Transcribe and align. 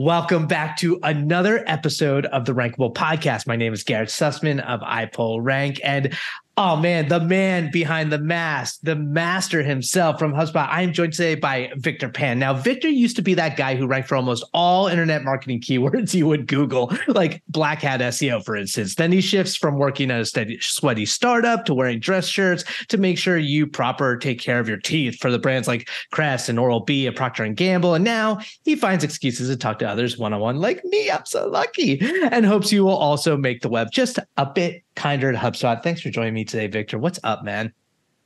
Welcome 0.00 0.46
back 0.46 0.76
to 0.76 1.00
another 1.02 1.64
episode 1.66 2.26
of 2.26 2.44
the 2.44 2.54
Rankable 2.54 2.94
Podcast. 2.94 3.48
My 3.48 3.56
name 3.56 3.72
is 3.72 3.82
Garrett 3.82 4.10
Sussman 4.10 4.64
of 4.64 4.78
iPullRank, 4.78 5.80
and 5.82 6.16
Oh 6.60 6.74
man, 6.74 7.06
the 7.06 7.20
man 7.20 7.70
behind 7.70 8.10
the 8.10 8.18
mask, 8.18 8.80
the 8.82 8.96
master 8.96 9.62
himself 9.62 10.18
from 10.18 10.32
HubSpot. 10.32 10.68
I 10.68 10.82
am 10.82 10.92
joined 10.92 11.12
today 11.12 11.36
by 11.36 11.70
Victor 11.76 12.08
Pan. 12.08 12.40
Now, 12.40 12.52
Victor 12.52 12.88
used 12.88 13.14
to 13.14 13.22
be 13.22 13.34
that 13.34 13.56
guy 13.56 13.76
who 13.76 13.86
ranked 13.86 14.08
for 14.08 14.16
almost 14.16 14.44
all 14.52 14.88
internet 14.88 15.22
marketing 15.22 15.60
keywords 15.60 16.14
you 16.14 16.26
would 16.26 16.48
Google, 16.48 16.92
like 17.06 17.44
black 17.46 17.82
hat 17.82 18.00
SEO, 18.00 18.44
for 18.44 18.56
instance. 18.56 18.96
Then 18.96 19.12
he 19.12 19.20
shifts 19.20 19.54
from 19.54 19.76
working 19.76 20.10
at 20.10 20.20
a 20.20 20.24
steady, 20.24 20.58
sweaty 20.58 21.06
startup 21.06 21.64
to 21.66 21.74
wearing 21.74 22.00
dress 22.00 22.26
shirts 22.26 22.64
to 22.88 22.98
make 22.98 23.18
sure 23.18 23.38
you 23.38 23.64
proper 23.68 24.16
take 24.16 24.40
care 24.40 24.58
of 24.58 24.68
your 24.68 24.78
teeth 24.78 25.20
for 25.20 25.30
the 25.30 25.38
brands 25.38 25.68
like 25.68 25.88
Crest 26.10 26.48
and 26.48 26.58
Oral 26.58 26.80
B 26.80 27.08
Procter 27.12 27.44
and 27.44 27.56
Gamble. 27.56 27.94
And 27.94 28.04
now 28.04 28.40
he 28.64 28.74
finds 28.74 29.04
excuses 29.04 29.48
to 29.48 29.56
talk 29.56 29.78
to 29.78 29.88
others 29.88 30.18
one 30.18 30.32
on 30.32 30.40
one, 30.40 30.56
like 30.56 30.84
me. 30.86 31.08
I'm 31.08 31.24
so 31.24 31.46
lucky, 31.46 32.00
and 32.32 32.44
hopes 32.44 32.72
you 32.72 32.84
will 32.84 32.96
also 32.96 33.36
make 33.36 33.62
the 33.62 33.68
web 33.68 33.92
just 33.92 34.18
a 34.36 34.46
bit 34.46 34.82
kinder 34.98 35.32
at 35.32 35.36
HubSpot. 35.36 35.80
Thanks 35.80 36.00
for 36.00 36.10
joining 36.10 36.34
me 36.34 36.44
today, 36.44 36.66
Victor. 36.66 36.98
What's 36.98 37.20
up, 37.22 37.44
man? 37.44 37.72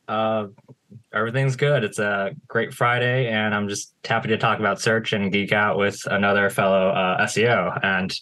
Uh, 0.08 0.46
everything's 1.12 1.54
good. 1.54 1.84
It's 1.84 1.98
a 1.98 2.34
great 2.48 2.72
Friday, 2.72 3.28
and 3.28 3.54
I'm 3.54 3.68
just 3.68 3.92
happy 4.04 4.28
to 4.28 4.38
talk 4.38 4.58
about 4.58 4.80
search 4.80 5.12
and 5.12 5.30
geek 5.30 5.52
out 5.52 5.76
with 5.76 6.00
another 6.06 6.48
fellow 6.48 6.88
uh, 6.88 7.26
SEO. 7.26 7.78
And 7.84 8.12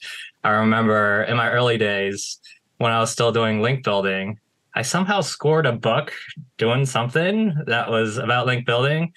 I 0.42 0.50
remember 0.50 1.22
in 1.22 1.36
my 1.36 1.48
early 1.50 1.78
days 1.78 2.40
when 2.78 2.90
I 2.90 2.98
was 2.98 3.12
still 3.12 3.30
doing 3.30 3.62
link 3.62 3.84
building, 3.84 4.40
I 4.74 4.82
somehow 4.82 5.20
scored 5.20 5.66
a 5.66 5.72
book 5.72 6.12
doing 6.58 6.86
something 6.86 7.54
that 7.66 7.88
was 7.88 8.18
about 8.18 8.46
link 8.46 8.66
building. 8.66 9.12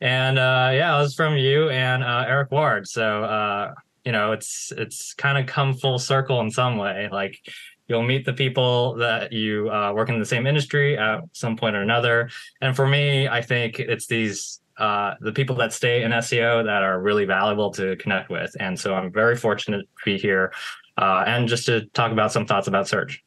And 0.00 0.38
uh, 0.38 0.70
yeah, 0.72 0.96
it 0.96 1.00
was 1.00 1.14
from 1.14 1.36
you 1.36 1.70
and 1.70 2.04
uh, 2.04 2.24
Eric 2.28 2.52
Ward. 2.52 2.86
So 2.86 3.24
uh, 3.24 3.74
you 4.04 4.12
know, 4.12 4.30
it's 4.30 4.72
it's 4.76 5.12
kind 5.14 5.38
of 5.38 5.46
come 5.46 5.74
full 5.74 5.98
circle 5.98 6.40
in 6.40 6.50
some 6.52 6.76
way. 6.76 7.08
Like 7.10 7.40
You'll 7.88 8.02
meet 8.02 8.24
the 8.24 8.32
people 8.32 8.94
that 8.94 9.32
you 9.32 9.70
uh, 9.70 9.92
work 9.92 10.08
in 10.08 10.18
the 10.18 10.26
same 10.26 10.46
industry 10.46 10.98
at 10.98 11.20
some 11.32 11.56
point 11.56 11.76
or 11.76 11.82
another. 11.82 12.30
And 12.60 12.74
for 12.74 12.86
me, 12.86 13.28
I 13.28 13.42
think 13.42 13.78
it's 13.78 14.06
these 14.06 14.60
uh, 14.78 15.14
the 15.20 15.32
people 15.32 15.56
that 15.56 15.72
stay 15.72 16.02
in 16.02 16.10
SEO 16.10 16.64
that 16.64 16.82
are 16.82 17.00
really 17.00 17.24
valuable 17.24 17.70
to 17.70 17.96
connect 17.96 18.28
with. 18.28 18.54
And 18.60 18.78
so 18.78 18.94
I'm 18.94 19.10
very 19.10 19.36
fortunate 19.36 19.80
to 19.80 20.04
be 20.04 20.18
here 20.18 20.52
uh, 20.98 21.24
and 21.26 21.48
just 21.48 21.66
to 21.66 21.86
talk 21.86 22.12
about 22.12 22.32
some 22.32 22.46
thoughts 22.46 22.68
about 22.68 22.86
search. 22.86 23.24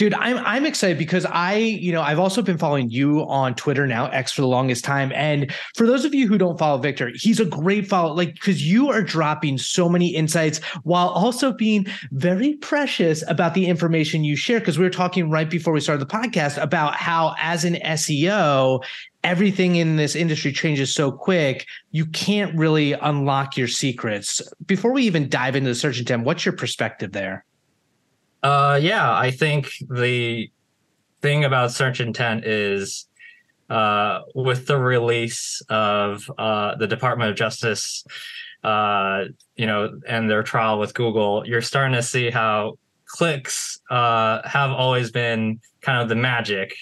Dude, 0.00 0.14
I'm 0.14 0.38
I'm 0.38 0.64
excited 0.64 0.96
because 0.96 1.26
I, 1.26 1.56
you 1.56 1.92
know, 1.92 2.00
I've 2.00 2.18
also 2.18 2.40
been 2.40 2.56
following 2.56 2.88
you 2.88 3.20
on 3.28 3.54
Twitter 3.54 3.86
now, 3.86 4.06
X 4.06 4.32
for 4.32 4.40
the 4.40 4.46
longest 4.46 4.82
time. 4.82 5.12
And 5.14 5.52
for 5.76 5.86
those 5.86 6.06
of 6.06 6.14
you 6.14 6.26
who 6.26 6.38
don't 6.38 6.58
follow 6.58 6.78
Victor, 6.78 7.10
he's 7.14 7.38
a 7.38 7.44
great 7.44 7.86
follow, 7.86 8.14
like 8.14 8.32
because 8.32 8.66
you 8.66 8.88
are 8.88 9.02
dropping 9.02 9.58
so 9.58 9.90
many 9.90 10.08
insights 10.08 10.56
while 10.84 11.08
also 11.08 11.52
being 11.52 11.86
very 12.12 12.54
precious 12.54 13.22
about 13.28 13.52
the 13.52 13.66
information 13.66 14.24
you 14.24 14.36
share. 14.36 14.58
Because 14.58 14.78
we 14.78 14.84
were 14.84 14.90
talking 14.90 15.28
right 15.28 15.50
before 15.50 15.74
we 15.74 15.80
started 15.80 16.00
the 16.00 16.10
podcast 16.10 16.56
about 16.56 16.94
how, 16.94 17.34
as 17.38 17.66
an 17.66 17.74
SEO, 17.74 18.82
everything 19.22 19.76
in 19.76 19.96
this 19.96 20.16
industry 20.16 20.50
changes 20.50 20.94
so 20.94 21.12
quick, 21.12 21.66
you 21.90 22.06
can't 22.06 22.56
really 22.56 22.94
unlock 22.94 23.54
your 23.54 23.68
secrets. 23.68 24.40
Before 24.64 24.94
we 24.94 25.02
even 25.02 25.28
dive 25.28 25.56
into 25.56 25.68
the 25.68 25.74
search 25.74 25.98
intent, 25.98 26.24
what's 26.24 26.46
your 26.46 26.56
perspective 26.56 27.12
there? 27.12 27.44
Uh, 28.42 28.78
yeah, 28.80 29.12
I 29.12 29.30
think 29.30 29.72
the 29.88 30.50
thing 31.20 31.44
about 31.44 31.72
search 31.72 32.00
intent 32.00 32.44
is 32.46 33.06
uh, 33.68 34.22
with 34.34 34.66
the 34.66 34.78
release 34.78 35.62
of 35.68 36.30
uh, 36.38 36.74
the 36.76 36.86
Department 36.86 37.30
of 37.30 37.36
Justice, 37.36 38.04
uh, 38.64 39.24
you 39.56 39.66
know, 39.66 40.00
and 40.08 40.28
their 40.28 40.42
trial 40.42 40.78
with 40.78 40.94
Google, 40.94 41.46
you're 41.46 41.62
starting 41.62 41.94
to 41.94 42.02
see 42.02 42.30
how 42.30 42.78
clicks 43.06 43.80
uh, 43.90 44.46
have 44.46 44.70
always 44.70 45.10
been 45.10 45.60
kind 45.82 46.02
of 46.02 46.08
the 46.08 46.14
magic 46.14 46.74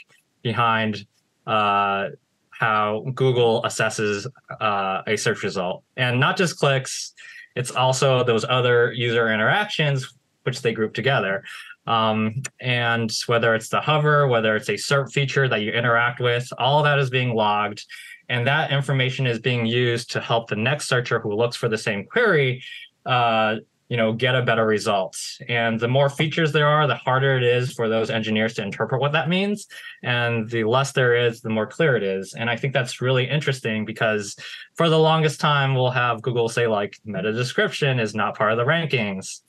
behind 0.43 1.07
uh, 1.47 2.09
how 2.51 3.05
Google 3.15 3.63
assesses 3.63 4.27
uh, 4.61 5.03
a 5.07 5.17
search 5.17 5.43
result, 5.43 5.83
and 5.97 6.19
not 6.21 6.37
just 6.37 6.59
clicks. 6.59 7.15
It's 7.55 7.71
also 7.71 8.23
those 8.23 8.45
other 8.49 8.93
user 8.93 9.33
interactions 9.33 10.18
which 10.45 10.63
they 10.63 10.73
group 10.73 10.95
together. 10.95 11.45
Um, 11.87 12.43
and 12.61 13.11
whether 13.27 13.55
it's 13.55 13.71
the 13.71 13.81
hover, 13.81 14.29
whether 14.29 14.55
it's 14.57 14.69
a 14.69 14.75
SERP 14.75 15.11
feature 15.11 15.49
that 15.49 15.63
you 15.63 15.73
interact 15.73 16.21
with, 16.21 16.47
all 16.59 16.79
of 16.79 16.85
that 16.85 16.99
is 16.99 17.09
being 17.09 17.35
logged. 17.35 17.85
And 18.29 18.47
that 18.47 18.71
information 18.71 19.27
is 19.27 19.39
being 19.39 19.65
used 19.65 20.13
to 20.13 20.21
help 20.21 20.49
the 20.49 20.57
next 20.57 20.87
searcher 20.87 21.19
who 21.19 21.33
looks 21.35 21.57
for 21.57 21.69
the 21.69 21.79
same 21.79 22.05
query, 22.05 22.63
uh, 23.07 23.57
you 23.89 23.97
know, 23.97 24.13
get 24.13 24.35
a 24.35 24.43
better 24.43 24.67
result. 24.67 25.17
And 25.49 25.81
the 25.81 25.89
more 25.89 26.11
features 26.11 26.53
there 26.53 26.67
are, 26.67 26.87
the 26.87 26.95
harder 26.95 27.39
it 27.39 27.43
is 27.43 27.73
for 27.73 27.89
those 27.89 28.11
engineers 28.11 28.53
to 28.55 28.63
interpret 28.63 29.01
what 29.01 29.13
that 29.13 29.31
means. 29.31 29.67
And 30.03 30.47
the 30.51 30.65
less 30.65 30.93
there 30.93 31.17
is, 31.17 31.41
the 31.41 31.49
more 31.49 31.67
clear 31.67 31.97
it 31.97 32.03
is. 32.03 32.35
And 32.35 32.51
I 32.51 32.57
think 32.57 32.75
that's 32.75 33.01
really 33.01 33.27
interesting 33.27 33.87
because 33.87 34.37
for 34.75 34.91
the 34.91 34.99
longest 34.99 35.41
time, 35.41 35.75
we'll 35.75 35.89
have 35.89 36.21
Google 36.21 36.51
say 36.51 36.67
like 36.67 36.99
meta 37.07 37.33
description 37.33 37.99
is 37.99 38.15
not 38.15 38.37
part 38.37 38.53
of 38.53 38.59
the 38.59 38.67
rankings 38.67 39.41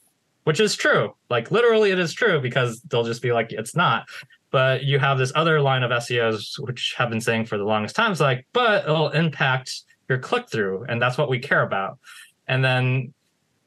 which 0.50 0.60
is 0.60 0.76
true. 0.76 1.14
Like 1.30 1.52
literally, 1.52 1.92
it 1.92 2.00
is 2.00 2.12
true 2.12 2.42
because 2.42 2.82
they'll 2.82 3.04
just 3.04 3.22
be 3.22 3.32
like, 3.32 3.52
it's 3.52 3.76
not. 3.76 4.08
But 4.50 4.84
you 4.84 4.98
have 4.98 5.20
this 5.20 5.32
other 5.36 5.62
line 5.62 5.84
of 5.84 5.92
SEOs 5.92 6.58
which 6.66 6.96
have 6.98 7.12
been 7.12 7.22
saying 7.22 7.46
for 7.46 7.60
the 7.60 7.64
longest 7.64 7.96
time, 7.96 8.12
it's 8.12 8.20
like, 8.20 8.48
but 8.52 8.86
it'll 8.86 9.12
impact 9.12 9.84
your 10.08 10.18
click 10.18 10.50
through, 10.50 10.86
and 10.90 11.00
that's 11.00 11.20
what 11.20 11.30
we 11.30 11.38
care 11.38 11.62
about. 11.62 12.00
And 12.48 12.66
then 12.66 13.14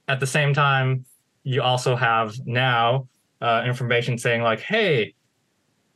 at 0.09 0.19
the 0.19 0.26
same 0.26 0.54
time, 0.54 1.04
you 1.44 1.62
also 1.62 1.94
have 1.94 2.34
now 2.47 3.06
uh, 3.41 3.62
information 3.64 4.19
saying 4.19 4.43
like, 4.43 4.59
hey, 4.59 5.14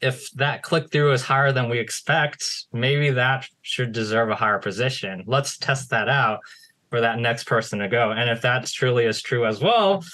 if 0.00 0.30
that 0.34 0.62
click 0.62 0.92
through 0.92 1.14
is 1.14 1.22
higher 1.22 1.50
than 1.50 1.68
we 1.68 1.80
expect, 1.80 2.44
maybe 2.72 3.10
that 3.10 3.48
should 3.62 3.90
deserve 3.90 4.30
a 4.30 4.36
higher 4.36 4.60
position. 4.60 5.24
Let's 5.26 5.58
test 5.58 5.90
that 5.90 6.08
out 6.08 6.38
for 6.90 7.00
that 7.00 7.18
next 7.18 7.42
person 7.42 7.80
to 7.80 7.88
go. 7.88 8.12
And 8.12 8.30
if 8.30 8.40
that 8.42 8.66
truly 8.66 9.04
is 9.04 9.20
true 9.20 9.46
as 9.46 9.60
well, 9.60 10.04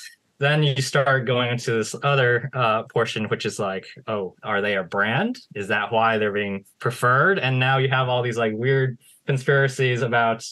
then 0.42 0.64
you 0.64 0.82
start 0.82 1.24
going 1.24 1.52
into 1.52 1.70
this 1.70 1.94
other 2.02 2.50
uh, 2.52 2.82
portion, 2.84 3.26
which 3.26 3.46
is 3.46 3.60
like, 3.60 3.86
oh, 4.08 4.34
are 4.42 4.60
they 4.60 4.74
a 4.74 4.82
brand? 4.82 5.38
Is 5.54 5.68
that 5.68 5.92
why 5.92 6.18
they're 6.18 6.32
being 6.32 6.64
preferred? 6.80 7.38
And 7.38 7.60
now 7.60 7.78
you 7.78 7.88
have 7.88 8.08
all 8.08 8.22
these 8.22 8.36
like 8.36 8.52
weird 8.52 8.98
conspiracies 9.24 10.02
about 10.02 10.44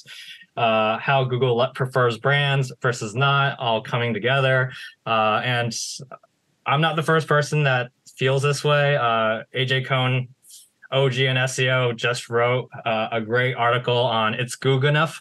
uh, 0.56 0.97
how 0.99 1.25
Google 1.25 1.67
prefers 1.75 2.19
brands 2.19 2.73
versus 2.81 3.17
not, 3.17 3.59
all 3.59 3.83
coming 3.83 4.15
together. 4.15 4.71
Uh, 5.05 5.41
and 5.43 5.77
I'm 6.67 6.81
not 6.81 6.95
the 6.95 7.03
first 7.03 7.27
person 7.27 7.65
that 7.65 7.91
feels 8.17 8.43
this 8.43 8.62
way. 8.62 8.97
Uh, 8.97 9.43
AJ 9.56 9.87
Kohn, 9.87 10.29
OG 10.93 11.19
and 11.19 11.39
SEO, 11.39 11.97
just 11.97 12.31
wrote 12.31 12.69
uh, 12.87 13.09
a 13.11 13.21
great 13.21 13.55
article 13.55 13.99
on 13.99 14.34
it's 14.34 14.55
Google 14.55 14.89
enough 14.89 15.21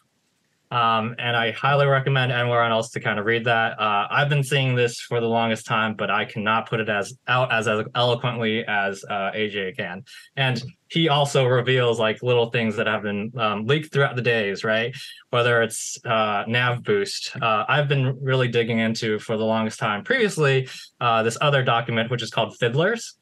um, 0.72 1.16
and 1.18 1.36
I 1.36 1.52
highly 1.52 1.88
recommend 1.88 2.32
anyone 2.32 2.72
else 2.72 2.92
to 2.92 3.00
kind 3.00 3.18
of 3.18 3.26
read 3.26 3.46
that. 3.46 3.80
Uh, 3.80 4.08
I've 4.10 4.30
been 4.30 4.44
seeing 4.44 4.76
this 4.76 5.00
for 5.00 5.20
the 5.20 5.28
longest 5.28 5.66
time, 5.66 5.96
but 5.96 6.12
I 6.12 6.26
cannot 6.26 6.70
put 6.70 6.80
it 6.80 6.90
as 6.90 7.18
out 7.28 7.52
as, 7.52 7.68
as 7.68 7.86
eloquently 7.96 8.64
as 8.68 9.04
uh, 9.10 9.32
AJ 9.32 9.78
can. 9.78 10.04
And 10.36 10.64
he 10.90 11.10
also 11.10 11.46
reveals 11.46 12.00
like 12.00 12.22
little 12.22 12.52
things 12.52 12.76
that 12.76 12.86
have 12.86 13.02
been 13.02 13.32
um, 13.38 13.66
leaked 13.66 13.92
throughout 13.92 14.16
the 14.16 14.22
days, 14.22 14.64
right? 14.64 14.96
Whether 15.32 15.64
it's 15.64 15.98
uh, 16.06 16.44
Nav 16.48 16.84
Boost. 16.84 17.36
Uh, 17.42 17.66
I've 17.68 17.88
been 17.88 18.18
really 18.22 18.48
digging 18.48 18.80
into 18.80 19.18
for 19.18 19.38
the 19.38 19.46
longest 19.46 19.80
time 19.80 20.04
previously 20.04 20.70
uh, 21.02 21.24
this 21.24 21.38
other 21.42 21.64
document, 21.64 22.12
which 22.12 22.22
is 22.22 22.30
called 22.30 22.56
Twiddlers, 22.60 23.14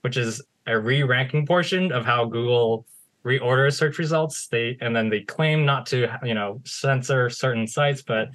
which 0.00 0.16
is 0.16 0.42
a 0.66 0.78
re-ranking 0.78 1.46
portion 1.46 1.92
of 1.92 2.04
how 2.04 2.24
Google 2.24 2.84
reorder 3.26 3.72
search 3.72 3.98
results. 3.98 4.46
They 4.46 4.78
and 4.80 4.94
then 4.94 5.08
they 5.08 5.20
claim 5.20 5.66
not 5.66 5.86
to, 5.86 6.08
you 6.22 6.34
know, 6.34 6.60
censor 6.64 7.28
certain 7.28 7.66
sites, 7.66 8.02
but 8.02 8.28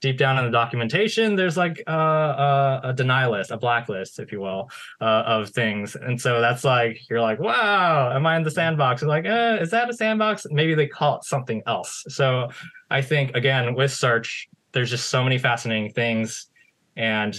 deep 0.00 0.18
down 0.18 0.36
in 0.36 0.44
the 0.44 0.50
documentation, 0.50 1.36
there's 1.36 1.56
like 1.56 1.80
a, 1.86 1.92
a, 1.92 2.80
a 2.86 2.92
deny 2.92 3.24
list, 3.26 3.52
a 3.52 3.56
blacklist, 3.56 4.18
if 4.18 4.32
you 4.32 4.40
will, 4.40 4.68
uh, 5.00 5.22
of 5.24 5.50
things. 5.50 5.94
And 5.94 6.20
so 6.20 6.40
that's 6.40 6.64
like 6.64 6.98
you're 7.08 7.20
like, 7.20 7.38
wow, 7.38 8.12
am 8.12 8.26
I 8.26 8.36
in 8.36 8.42
the 8.42 8.50
sandbox? 8.50 9.00
You're 9.00 9.08
like, 9.08 9.26
eh, 9.26 9.58
is 9.58 9.70
that 9.70 9.88
a 9.88 9.94
sandbox? 9.94 10.44
Maybe 10.50 10.74
they 10.74 10.88
call 10.88 11.18
it 11.18 11.24
something 11.24 11.62
else. 11.66 12.04
So 12.08 12.48
I 12.90 13.00
think 13.00 13.36
again 13.36 13.74
with 13.74 13.92
search, 13.92 14.48
there's 14.72 14.90
just 14.90 15.08
so 15.08 15.22
many 15.22 15.38
fascinating 15.38 15.92
things, 15.92 16.48
and 16.96 17.36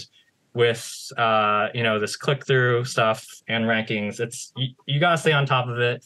with 0.54 1.12
uh, 1.18 1.68
you 1.74 1.82
know 1.82 1.98
this 1.98 2.16
click 2.16 2.46
through 2.46 2.84
stuff 2.84 3.26
and 3.48 3.64
rankings, 3.64 4.20
it's 4.20 4.52
you, 4.56 4.68
you 4.86 5.00
got 5.00 5.10
to 5.12 5.18
stay 5.18 5.32
on 5.32 5.44
top 5.44 5.68
of 5.68 5.78
it 5.80 6.02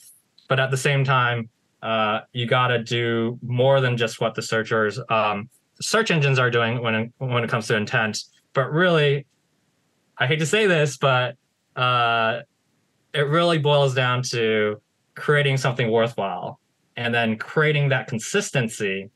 but 0.49 0.59
at 0.59 0.71
the 0.71 0.77
same 0.77 1.05
time, 1.05 1.49
uh, 1.83 2.21
you 2.33 2.47
got 2.47 2.69
to 2.69 2.83
do 2.83 3.39
more 3.43 3.81
than 3.81 3.97
just 3.97 4.21
what 4.21 4.35
the 4.35 4.43
searchers, 4.43 4.99
um, 5.11 5.49
search 5.81 6.11
engines 6.11 6.39
are 6.39 6.51
doing 6.51 6.83
when 6.83 6.95
it, 6.95 7.13
when 7.19 7.45
it 7.45 7.51
comes 7.51 7.69
to 7.69 7.77
intent. 7.77 8.19
But 8.53 8.73
really, 8.73 9.27
I 10.17 10.27
hate 10.27 10.41
to 10.41 10.47
say 10.47 10.67
this, 10.67 10.97
but 10.97 11.37
uh, 11.77 12.41
it 13.15 13.29
really 13.29 13.59
boils 13.59 13.95
down 13.95 14.23
to 14.31 14.81
creating 15.15 15.57
something 15.57 15.91
worthwhile 15.91 16.59
and 16.97 17.15
then 17.15 17.37
creating 17.39 17.91
that 17.91 18.09
consistency 18.09 19.11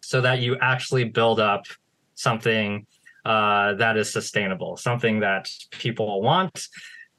so 0.00 0.20
that 0.20 0.38
you 0.40 0.56
actually 0.60 1.04
build 1.04 1.40
up 1.40 1.66
something 2.14 2.86
uh, 3.24 3.74
that 3.74 3.96
is 3.96 4.12
sustainable, 4.12 4.76
something 4.76 5.20
that 5.20 5.48
people 5.70 6.22
want, 6.22 6.68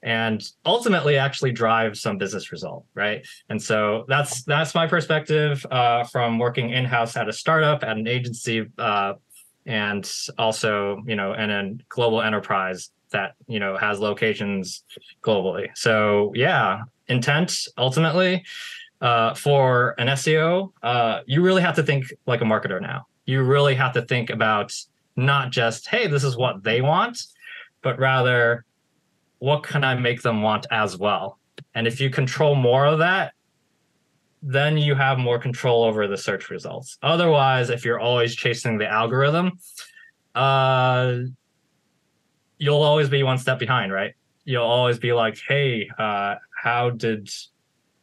and 0.04 0.46
ultimately 0.66 1.16
actually 1.16 1.50
drive 1.50 1.96
some 1.96 2.18
business 2.18 2.52
result, 2.52 2.84
right? 2.94 3.26
And 3.48 3.60
so 3.60 4.04
that's 4.06 4.44
that's 4.44 4.74
my 4.74 4.86
perspective 4.86 5.64
uh, 5.70 6.04
from 6.04 6.38
working 6.38 6.70
in 6.70 6.84
house 6.84 7.16
at 7.16 7.28
a 7.28 7.32
startup, 7.32 7.82
at 7.82 7.96
an 7.96 8.06
agency, 8.06 8.66
uh, 8.78 9.14
and 9.66 10.08
also 10.38 11.02
you 11.06 11.16
know, 11.16 11.32
and 11.32 11.50
a 11.50 11.84
global 11.88 12.20
enterprise 12.20 12.90
that 13.10 13.34
you 13.48 13.58
know 13.58 13.76
has 13.78 13.98
locations 13.98 14.84
globally. 15.22 15.68
So 15.74 16.32
yeah, 16.34 16.82
intent 17.08 17.66
ultimately 17.78 18.44
uh, 19.00 19.34
for 19.34 19.94
an 19.98 20.08
SEO, 20.08 20.72
uh, 20.82 21.20
you 21.26 21.42
really 21.42 21.62
have 21.62 21.76
to 21.76 21.82
think 21.82 22.12
like 22.26 22.42
a 22.42 22.44
marketer 22.44 22.80
now. 22.80 23.06
You 23.24 23.42
really 23.42 23.74
have 23.74 23.94
to 23.94 24.02
think 24.02 24.28
about 24.30 24.74
not 25.16 25.50
just, 25.50 25.88
hey, 25.88 26.06
this 26.06 26.24
is 26.24 26.36
what 26.36 26.62
they 26.62 26.80
want, 26.82 27.22
but 27.82 27.98
rather, 27.98 28.64
what 29.44 29.62
can 29.62 29.84
I 29.84 29.94
make 29.94 30.22
them 30.22 30.40
want 30.40 30.66
as 30.70 30.96
well? 30.96 31.38
And 31.74 31.86
if 31.86 32.00
you 32.00 32.08
control 32.08 32.54
more 32.54 32.86
of 32.86 33.00
that, 33.00 33.34
then 34.42 34.78
you 34.78 34.94
have 34.94 35.18
more 35.18 35.38
control 35.38 35.84
over 35.84 36.06
the 36.06 36.16
search 36.16 36.48
results. 36.48 36.96
Otherwise, 37.02 37.68
if 37.68 37.84
you're 37.84 38.00
always 38.00 38.34
chasing 38.34 38.78
the 38.78 38.86
algorithm, 38.86 39.58
uh, 40.34 41.16
you'll 42.56 42.82
always 42.82 43.10
be 43.10 43.22
one 43.22 43.36
step 43.36 43.58
behind, 43.58 43.92
right? 43.92 44.14
You'll 44.46 44.64
always 44.64 44.98
be 44.98 45.12
like, 45.12 45.36
hey, 45.46 45.90
uh, 45.98 46.36
how 46.62 46.88
did 46.88 47.28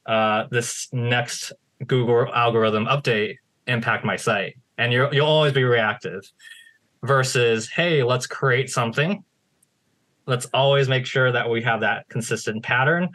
uh, 0.06 0.46
this 0.52 0.90
next 0.94 1.54
Google 1.88 2.32
algorithm 2.36 2.86
update 2.86 3.38
impact 3.66 4.06
my 4.06 4.16
site? 4.16 4.58
And 4.78 4.94
you 4.94 5.08
you'll 5.12 5.26
always 5.26 5.54
be 5.54 5.64
reactive 5.64 6.22
versus, 7.02 7.68
hey, 7.68 8.04
let's 8.04 8.28
create 8.28 8.70
something. 8.70 9.24
Let's 10.26 10.46
always 10.54 10.88
make 10.88 11.06
sure 11.06 11.32
that 11.32 11.50
we 11.50 11.62
have 11.64 11.82
that 11.82 12.08
consistent 12.10 12.64
pattern 12.64 13.10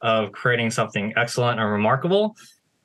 of 0.00 0.32
creating 0.32 0.70
something 0.70 1.12
excellent 1.16 1.60
and 1.60 1.70
remarkable. 1.70 2.36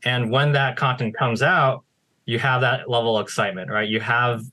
And 0.04 0.32
when 0.32 0.52
that 0.54 0.78
content 0.78 1.16
comes 1.16 1.42
out, 1.42 1.84
you 2.26 2.40
have 2.40 2.62
that 2.62 2.90
level 2.90 3.18
of 3.18 3.26
excitement, 3.26 3.72
right? 3.72 3.88
You 3.88 4.00
have 4.00 4.44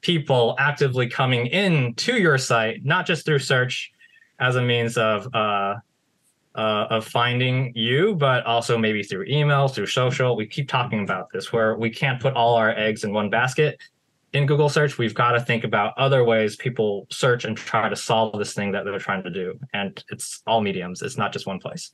people 0.00 0.56
actively 0.58 1.08
coming 1.08 1.46
in 1.46 1.94
to 1.94 2.16
your 2.16 2.36
site, 2.36 2.84
not 2.84 3.06
just 3.06 3.24
through 3.24 3.38
search 3.38 3.92
as 4.40 4.56
a 4.56 4.62
means 4.62 4.98
of 4.98 5.32
uh, 5.34 5.76
uh, 6.54 6.86
of 6.90 7.06
finding 7.06 7.72
you, 7.74 8.14
but 8.14 8.44
also 8.44 8.76
maybe 8.76 9.02
through 9.02 9.24
email, 9.26 9.68
through 9.68 9.86
social. 9.86 10.36
We 10.36 10.46
keep 10.46 10.68
talking 10.68 11.02
about 11.02 11.28
this 11.32 11.52
where 11.52 11.76
we 11.76 11.88
can't 11.88 12.20
put 12.20 12.34
all 12.34 12.56
our 12.56 12.76
eggs 12.76 13.04
in 13.04 13.12
one 13.12 13.30
basket. 13.30 13.78
In 14.32 14.46
Google 14.46 14.70
search, 14.70 14.96
we've 14.96 15.14
got 15.14 15.32
to 15.32 15.40
think 15.40 15.62
about 15.62 15.96
other 15.98 16.24
ways 16.24 16.56
people 16.56 17.06
search 17.10 17.44
and 17.44 17.56
try 17.56 17.88
to 17.88 17.96
solve 17.96 18.38
this 18.38 18.54
thing 18.54 18.72
that 18.72 18.84
they're 18.84 18.98
trying 18.98 19.22
to 19.24 19.30
do. 19.30 19.58
And 19.74 20.02
it's 20.10 20.42
all 20.46 20.62
mediums, 20.62 21.02
it's 21.02 21.18
not 21.18 21.32
just 21.32 21.46
one 21.46 21.58
place. 21.58 21.92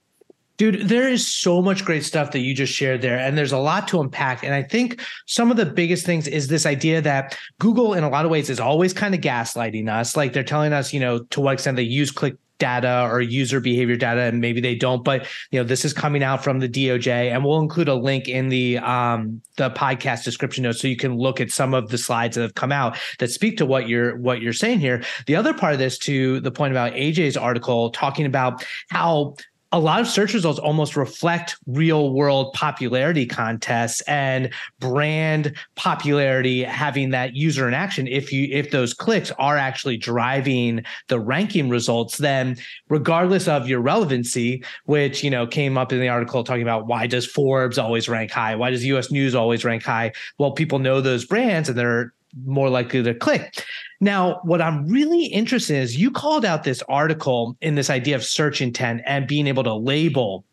Dude, 0.57 0.89
there 0.89 1.09
is 1.09 1.25
so 1.25 1.63
much 1.63 1.85
great 1.85 2.05
stuff 2.05 2.33
that 2.33 2.41
you 2.41 2.53
just 2.53 2.73
shared 2.73 3.01
there, 3.01 3.17
and 3.17 3.39
there's 3.39 3.53
a 3.53 3.59
lot 3.59 3.87
to 3.89 4.01
unpack. 4.01 4.43
And 4.43 4.53
I 4.53 4.65
think 4.65 5.01
some 5.27 5.53
of 5.53 5.57
the 5.57 5.67
biggest 5.67 6.05
things 6.05 6.27
is 6.27 6.49
this 6.49 6.67
idea 6.67 7.01
that 7.01 7.39
Google, 7.61 7.95
in 7.95 8.03
a 8.03 8.09
lot 8.09 8.25
of 8.25 8.31
ways, 8.33 8.51
is 8.51 8.59
always 8.59 8.93
kind 8.93 9.15
of 9.15 9.21
gaslighting 9.21 9.89
us. 9.89 10.17
Like 10.17 10.33
they're 10.33 10.43
telling 10.43 10.73
us, 10.73 10.93
you 10.93 10.99
know, 10.99 11.21
to 11.21 11.41
what 11.41 11.55
extent 11.55 11.77
they 11.77 11.85
use 11.85 12.11
click 12.11 12.35
data 12.59 13.09
or 13.11 13.21
user 13.21 13.61
behavior 13.61 13.97
data 13.97 14.23
and 14.23 14.41
maybe 14.41 14.61
they 14.61 14.75
don't 14.75 15.05
but 15.05 15.27
you 15.51 15.59
know 15.59 15.65
this 15.65 15.85
is 15.85 15.93
coming 15.93 16.23
out 16.23 16.43
from 16.43 16.59
the 16.59 16.69
DOJ 16.69 17.33
and 17.33 17.45
we'll 17.45 17.61
include 17.61 17.89
a 17.89 17.95
link 17.95 18.29
in 18.29 18.49
the 18.49 18.79
um 18.79 19.41
the 19.59 19.71
podcast 19.71 20.25
description 20.25 20.63
notes 20.63 20.81
so 20.81 20.89
you 20.89 20.97
can 20.97 21.17
look 21.17 21.41
at 21.41 21.51
some 21.51 21.75
of 21.75 21.91
the 21.91 21.99
slides 21.99 22.37
that 22.37 22.43
have 22.43 22.55
come 22.55 22.73
out 22.73 22.97
that 23.19 23.31
speak 23.31 23.59
to 23.59 23.67
what 23.67 23.89
you're 23.89 24.17
what 24.17 24.41
you're 24.41 24.53
saying 24.53 24.81
here. 24.81 25.03
The 25.27 25.37
other 25.37 25.53
part 25.53 25.75
of 25.75 25.79
this 25.79 25.99
to 25.99 26.41
the 26.41 26.51
point 26.51 26.73
about 26.73 26.93
AJ's 26.93 27.37
article 27.37 27.91
talking 27.91 28.25
about 28.25 28.65
how 28.91 29.37
a 29.73 29.79
lot 29.79 30.01
of 30.01 30.09
search 30.09 30.35
results 30.35 30.59
almost 30.59 30.97
reflect 30.97 31.57
real 31.67 32.13
world 32.13 32.53
popularity 32.55 33.27
contests 33.27 34.01
and 34.03 34.53
brand 34.81 35.55
popularity 35.77 36.63
having 36.65 37.11
that 37.11 37.35
user 37.37 37.69
interaction 37.69 38.07
if 38.09 38.33
you 38.33 38.49
if 38.51 38.71
those 38.71 38.95
clicks 38.95 39.31
are 39.39 39.57
actually 39.57 39.97
driving 39.97 40.83
the 41.09 41.21
ranking 41.21 41.69
results 41.69 42.19
then 42.19 42.57
regardless 42.89 43.47
of 43.47 43.69
your 43.69 43.81
relevancy 43.81 44.63
which 44.87 45.23
you 45.23 45.31
know 45.31 45.47
came 45.47 45.77
up 45.77 45.93
in 45.93 46.01
the 46.01 46.09
article 46.09 46.43
talking 46.43 46.63
about 46.63 46.87
why 46.87 47.07
does 47.07 47.27
forbes 47.27 47.79
always 47.79 48.09
rank 48.09 48.31
high? 48.31 48.57
Why 48.57 48.71
does 48.71 48.85
us 48.85 49.11
news 49.11 49.35
always 49.35 49.65
rank 49.65 49.83
high? 49.83 50.13
Well 50.39 50.53
people 50.53 50.79
know 50.79 51.01
those 51.01 51.25
brands 51.25 51.69
and 51.69 51.79
they're 51.79 52.13
more 52.45 52.69
likely 52.69 53.03
to 53.03 53.15
click. 53.15 53.65
Now, 54.01 54.41
what 54.43 54.61
I'm 54.61 54.87
really 54.87 55.27
interested 55.27 55.77
in 55.77 55.83
is 55.83 55.97
you 55.97 56.11
called 56.11 56.45
out 56.45 56.65
this 56.65 56.83
article 56.89 57.57
in 57.61 57.75
this 57.75 57.91
idea 57.91 58.17
of 58.17 58.25
search 58.25 58.61
intent 58.61 59.03
and 59.07 59.27
being 59.27 59.47
able 59.47 59.65
to 59.65 59.75
label 59.75 60.45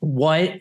what 0.00 0.60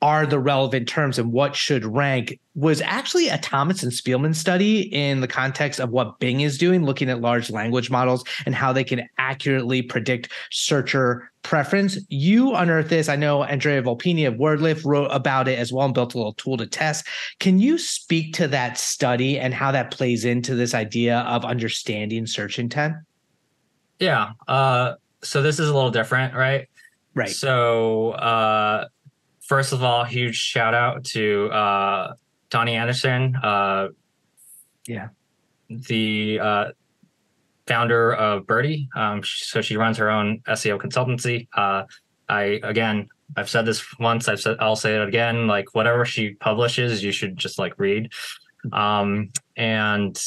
are 0.00 0.26
the 0.26 0.38
relevant 0.38 0.88
terms 0.88 1.18
and 1.18 1.32
what 1.32 1.56
should 1.56 1.84
rank 1.84 2.38
was 2.54 2.80
actually 2.80 3.28
a 3.28 3.38
Thomas 3.38 3.82
and 3.82 3.92
Spielman 3.92 4.34
study 4.34 4.80
in 4.94 5.20
the 5.20 5.28
context 5.28 5.80
of 5.80 5.90
what 5.90 6.18
Bing 6.18 6.40
is 6.40 6.58
doing, 6.58 6.84
looking 6.84 7.10
at 7.10 7.20
large 7.20 7.50
language 7.50 7.90
models 7.90 8.24
and 8.46 8.54
how 8.54 8.72
they 8.72 8.84
can 8.84 9.08
accurately 9.18 9.82
predict 9.82 10.30
searcher 10.50 11.30
preference. 11.42 11.98
You 12.08 12.54
unearthed 12.54 12.90
this. 12.90 13.08
I 13.08 13.16
know 13.16 13.44
Andrea 13.44 13.82
Volpini 13.82 14.26
of 14.26 14.34
WordLift 14.34 14.84
wrote 14.84 15.08
about 15.10 15.48
it 15.48 15.58
as 15.58 15.72
well 15.72 15.86
and 15.86 15.94
built 15.94 16.14
a 16.14 16.18
little 16.18 16.34
tool 16.34 16.56
to 16.56 16.66
test. 16.66 17.06
Can 17.38 17.58
you 17.58 17.78
speak 17.78 18.34
to 18.34 18.48
that 18.48 18.78
study 18.78 19.38
and 19.38 19.54
how 19.54 19.72
that 19.72 19.90
plays 19.90 20.24
into 20.24 20.54
this 20.54 20.74
idea 20.74 21.20
of 21.20 21.44
understanding 21.44 22.26
search 22.26 22.58
intent? 22.58 22.94
Yeah. 23.98 24.32
Uh, 24.46 24.94
so 25.22 25.42
this 25.42 25.58
is 25.58 25.68
a 25.68 25.74
little 25.74 25.90
different, 25.90 26.34
right? 26.34 26.68
Right. 27.14 27.30
So 27.30 28.10
uh, 28.12 28.86
first 29.48 29.72
of 29.72 29.82
all, 29.82 30.04
huge 30.04 30.36
shout 30.36 30.74
out 30.74 31.04
to 31.04 31.46
uh, 31.50 32.14
Donnie 32.50 32.76
Anderson. 32.76 33.34
Uh, 33.42 33.88
yeah. 34.86 35.08
The 35.68 36.38
uh, 36.40 36.64
founder 37.66 38.14
of 38.14 38.46
Birdie. 38.46 38.88
Um, 38.94 39.22
so 39.24 39.60
she 39.60 39.76
runs 39.76 39.96
her 39.96 40.10
own 40.10 40.40
SEO 40.46 40.78
consultancy. 40.78 41.48
Uh, 41.54 41.84
I 42.28 42.60
again, 42.62 43.08
I've 43.36 43.50
said 43.50 43.66
this 43.66 43.84
once. 43.98 44.28
I've 44.28 44.40
said 44.40 44.56
I'll 44.60 44.76
say 44.76 44.94
it 44.94 45.06
again. 45.06 45.46
Like 45.46 45.74
whatever 45.74 46.04
she 46.04 46.34
publishes, 46.34 47.02
you 47.02 47.12
should 47.12 47.36
just 47.36 47.58
like 47.58 47.74
read. 47.78 48.12
Um, 48.72 49.30
and 49.56 50.20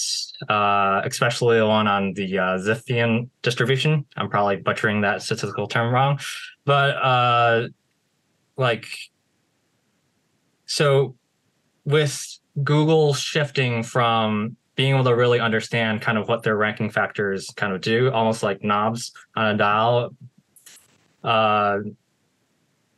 uh, 0.49 1.01
especially 1.03 1.57
the 1.57 1.67
one 1.67 1.87
on 1.87 2.13
the 2.13 2.39
uh, 2.39 2.57
Zipfian 2.57 3.29
distribution. 3.41 4.05
I'm 4.17 4.29
probably 4.29 4.57
butchering 4.57 5.01
that 5.01 5.21
statistical 5.21 5.67
term 5.67 5.93
wrong, 5.93 6.19
but 6.65 6.95
uh, 6.95 7.67
like 8.57 8.87
so 10.71 11.15
with 11.83 12.39
Google 12.63 13.13
shifting 13.13 13.83
from 13.83 14.55
being 14.75 14.93
able 14.93 15.03
to 15.03 15.15
really 15.15 15.41
understand 15.41 16.01
kind 16.01 16.17
of 16.17 16.29
what 16.29 16.43
their 16.43 16.55
ranking 16.55 16.89
factors 16.89 17.49
kind 17.57 17.73
of 17.73 17.81
do, 17.81 18.09
almost 18.09 18.41
like 18.41 18.63
knobs 18.63 19.11
on 19.35 19.47
a 19.53 19.57
dial. 19.57 20.15
Uh, 21.25 21.79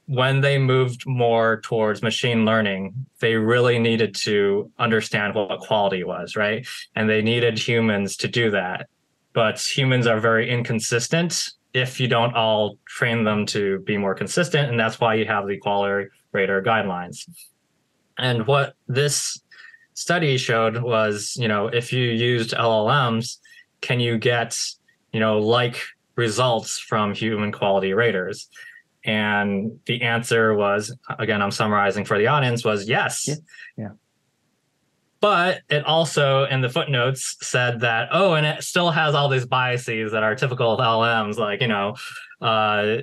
when 0.06 0.42
they 0.42 0.60
moved 0.60 1.08
more 1.08 1.62
towards 1.62 2.04
machine 2.04 2.46
learning, 2.46 2.94
they 3.20 3.38
really 3.38 3.80
needed 3.80 4.14
to 4.14 4.70
understand 4.78 5.34
what 5.34 5.60
quality 5.60 6.04
was, 6.04 6.36
right? 6.36 6.68
And 6.96 7.10
they 7.10 7.24
needed 7.24 7.58
humans 7.58 8.18
to 8.18 8.28
do 8.28 8.52
that. 8.52 8.88
But 9.34 9.60
humans 9.60 10.06
are 10.06 10.20
very 10.20 10.48
inconsistent 10.48 11.50
if 11.74 12.00
you 12.00 12.08
don't 12.08 12.36
all 12.36 12.78
train 12.86 13.24
them 13.24 13.48
to 13.48 13.80
be 13.80 13.98
more 13.98 14.14
consistent. 14.14 14.70
And 14.70 14.80
that's 14.80 15.00
why 15.00 15.16
you 15.16 15.26
have 15.26 15.48
the 15.48 15.58
quality 15.58 16.10
rater 16.32 16.62
guidelines. 16.62 17.26
And 18.18 18.46
what 18.46 18.76
this 18.88 19.42
study 19.94 20.38
showed 20.38 20.82
was, 20.82 21.36
you 21.40 21.48
know, 21.48 21.68
if 21.68 21.94
you 21.94 22.04
used 22.04 22.52
LLMs, 22.52 23.38
can 23.82 24.00
you 24.00 24.18
get, 24.18 24.58
you 25.12 25.20
know, 25.20 25.40
like 25.40 25.82
results 26.16 26.80
from 26.80 27.14
human 27.14 27.52
quality 27.52 27.94
raters? 27.94 28.48
And 29.06 29.80
the 29.86 30.02
answer 30.02 30.54
was, 30.54 30.96
again, 31.20 31.42
I'm 31.42 31.52
summarizing 31.52 32.06
for 32.06 32.18
the 32.18 32.28
audience, 32.28 32.64
was 32.64 32.88
yes. 32.88 33.28
Yeah. 33.28 33.36
yeah. 33.78 33.90
But 35.20 35.62
it 35.70 35.86
also 35.86 36.46
in 36.46 36.62
the 36.62 36.70
footnotes 36.70 37.38
said 37.42 37.82
that, 37.82 38.10
oh, 38.12 38.34
and 38.34 38.46
it 38.46 38.64
still 38.64 38.92
has 38.92 39.16
all 39.16 39.30
these 39.30 39.46
biases 39.46 40.12
that 40.12 40.24
are 40.24 40.36
typical 40.36 40.74
of 40.74 40.80
LLMs, 40.80 41.38
like, 41.38 41.62
you 41.62 41.68
know, 41.68 41.96
uh, 42.42 42.98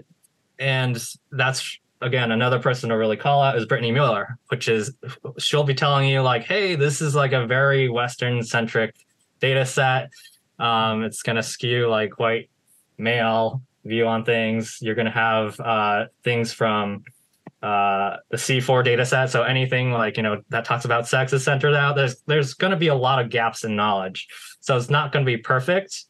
and 0.58 1.02
that's 1.32 1.78
again, 2.00 2.32
another 2.32 2.58
person 2.58 2.88
to 2.90 2.96
really 2.96 3.16
call 3.16 3.42
out 3.42 3.56
is 3.56 3.66
Britney 3.66 3.94
Muller, 3.94 4.38
which 4.48 4.68
is 4.68 4.92
she'll 5.38 5.64
be 5.64 5.74
telling 5.74 6.08
you 6.08 6.22
like, 6.22 6.44
hey, 6.44 6.74
this 6.74 7.00
is 7.00 7.14
like 7.14 7.32
a 7.32 7.46
very 7.46 7.88
Western 7.88 8.42
centric 8.42 8.94
data 9.40 9.66
set. 9.66 10.10
Um, 10.58 11.02
it's 11.02 11.22
going 11.22 11.36
to 11.36 11.42
skew 11.42 11.88
like 11.88 12.18
white 12.18 12.50
male 12.98 13.62
view 13.84 14.06
on 14.06 14.24
things. 14.24 14.78
You're 14.80 14.94
going 14.94 15.06
to 15.06 15.12
have 15.12 15.58
uh, 15.60 16.06
things 16.22 16.52
from 16.52 17.04
uh, 17.62 18.16
the 18.30 18.36
C4 18.36 18.84
data 18.84 19.04
set. 19.04 19.30
So 19.30 19.42
anything 19.42 19.92
like, 19.92 20.16
you 20.16 20.22
know, 20.22 20.42
that 20.48 20.64
talks 20.64 20.84
about 20.84 21.08
sex 21.08 21.32
is 21.32 21.44
centered 21.44 21.74
out. 21.74 21.96
There's 21.96 22.22
there's 22.26 22.54
going 22.54 22.70
to 22.70 22.76
be 22.76 22.88
a 22.88 22.94
lot 22.94 23.20
of 23.20 23.30
gaps 23.30 23.64
in 23.64 23.76
knowledge. 23.76 24.28
So 24.60 24.76
it's 24.76 24.90
not 24.90 25.12
going 25.12 25.24
to 25.24 25.30
be 25.30 25.38
perfect. 25.38 26.04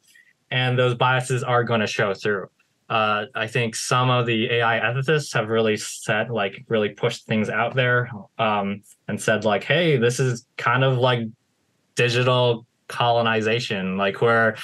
And 0.50 0.78
those 0.78 0.94
biases 0.94 1.42
are 1.44 1.62
going 1.62 1.80
to 1.80 1.86
show 1.86 2.14
through. 2.14 2.48
Uh, 2.90 3.26
I 3.36 3.46
think 3.46 3.76
some 3.76 4.10
of 4.10 4.26
the 4.26 4.50
AI 4.50 4.80
ethicists 4.80 5.32
have 5.34 5.48
really 5.48 5.76
said, 5.76 6.28
like, 6.28 6.64
really 6.68 6.88
pushed 6.88 7.24
things 7.26 7.48
out 7.48 7.76
there 7.76 8.10
um, 8.38 8.82
and 9.06 9.20
said, 9.20 9.44
like, 9.44 9.62
hey, 9.62 9.96
this 9.96 10.18
is 10.18 10.44
kind 10.56 10.82
of 10.82 10.98
like 10.98 11.20
digital 11.94 12.66
colonization, 12.88 13.96
like 13.96 14.20
where 14.20 14.56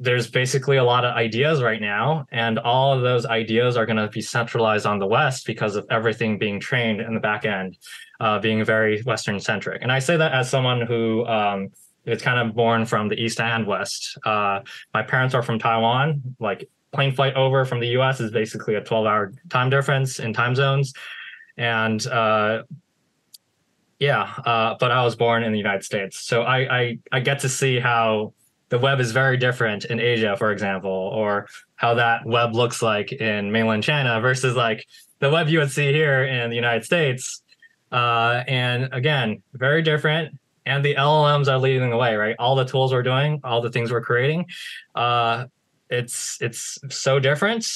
there's 0.00 0.30
basically 0.30 0.76
a 0.76 0.84
lot 0.84 1.04
of 1.04 1.16
ideas 1.16 1.62
right 1.62 1.80
now, 1.80 2.26
and 2.30 2.58
all 2.58 2.92
of 2.92 3.02
those 3.02 3.26
ideas 3.26 3.76
are 3.76 3.86
going 3.86 3.96
to 3.96 4.08
be 4.08 4.20
centralized 4.20 4.86
on 4.86 4.98
the 4.98 5.06
West 5.06 5.44
because 5.46 5.74
of 5.74 5.86
everything 5.90 6.38
being 6.38 6.60
trained 6.60 7.00
in 7.00 7.14
the 7.14 7.20
back 7.20 7.44
end, 7.44 7.76
uh, 8.20 8.38
being 8.38 8.64
very 8.64 9.02
Western 9.02 9.40
centric. 9.40 9.82
And 9.82 9.90
I 9.90 9.98
say 9.98 10.16
that 10.16 10.32
as 10.32 10.48
someone 10.48 10.82
who 10.82 11.26
um, 11.26 11.70
is 12.04 12.22
kind 12.22 12.38
of 12.48 12.54
born 12.54 12.86
from 12.86 13.08
the 13.08 13.16
East 13.16 13.40
and 13.40 13.66
West. 13.66 14.18
Uh, 14.24 14.60
my 14.94 15.02
parents 15.02 15.34
are 15.34 15.42
from 15.42 15.58
Taiwan. 15.58 16.36
Like 16.38 16.68
plane 16.92 17.12
flight 17.12 17.34
over 17.34 17.64
from 17.64 17.80
the 17.80 17.88
U.S. 17.88 18.20
is 18.20 18.30
basically 18.30 18.74
a 18.74 18.80
12 18.80 19.06
hour 19.06 19.32
time 19.50 19.70
difference 19.70 20.18
in 20.18 20.32
time 20.32 20.54
zones, 20.54 20.92
and 21.56 22.06
uh, 22.06 22.62
yeah, 23.98 24.32
uh, 24.44 24.76
but 24.78 24.90
I 24.90 25.04
was 25.04 25.16
born 25.16 25.42
in 25.42 25.52
the 25.52 25.58
United 25.58 25.84
States, 25.84 26.20
so 26.20 26.42
I, 26.42 26.78
I 26.78 26.98
I 27.12 27.20
get 27.20 27.40
to 27.40 27.48
see 27.48 27.78
how 27.80 28.32
the 28.68 28.78
web 28.78 29.00
is 29.00 29.12
very 29.12 29.36
different 29.36 29.86
in 29.86 30.00
Asia, 30.00 30.36
for 30.36 30.52
example, 30.52 30.90
or 30.90 31.48
how 31.76 31.94
that 31.94 32.26
web 32.26 32.54
looks 32.54 32.82
like 32.82 33.12
in 33.12 33.50
mainland 33.50 33.82
China 33.82 34.20
versus 34.20 34.54
like 34.54 34.86
the 35.20 35.30
web 35.30 35.48
you 35.48 35.58
would 35.58 35.70
see 35.70 35.92
here 35.92 36.24
in 36.24 36.50
the 36.50 36.56
United 36.56 36.84
States. 36.84 37.42
Uh, 37.90 38.44
and 38.46 38.88
again, 38.92 39.42
very 39.54 39.82
different. 39.82 40.38
And 40.66 40.84
the 40.84 40.94
LLMs 40.96 41.48
are 41.48 41.58
leading 41.58 41.88
the 41.88 41.96
way, 41.96 42.14
right? 42.16 42.36
All 42.38 42.54
the 42.54 42.64
tools 42.64 42.92
we're 42.92 43.02
doing, 43.02 43.40
all 43.42 43.62
the 43.62 43.70
things 43.70 43.90
we're 43.90 44.02
creating, 44.02 44.44
uh, 44.94 45.46
it's 45.90 46.38
it's 46.40 46.78
so 46.90 47.18
different, 47.18 47.66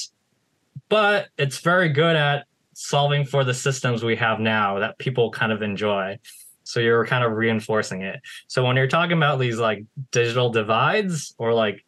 but 0.88 1.28
it's 1.38 1.58
very 1.58 1.88
good 1.88 2.16
at 2.16 2.46
solving 2.74 3.24
for 3.24 3.44
the 3.44 3.54
systems 3.54 4.02
we 4.02 4.16
have 4.16 4.40
now 4.40 4.78
that 4.78 4.98
people 4.98 5.30
kind 5.30 5.52
of 5.52 5.62
enjoy. 5.62 6.18
So 6.64 6.80
you're 6.80 7.04
kind 7.06 7.24
of 7.24 7.32
reinforcing 7.32 8.02
it. 8.02 8.20
So 8.46 8.64
when 8.64 8.76
you're 8.76 8.88
talking 8.88 9.16
about 9.16 9.38
these 9.38 9.58
like 9.58 9.84
digital 10.10 10.50
divides 10.50 11.34
or 11.38 11.52
like 11.52 11.84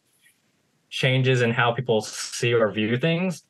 changes 0.89 1.41
in 1.41 1.51
how 1.51 1.71
people 1.71 2.01
see 2.01 2.53
or 2.53 2.69
view 2.71 2.97
things, 2.97 3.43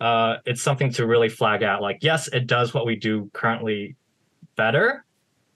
uh, 0.00 0.36
it's 0.46 0.62
something 0.62 0.92
to 0.92 1.06
really 1.06 1.28
flag 1.28 1.62
out. 1.62 1.82
Like, 1.82 1.98
yes, 2.02 2.28
it 2.28 2.46
does 2.46 2.72
what 2.72 2.86
we 2.86 2.96
do 2.96 3.30
currently 3.32 3.96
better, 4.56 5.04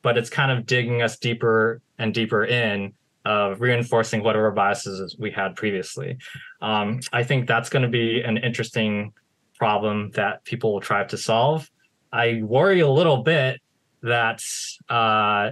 but 0.02 0.18
it's 0.18 0.30
kind 0.30 0.50
of 0.50 0.66
digging 0.66 1.02
us 1.02 1.18
deeper 1.18 1.80
and 1.98 2.12
deeper 2.12 2.44
in 2.44 2.92
of 3.24 3.60
reinforcing 3.60 4.22
whatever 4.22 4.50
biases 4.50 5.16
we 5.18 5.30
had 5.30 5.54
previously. 5.56 6.18
Um, 6.60 7.00
I 7.12 7.22
think 7.22 7.46
that's 7.46 7.68
going 7.68 7.82
to 7.82 7.88
be 7.88 8.22
an 8.22 8.36
interesting 8.36 9.12
problem 9.58 10.10
that 10.12 10.44
people 10.44 10.72
will 10.72 10.80
try 10.80 11.04
to 11.04 11.16
solve. 11.16 11.70
I 12.12 12.42
worry 12.42 12.80
a 12.80 12.88
little 12.88 13.22
bit 13.22 13.60
that 14.02 14.42
uh, 14.88 15.50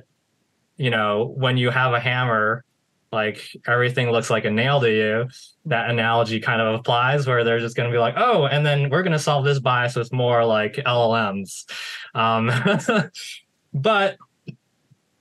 you 0.77 0.91
know 0.91 1.33
when 1.37 1.57
you 1.57 1.71
have 1.71 1.93
a 1.93 2.01
hammer 2.01 2.65
like 3.13 3.41
everything 3.67 4.11
looks 4.11 4.31
like 4.31 4.45
a 4.45 4.51
nail 4.51 4.81
to 4.81 4.91
you 4.91 5.29
that 5.67 5.91
analogy 5.91 6.41
kind 6.41 6.61
of 6.61 6.75
applies 6.75 7.27
where 7.27 7.45
they're 7.45 7.59
just 7.59 7.77
going 7.77 7.89
to 7.89 7.95
be 7.95 7.99
like 7.99 8.15
oh 8.17 8.47
and 8.47 8.65
then 8.65 8.89
we're 8.89 9.03
going 9.03 9.13
to 9.13 9.19
solve 9.19 9.45
this 9.45 9.59
bias 9.59 9.97
with 9.97 10.13
more 10.13 10.45
like 10.45 10.75
llms 10.77 11.65
um, 12.15 12.51
but 13.75 14.17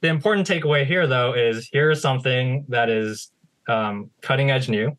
the 0.02 0.08
important 0.08 0.48
takeaway 0.48 0.86
here 0.86 1.08
though 1.08 1.34
is 1.34 1.70
here's 1.72 2.02
something 2.02 2.66
that 2.70 2.90
is 2.90 3.32
um, 3.68 4.10
cutting 4.22 4.52
edge 4.52 4.70
new 4.70 4.98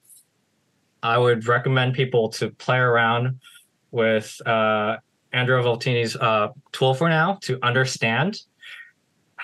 i 1.03 1.17
would 1.19 1.47
recommend 1.47 1.95
people 1.95 2.29
to 2.29 2.51
play 2.51 2.79
around 2.79 3.41
with 3.91 4.41
uh, 4.47 4.97
Andrea 5.33 5.63
Volpini's 5.63 6.17
uh, 6.17 6.49
tool 6.73 6.95
for 6.95 7.09
now 7.09 7.39
to 7.43 7.59
understand 7.63 8.41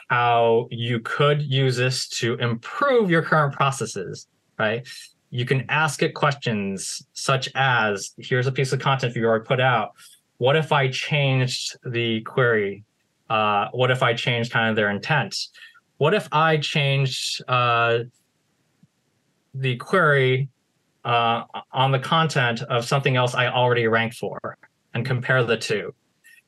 how 0.08 0.68
you 0.70 1.00
could 1.00 1.42
use 1.42 1.76
this 1.76 2.08
to 2.08 2.34
improve 2.34 3.10
your 3.10 3.22
current 3.22 3.54
processes, 3.54 4.28
right? 4.58 4.86
You 5.30 5.44
can 5.44 5.64
ask 5.68 6.02
it 6.02 6.14
questions 6.14 7.04
such 7.12 7.48
as 7.54 8.12
here's 8.18 8.46
a 8.46 8.52
piece 8.52 8.72
of 8.72 8.80
content 8.80 9.16
you 9.16 9.24
already 9.24 9.44
put 9.44 9.60
out. 9.60 9.92
What 10.38 10.56
if 10.56 10.70
I 10.70 10.88
changed 10.88 11.76
the 11.84 12.20
query? 12.22 12.84
Uh, 13.28 13.68
what 13.72 13.90
if 13.90 14.02
I 14.02 14.14
changed 14.14 14.52
kind 14.52 14.70
of 14.70 14.76
their 14.76 14.90
intent? 14.90 15.34
What 15.98 16.14
if 16.14 16.28
I 16.32 16.58
changed 16.58 17.42
uh, 17.48 18.00
the 19.54 19.76
query 19.76 20.48
uh, 21.04 21.44
on 21.72 21.92
the 21.92 21.98
content 21.98 22.62
of 22.62 22.84
something 22.84 23.16
else 23.16 23.34
I 23.34 23.48
already 23.48 23.86
ranked 23.86 24.16
for? 24.16 24.58
and 24.96 25.04
compare 25.04 25.44
the 25.44 25.58
two. 25.58 25.94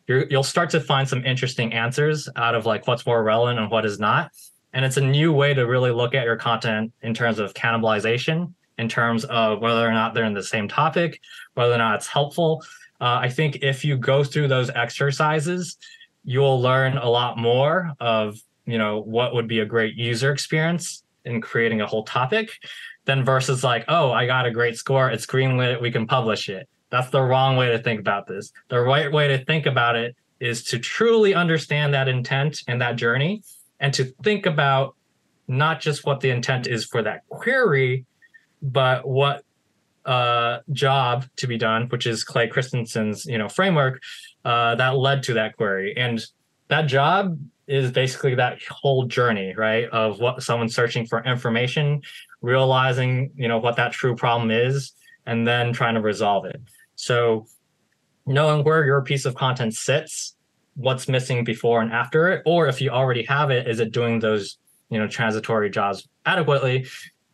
you 0.06 0.26
will 0.30 0.42
start 0.42 0.70
to 0.70 0.80
find 0.80 1.06
some 1.06 1.24
interesting 1.24 1.74
answers 1.74 2.30
out 2.34 2.54
of 2.54 2.64
like 2.64 2.88
what's 2.88 3.04
more 3.04 3.22
relevant 3.22 3.58
and 3.58 3.70
what 3.70 3.84
is 3.84 4.00
not. 4.00 4.30
And 4.72 4.84
it's 4.84 4.96
a 4.96 5.02
new 5.02 5.34
way 5.34 5.52
to 5.52 5.66
really 5.66 5.90
look 5.90 6.14
at 6.14 6.24
your 6.24 6.36
content 6.36 6.92
in 7.02 7.12
terms 7.12 7.38
of 7.38 7.52
cannibalization, 7.52 8.54
in 8.78 8.88
terms 8.88 9.24
of 9.26 9.60
whether 9.60 9.86
or 9.86 9.92
not 9.92 10.14
they're 10.14 10.24
in 10.24 10.32
the 10.32 10.42
same 10.42 10.66
topic, 10.66 11.20
whether 11.54 11.74
or 11.74 11.78
not 11.78 11.96
it's 11.96 12.06
helpful. 12.06 12.62
Uh, 13.02 13.20
I 13.20 13.28
think 13.28 13.58
if 13.60 13.84
you 13.84 13.98
go 13.98 14.24
through 14.24 14.48
those 14.48 14.70
exercises, 14.70 15.76
you 16.28 16.40
will 16.40 16.60
learn 16.60 16.96
a 16.98 17.08
lot 17.08 17.38
more 17.38 17.92
of 18.00 18.38
you 18.66 18.78
know 18.78 19.00
what 19.00 19.34
would 19.34 19.48
be 19.48 19.60
a 19.60 19.66
great 19.66 19.94
user 19.94 20.30
experience 20.32 21.02
in 21.24 21.40
creating 21.40 21.80
a 21.80 21.86
whole 21.86 22.04
topic 22.04 22.50
than 23.06 23.24
versus 23.24 23.64
like 23.64 23.84
oh 23.88 24.12
i 24.12 24.26
got 24.26 24.46
a 24.46 24.50
great 24.50 24.76
score 24.76 25.10
it's 25.10 25.26
greenlit 25.26 25.80
we 25.80 25.90
can 25.90 26.06
publish 26.06 26.48
it 26.48 26.68
that's 26.90 27.10
the 27.10 27.22
wrong 27.22 27.56
way 27.56 27.70
to 27.70 27.78
think 27.78 28.00
about 28.00 28.26
this. 28.26 28.52
The 28.68 28.80
right 28.80 29.12
way 29.12 29.28
to 29.28 29.44
think 29.44 29.66
about 29.66 29.96
it 29.96 30.16
is 30.40 30.62
to 30.64 30.78
truly 30.78 31.34
understand 31.34 31.94
that 31.94 32.08
intent 32.08 32.62
and 32.66 32.80
that 32.80 32.96
journey 32.96 33.42
and 33.80 33.92
to 33.94 34.04
think 34.22 34.46
about 34.46 34.94
not 35.46 35.80
just 35.80 36.06
what 36.06 36.20
the 36.20 36.30
intent 36.30 36.66
is 36.66 36.84
for 36.84 37.02
that 37.02 37.28
query, 37.28 38.04
but 38.62 39.06
what 39.06 39.44
uh, 40.04 40.60
job 40.72 41.26
to 41.36 41.46
be 41.46 41.58
done, 41.58 41.88
which 41.88 42.06
is 42.06 42.24
Clay 42.24 42.48
Christensen's 42.48 43.26
you 43.26 43.36
know 43.36 43.48
framework 43.48 44.00
uh, 44.48 44.74
that 44.76 44.96
led 44.96 45.22
to 45.24 45.34
that 45.34 45.58
query, 45.58 45.94
and 45.94 46.24
that 46.68 46.86
job 46.86 47.38
is 47.66 47.90
basically 47.92 48.34
that 48.34 48.58
whole 48.62 49.04
journey, 49.04 49.54
right, 49.54 49.86
of 49.90 50.20
what 50.20 50.42
someone's 50.42 50.74
searching 50.74 51.04
for 51.04 51.22
information, 51.24 52.00
realizing 52.40 53.30
you 53.36 53.46
know 53.46 53.58
what 53.58 53.76
that 53.76 53.92
true 53.92 54.16
problem 54.16 54.50
is, 54.50 54.92
and 55.26 55.46
then 55.46 55.74
trying 55.74 55.96
to 55.96 56.00
resolve 56.00 56.46
it. 56.46 56.58
So 56.94 57.46
knowing 58.24 58.64
where 58.64 58.86
your 58.86 59.02
piece 59.02 59.26
of 59.26 59.34
content 59.34 59.74
sits, 59.74 60.34
what's 60.76 61.08
missing 61.08 61.44
before 61.44 61.82
and 61.82 61.92
after 61.92 62.32
it, 62.32 62.42
or 62.46 62.68
if 62.68 62.80
you 62.80 62.88
already 62.88 63.24
have 63.24 63.50
it, 63.50 63.68
is 63.68 63.80
it 63.80 63.92
doing 63.92 64.18
those, 64.18 64.56
you 64.88 64.98
know, 64.98 65.06
transitory 65.06 65.68
jobs 65.68 66.08
adequately? 66.24 66.86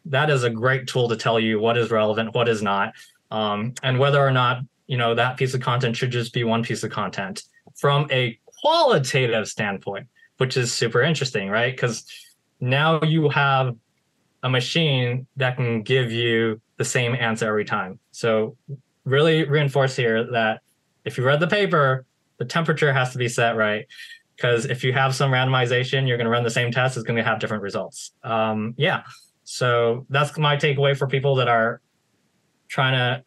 That 0.07 0.31
is 0.31 0.43
a 0.43 0.51
great 0.51 0.89
tool 0.89 1.09
to 1.11 1.17
tell 1.17 1.39
you 1.39 1.61
what 1.61 1.79
is 1.79 1.93
relevant, 1.93 2.35
what 2.35 2.49
is 2.49 2.61
not, 2.61 2.95
um, 3.31 3.75
and 3.85 4.01
whether 4.01 4.21
or 4.21 4.33
not 4.33 4.63
you 4.87 4.97
know 4.97 5.15
that 5.15 5.37
piece 5.37 5.55
of 5.55 5.61
content 5.61 5.97
should 5.97 6.11
just 6.11 6.33
be 6.33 6.45
one 6.45 6.63
piece 6.63 6.83
of 6.83 6.91
content 6.91 7.43
from 7.77 8.07
a 8.11 8.39
qualitative 8.61 9.49
standpoint, 9.49 10.07
which 10.39 10.57
is 10.57 10.73
super 10.73 11.03
interesting, 11.03 11.49
right? 11.49 11.75
Because 11.75 12.05
now 12.61 13.03
you 13.03 13.29
have 13.29 13.77
a 14.43 14.49
machine 14.49 15.27
that 15.37 15.57
can 15.57 15.83
give 15.83 16.13
you 16.13 16.61
the 16.77 16.85
same 16.85 17.15
answer 17.15 17.47
every 17.47 17.65
time. 17.65 17.99
So 18.13 18.57
really 19.05 19.49
reinforce 19.49 19.97
here 19.97 20.31
that 20.33 20.61
if 21.05 21.19
you 21.19 21.25
read 21.25 21.41
the 21.41 21.47
paper, 21.47 22.05
the 22.39 22.45
temperature 22.45 22.93
has 22.93 23.13
to 23.13 23.19
be 23.19 23.29
set 23.29 23.57
right. 23.57 23.87
Because 24.37 24.67
if 24.67 24.83
you 24.83 24.93
have 24.93 25.15
some 25.15 25.31
randomization, 25.31 26.09
you're 26.09 26.17
going 26.17 26.27
to 26.27 26.31
run 26.31 26.43
the 26.43 26.51
same 26.51 26.73
test, 26.73 26.97
it's 26.97 27.05
going 27.05 27.17
to 27.17 27.23
have 27.23 27.39
different 27.39 27.63
results. 27.63 28.13
Um, 28.23 28.75
yeah. 28.77 29.03
So 29.45 30.07
that's 30.11 30.37
my 30.39 30.57
takeaway 30.57 30.97
for 30.97 31.07
people 31.07 31.37
that 31.37 31.49
are 31.49 31.81
trying 32.69 32.95
to 32.95 33.25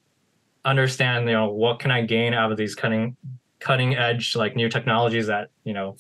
understand, 0.66 1.28
you 1.28 1.34
know, 1.34 1.50
what 1.50 1.80
can 1.80 1.92
I 1.92 2.02
gain 2.02 2.34
out 2.34 2.52
of 2.52 2.58
these 2.58 2.76
cutting 2.76 3.16
cutting 3.60 3.96
edge 3.96 4.36
like 4.36 4.56
new 4.56 4.70
technologies 4.70 5.28
that, 5.28 5.50
you 5.64 5.74
know, 5.74 5.98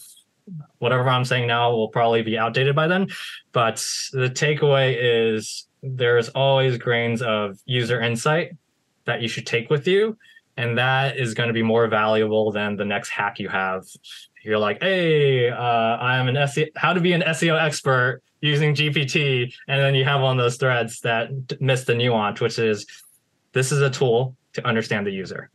whatever 0.80 1.10
I'm 1.10 1.26
saying 1.26 1.48
now 1.48 1.72
will 1.72 1.90
probably 1.90 2.22
be 2.22 2.38
outdated 2.38 2.76
by 2.76 2.88
then. 2.88 3.08
But 3.52 3.76
the 4.14 4.30
takeaway 4.30 4.96
is 5.00 5.68
there's 5.84 6.30
always 6.30 6.78
grains 6.78 7.22
of 7.22 7.60
user 7.66 8.02
insight 8.02 8.56
that 9.06 9.22
you 9.22 9.28
should 9.28 9.46
take 9.46 9.70
with 9.70 9.88
you. 9.88 10.18
And 10.56 10.78
that 10.78 11.18
is 11.18 11.34
going 11.34 11.48
to 11.48 11.54
be 11.54 11.62
more 11.62 11.88
valuable 11.88 12.52
than 12.52 12.76
the 12.76 12.86
next 12.86 13.10
hack 13.10 13.40
you 13.40 13.48
have. 13.48 13.86
You're 14.44 14.58
like, 14.58 14.82
hey, 14.82 15.50
uh, 15.50 15.58
I'm 15.58 16.28
an 16.28 16.36
SEO, 16.36 16.70
how 16.76 16.94
to 16.94 17.00
be 17.00 17.14
an 17.14 17.22
SEO 17.22 17.62
expert 17.62 18.22
using 18.42 18.74
GPT. 18.74 19.54
And 19.68 19.82
then 19.82 19.94
you 19.94 20.04
have 20.06 20.22
of 20.22 20.38
those 20.38 20.58
threads 20.58 21.02
that 21.02 21.30
miss 21.62 21.84
the 21.84 21.96
nuance, 21.96 22.42
which 22.42 22.58
is 22.58 22.88
this 23.54 23.72
is 23.72 23.82
a 23.82 23.90
tool 23.90 24.36
to 24.58 24.68
understand 24.68 25.08
the 25.08 25.12
user. 25.12 25.50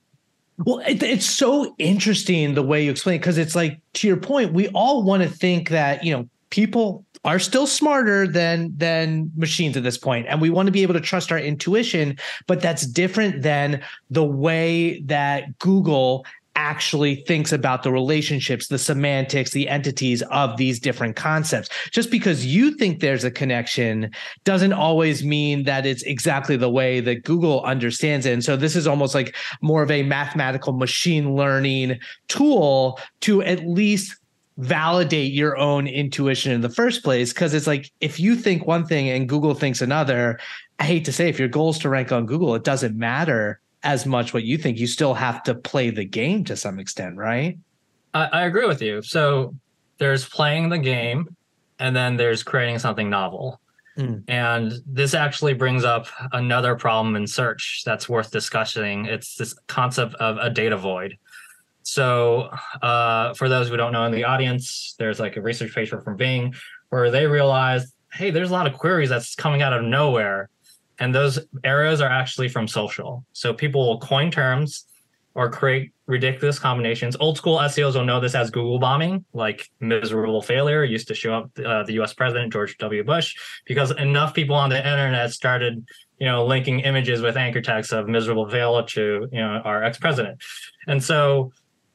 Well, 0.59 0.78
it, 0.80 1.02
it's 1.02 1.26
so 1.26 1.75
interesting 1.78 2.54
the 2.54 2.62
way 2.62 2.85
you 2.85 2.90
explain 2.90 3.16
it 3.16 3.18
because 3.21 3.38
it's 3.38 3.54
like 3.54 3.80
to 3.94 4.06
your 4.06 4.16
point, 4.16 4.52
we 4.52 4.68
all 4.68 5.02
want 5.02 5.23
to 5.23 5.28
think 5.28 5.68
that 5.71 6.04
you 6.04 6.12
know 6.12 6.28
people 6.50 7.04
are 7.25 7.38
still 7.38 7.66
smarter 7.66 8.26
than 8.26 8.73
than 8.76 9.30
machines 9.37 9.76
at 9.76 9.82
this 9.82 9.97
point 9.97 10.26
and 10.28 10.40
we 10.40 10.50
want 10.50 10.66
to 10.66 10.73
be 10.73 10.82
able 10.82 10.94
to 10.94 11.00
trust 11.00 11.30
our 11.30 11.38
intuition 11.38 12.16
but 12.47 12.61
that's 12.61 12.87
different 12.87 13.42
than 13.42 13.80
the 14.11 14.25
way 14.25 15.00
that 15.02 15.59
google 15.59 16.26
actually 16.56 17.16
thinks 17.16 17.52
about 17.52 17.82
the 17.82 17.92
relationships, 17.92 18.68
the 18.68 18.78
semantics, 18.78 19.50
the 19.50 19.68
entities 19.68 20.23
of 20.30 20.56
these 20.56 20.78
different 20.78 21.16
concepts. 21.16 21.68
Just 21.90 22.11
because 22.11 22.47
you 22.47 22.73
think 22.73 23.00
there's 23.00 23.25
a 23.25 23.30
connection 23.30 24.11
doesn't 24.44 24.73
always 24.73 25.25
mean 25.25 25.64
that 25.64 25.87
it's 25.87 26.02
exactly 26.02 26.56
the 26.56 26.71
way 26.71 27.00
that 27.00 27.25
Google 27.25 27.62
understands 27.62 28.26
it. 28.26 28.32
And 28.32 28.44
so 28.44 28.56
this 28.56 28.76
is 28.76 28.87
almost 28.87 29.14
like 29.14 29.35
more 29.61 29.82
of 29.82 29.90
a 29.90 30.02
mathematical 30.02 30.73
machine 30.73 31.35
learning 31.35 31.99
tool 32.28 32.99
to 33.21 33.42
at 33.42 33.66
least 33.66 34.16
validate 34.59 35.32
your 35.32 35.56
own 35.56 35.87
intuition 35.87 36.52
in 36.52 36.61
the 36.61 36.68
first 36.68 37.02
place 37.02 37.32
because 37.32 37.54
it's 37.54 37.66
like 37.66 37.90
if 38.00 38.21
you 38.21 38.37
think 38.37 38.66
one 38.66 38.87
thing 38.87 39.09
and 39.09 39.26
google 39.26 39.54
thinks 39.54 39.80
another 39.80 40.38
i 40.78 40.85
hate 40.85 41.06
to 41.06 41.12
say 41.12 41.30
if 41.30 41.38
your 41.38 41.49
goal 41.49 41.71
is 41.71 41.78
to 41.78 41.88
rank 41.88 42.12
on 42.12 42.26
google 42.26 42.54
it 42.54 42.62
doesn't 42.62 42.94
matter 42.94 43.62
as 43.82 44.06
much 44.06 44.32
what 44.32 44.44
you 44.44 44.58
think. 44.58 44.78
You 44.78 44.86
still 44.86 45.14
have 45.14 45.42
to 45.44 45.54
play 45.54 45.90
the 45.90 46.04
game 46.04 46.44
to 46.44 46.56
some 46.56 46.78
extent 46.78 47.16
right? 47.16 47.58
I, 48.14 48.24
I 48.26 48.42
agree 48.46 48.66
with 48.66 48.82
you. 48.82 49.02
So 49.02 49.54
there's 49.98 50.28
playing 50.28 50.68
the 50.68 50.78
game 50.78 51.36
and 51.78 51.94
then 51.94 52.16
there's 52.16 52.42
creating 52.42 52.78
something 52.78 53.10
novel. 53.10 53.60
Mm. 53.98 54.24
and 54.26 54.72
this 54.86 55.12
actually 55.12 55.52
brings 55.52 55.84
up 55.84 56.06
another 56.32 56.74
problem 56.76 57.14
in 57.14 57.26
search 57.26 57.82
that's 57.84 58.08
worth 58.08 58.30
discussing. 58.30 59.04
It's 59.04 59.34
this 59.34 59.52
concept 59.66 60.14
of 60.14 60.38
a 60.38 60.48
data 60.48 60.78
void. 60.78 61.18
So, 61.82 62.48
uh, 62.80 63.34
for 63.34 63.50
those 63.50 63.68
who 63.68 63.76
don't 63.76 63.92
know 63.92 64.04
in 64.04 64.12
the 64.12 64.24
audience, 64.24 64.94
there's 64.98 65.20
like 65.20 65.36
a 65.36 65.42
research 65.42 65.74
paper 65.74 66.00
from 66.00 66.16
Bing 66.16 66.54
where 66.88 67.10
they 67.10 67.26
realized, 67.26 67.92
hey, 68.12 68.30
there's 68.30 68.48
a 68.48 68.52
lot 68.54 68.66
of 68.66 68.72
queries 68.72 69.10
that's 69.10 69.34
coming 69.34 69.60
out 69.60 69.74
of 69.74 69.82
nowhere. 69.82 70.48
And 71.02 71.12
those 71.12 71.40
arrows 71.64 72.00
are 72.00 72.09
actually 72.09 72.49
from 72.49 72.68
social. 72.68 73.25
So 73.32 73.52
people 73.52 73.88
will 73.88 73.99
coin 73.99 74.30
terms 74.30 74.87
or 75.35 75.50
create 75.50 75.90
ridiculous 76.06 76.61
combinations. 76.61 77.16
Old 77.18 77.37
school 77.37 77.59
SEOs 77.59 77.97
will 77.97 78.04
know 78.04 78.21
this 78.21 78.37
as 78.37 78.52
Google 78.52 78.78
bombing, 78.78 79.25
like 79.32 79.68
miserable 79.80 80.42
failure 80.42 80.85
used 80.85 81.09
to 81.09 81.14
show 81.14 81.35
up 81.35 81.50
uh, 81.59 81.82
the 81.82 81.94
US 81.94 82.14
president, 82.14 82.52
George 82.52 82.78
W. 82.78 83.02
Bush, 83.02 83.35
because 83.66 83.90
enough 83.90 84.32
people 84.32 84.54
on 84.54 84.71
the 84.71 84.76
internet 84.76 85.32
started, 85.32 85.85
you 86.18 86.28
know, 86.28 86.47
linking 86.47 86.78
images 86.80 87.21
with 87.21 87.37
anchor 87.37 87.61
text 87.61 87.92
of 87.92 88.06
miserable 88.06 88.49
failure 88.49 88.87
to, 88.87 89.28
you 89.32 89.40
know, 89.40 89.61
our 89.64 89.82
ex-president. 89.82 90.40
And 90.87 91.02
so 91.02 91.50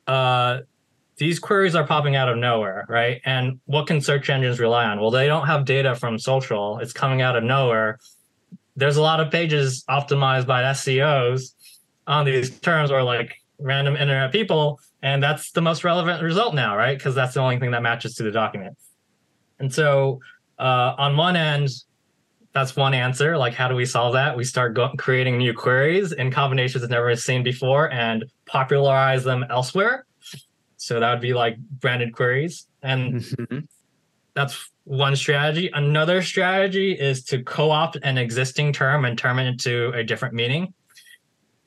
uh, 0.08 0.60
these 1.16 1.40
queries 1.40 1.76
are 1.76 1.88
popping 1.88 2.18
out 2.18 2.28
of 2.28 2.38
nowhere, 2.38 2.86
right? 2.90 3.22
And 3.24 3.62
what 3.68 3.88
can 3.88 4.02
search 4.02 4.30
engines 4.30 4.60
rely 4.60 4.84
on? 4.84 5.00
Well, 5.00 5.12
they 5.12 5.28
don't 5.28 5.48
have 5.48 5.64
data 5.64 5.96
from 5.96 6.20
social. 6.20 6.80
It's 6.80 6.92
coming 6.92 7.22
out 7.22 7.38
of 7.38 7.46
nowhere. 7.46 8.00
There's 8.78 8.96
a 8.96 9.02
lot 9.02 9.20
of 9.20 9.32
pages 9.32 9.84
optimized 9.90 10.48
by 10.48 10.64
SEOs 10.64 11.54
on 12.06 12.26
these 12.26 12.58
terms 12.60 12.92
or 12.92 13.04
like 13.04 13.36
random 13.60 13.96
internet 13.96 14.32
people. 14.32 14.80
And 15.02 15.22
that's 15.22 15.52
the 15.52 15.62
most 15.62 15.84
relevant 15.84 16.24
result 16.24 16.56
now, 16.56 16.78
right? 16.78 16.98
Because 16.98 17.16
that's 17.16 17.34
the 17.34 17.42
only 17.42 17.60
thing 17.60 17.72
that 17.72 17.82
matches 17.82 18.16
to 18.16 18.24
the 18.24 18.32
document. 18.32 18.78
And 19.60 19.74
so 19.74 20.20
uh, 20.60 20.96
on 20.98 21.18
one 21.18 21.36
end, 21.36 21.70
that's 22.54 22.76
one 22.76 22.94
answer. 22.94 23.38
Like, 23.38 23.54
how 23.54 23.68
do 23.68 23.76
we 23.76 23.86
solve 23.86 24.14
that? 24.14 24.36
We 24.36 24.44
start 24.44 24.74
go- 24.74 24.92
creating 24.98 25.38
new 25.38 25.54
queries 25.54 26.12
in 26.12 26.32
combinations 26.32 26.82
that 26.82 26.90
never 26.90 27.16
seen 27.16 27.44
before 27.44 27.92
and 27.92 28.26
popularize 28.46 29.24
them 29.24 29.46
elsewhere. 29.50 30.06
So 30.78 31.00
that 31.00 31.12
would 31.12 31.22
be 31.22 31.34
like 31.34 31.58
branded 31.58 32.14
queries. 32.14 32.68
And 32.82 33.16
mm-hmm. 33.16 33.60
That's 34.38 34.70
one 34.84 35.16
strategy. 35.16 35.72
Another 35.74 36.22
strategy 36.22 36.92
is 36.92 37.24
to 37.24 37.42
co 37.42 37.72
opt 37.72 37.98
an 38.04 38.20
existing 38.20 38.72
term 38.72 39.04
and 39.04 39.18
turn 39.18 39.40
it 39.40 39.48
into 39.48 39.92
a 39.96 40.04
different 40.04 40.36
meaning. 40.36 40.76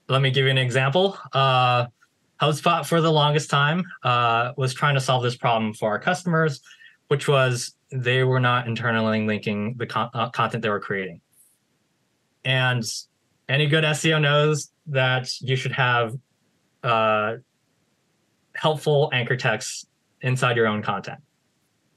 Let 0.08 0.22
me 0.22 0.30
give 0.30 0.44
you 0.44 0.52
an 0.52 0.58
example. 0.58 1.18
Uh, 1.32 1.86
HubSpot, 2.40 2.86
for 2.86 3.00
the 3.00 3.10
longest 3.10 3.50
time, 3.50 3.84
uh, 4.04 4.52
was 4.56 4.72
trying 4.72 4.94
to 4.94 5.00
solve 5.00 5.24
this 5.24 5.36
problem 5.36 5.74
for 5.74 5.90
our 5.90 5.98
customers, 5.98 6.60
which 7.08 7.26
was 7.26 7.74
they 7.90 8.22
were 8.22 8.38
not 8.38 8.68
internally 8.68 9.26
linking 9.26 9.74
the 9.76 9.86
con- 9.86 10.10
uh, 10.14 10.30
content 10.30 10.62
they 10.62 10.70
were 10.70 10.80
creating. 10.80 11.20
And 12.44 12.84
any 13.48 13.66
good 13.66 13.82
SEO 13.82 14.20
knows 14.20 14.70
that 14.86 15.28
you 15.40 15.56
should 15.56 15.72
have 15.72 16.14
uh, 16.84 17.34
helpful 18.54 19.10
anchor 19.12 19.36
text 19.36 19.88
inside 20.22 20.56
your 20.56 20.68
own 20.68 20.82
content. 20.82 21.18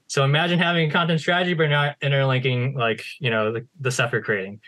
So 0.06 0.24
imagine 0.24 0.58
having 0.58 0.88
a 0.88 0.92
content 0.92 1.20
strategy, 1.20 1.54
but 1.54 1.68
not 1.68 1.96
interlinking 2.02 2.74
like 2.74 3.04
you 3.20 3.30
know 3.30 3.52
the, 3.52 3.66
the 3.80 3.90
stuff 3.90 4.12
you're 4.12 4.22
creating. 4.22 4.60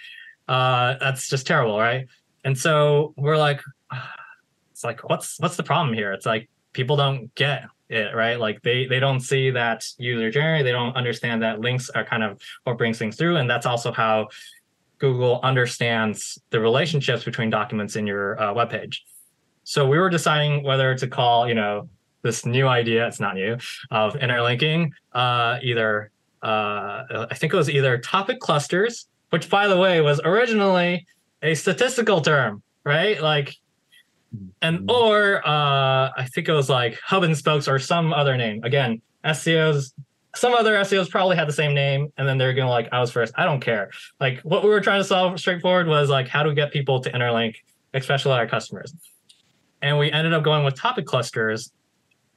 Uh, 0.49 0.97
that's 1.01 1.29
just 1.29 1.47
terrible, 1.47 1.79
right? 1.79 2.07
And 2.45 2.57
so 2.57 3.15
we're 3.17 3.37
like, 3.37 3.61
it's 4.71 4.85
like, 4.85 5.09
what's 5.09 5.39
what's 5.39 5.57
the 5.57 5.63
problem 5.63 5.95
here? 5.95 6.13
It's 6.13 6.27
like 6.27 6.49
people 6.73 6.97
don't 6.97 7.35
get 7.35 7.65
it 7.89 8.15
right 8.15 8.41
like 8.41 8.61
they 8.63 8.87
they 8.87 8.99
don't 8.99 9.21
see 9.21 9.51
that 9.51 9.85
user 9.97 10.31
journey 10.31 10.63
they 10.63 10.73
don't 10.73 10.97
understand 10.97 11.43
that 11.43 11.61
links 11.61 11.89
are 11.91 12.05
kind 12.05 12.23
of 12.25 12.41
what 12.65 12.77
brings 12.77 12.99
things 12.99 13.17
through 13.17 13.37
and 13.37 13.49
that's 13.49 13.65
also 13.65 13.93
how 13.93 14.27
google 14.99 15.39
understands 15.45 16.39
the 16.51 16.59
relationships 16.59 17.23
between 17.23 17.49
documents 17.49 17.95
in 17.95 18.07
your 18.07 18.41
uh, 18.43 18.53
web 18.53 18.69
page 18.69 19.05
so 19.63 19.87
we 19.87 19.99
were 19.99 20.11
deciding 20.11 20.65
whether 20.65 20.97
to 20.97 21.07
call 21.07 21.49
you 21.49 21.55
know 21.55 21.89
this 22.27 22.45
new 22.45 22.67
idea 22.67 23.07
it's 23.07 23.21
not 23.21 23.35
new 23.35 23.57
of 23.91 24.17
interlinking 24.17 24.93
uh, 25.13 25.59
either 25.63 26.11
uh, 26.43 27.27
i 27.31 27.35
think 27.35 27.53
it 27.53 27.57
was 27.57 27.71
either 27.71 27.99
topic 27.99 28.41
clusters 28.41 29.09
which 29.31 29.49
by 29.49 29.67
the 29.67 29.77
way 29.77 30.01
was 30.01 30.21
originally 30.25 31.07
a 31.43 31.55
statistical 31.55 32.21
term 32.21 32.63
right 32.85 33.23
like 33.23 33.57
and 34.63 34.81
mm-hmm. 34.81 34.91
or 34.91 35.47
uh, 35.47 36.11
I 36.17 36.27
think 36.33 36.49
it 36.49 36.53
was 36.53 36.69
like 36.69 36.99
Hub 37.01 37.23
and 37.23 37.37
Spokes 37.37 37.69
or 37.69 37.79
some 37.79 38.13
other 38.13 38.37
name. 38.37 38.63
Again, 38.65 39.01
SEOs, 39.25 39.93
some 40.35 40.55
other 40.55 40.75
SEOs 40.77 41.11
probably 41.11 41.37
had 41.37 41.49
the 41.49 41.53
same 41.53 41.75
name, 41.75 42.13
and 42.17 42.29
then 42.29 42.39
they're 42.39 42.53
gonna 42.53 42.71
like 42.71 42.89
I 42.93 43.01
was 43.01 43.11
first. 43.11 43.33
I 43.37 43.45
don't 43.45 43.61
care. 43.61 43.91
Like 44.21 44.41
what 44.41 44.63
we 44.63 44.71
were 44.71 44.81
trying 44.81 45.01
to 45.01 45.05
solve 45.05 45.39
straightforward 45.39 45.87
was 45.87 46.09
like 46.09 46.29
how 46.29 46.43
do 46.43 46.49
we 46.51 46.55
get 46.55 46.73
people 46.73 47.01
to 47.01 47.11
interlink, 47.11 47.57
especially 47.95 48.33
our 48.33 48.47
customers. 48.47 48.95
And 49.83 49.99
we 49.99 50.11
ended 50.11 50.33
up 50.33 50.43
going 50.43 50.65
with 50.65 50.75
topic 50.75 51.07
clusters 51.07 51.73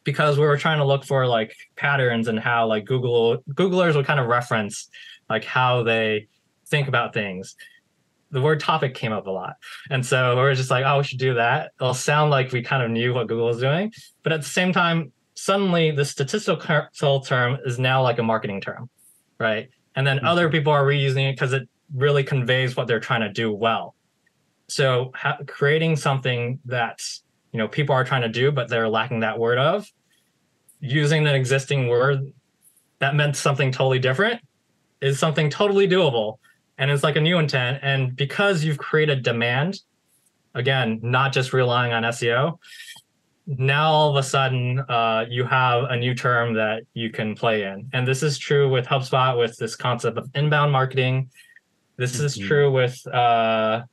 because 0.04 0.38
we 0.38 0.46
were 0.46 0.58
trying 0.58 0.80
to 0.80 0.86
look 0.86 1.06
for 1.06 1.28
like 1.28 1.56
patterns 1.76 2.28
and 2.28 2.40
how 2.40 2.68
like 2.68 2.86
Google 2.86 3.44
Googlers 3.52 3.96
would 3.96 4.06
kind 4.06 4.20
of 4.20 4.28
reference 4.28 4.90
like 5.30 5.46
how 5.46 5.84
they 5.84 6.28
think 6.68 6.88
about 6.88 7.14
things 7.14 7.56
the 8.32 8.42
word 8.42 8.60
topic 8.60 8.94
came 8.94 9.12
up 9.12 9.28
a 9.28 9.32
lot. 9.32 9.56
And 9.90 10.06
so 10.06 10.36
we 10.36 10.42
are 10.42 10.56
just 10.56 10.70
like, 10.70 10.86
oh, 10.86 11.00
we 11.00 11.04
should 11.04 11.20
do 11.20 11.34
that. 11.36 11.72
It'll 11.80 11.94
sound 11.94 12.32
like 12.32 12.52
we 12.52 12.62
kind 12.62 12.84
of 12.84 12.92
knew 12.92 13.14
what 13.14 13.28
Google 13.28 13.48
was 13.48 13.60
doing. 13.60 13.92
But 14.24 14.34
at 14.34 14.42
the 14.42 14.48
same 14.48 14.72
time, 14.72 15.12
suddenly 15.34 15.92
the 15.92 16.06
statistical 16.06 17.22
term 17.22 17.58
is 17.66 17.80
now 17.80 18.04
like 18.04 18.20
a 18.20 18.24
marketing 18.24 18.62
term, 18.62 18.90
right? 19.40 19.70
And 19.96 20.06
then 20.06 20.18
mm-hmm. 20.18 20.28
other 20.28 20.50
people 20.50 20.72
are 20.72 20.84
reusing 20.84 21.30
it 21.30 21.34
because 21.34 21.54
it 21.54 21.68
really 21.96 22.24
conveys 22.24 22.76
what 22.76 22.88
they're 22.88 23.00
trying 23.00 23.22
to 23.22 23.32
do 23.32 23.52
well. 23.52 23.96
So 24.68 25.12
ha- 25.16 25.40
creating 25.48 25.96
something 25.96 26.60
that 26.66 27.02
you 27.52 27.58
know 27.58 27.68
people 27.68 27.94
are 27.94 28.04
trying 28.04 28.22
to 28.22 28.30
do, 28.30 28.52
but 28.52 28.70
they're 28.70 28.90
lacking 28.90 29.22
that 29.22 29.40
word 29.40 29.58
of, 29.58 29.90
using 30.80 31.28
an 31.28 31.36
existing 31.36 31.88
word 31.88 32.32
that 33.00 33.16
meant 33.16 33.36
something 33.36 33.72
totally 33.72 34.00
different, 34.00 34.42
is 35.02 35.20
something 35.20 35.50
totally 35.50 35.88
doable 35.88 36.38
and 36.80 36.90
it's 36.90 37.04
like 37.04 37.18
a 37.18 37.22
new 37.22 37.38
intent. 37.38 37.80
And 37.84 38.16
because 38.16 38.64
you've 38.64 38.78
created 38.78 39.22
demand, 39.22 39.82
again, 40.56 41.00
not 41.04 41.34
just 41.34 41.54
relying 41.54 41.92
on 41.92 42.04
SEO, 42.04 42.58
now 43.46 43.92
all 43.92 44.10
of 44.10 44.16
a 44.16 44.24
sudden 44.24 44.80
uh, 44.80 45.26
you 45.30 45.44
have 45.44 45.84
a 45.90 45.98
new 45.98 46.16
term 46.16 46.54
that 46.54 46.84
you 46.94 47.12
can 47.12 47.36
play 47.36 47.64
in. 47.64 47.90
And 47.94 48.08
this 48.08 48.24
is 48.24 48.38
true 48.38 48.70
with 48.70 48.86
HubSpot 48.86 49.38
with 49.38 49.58
this 49.58 49.76
concept 49.76 50.18
of 50.18 50.30
inbound 50.36 50.72
marketing. 50.72 51.30
This 51.98 52.16
mm-hmm. 52.16 52.26
is 52.26 52.38
true 52.38 52.72
with 52.72 53.06
uh, 53.08 53.84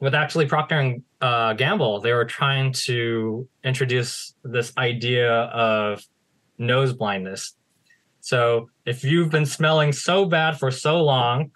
with 0.00 0.14
actually 0.14 0.46
Procter 0.46 0.78
and 0.78 1.02
uh, 1.20 1.52
Gamble. 1.52 2.00
They 2.00 2.12
were 2.12 2.24
trying 2.24 2.72
to 2.72 3.46
introduce 3.62 4.34
this 4.42 4.72
idea 4.76 5.30
of 5.30 6.02
nose 6.58 6.92
blindness 6.92 7.54
so 8.20 8.70
if 8.84 9.02
you've 9.02 9.30
been 9.30 9.46
smelling 9.46 9.92
so 9.92 10.24
bad 10.24 10.58
for 10.58 10.70
so 10.70 11.02
long, 11.02 11.50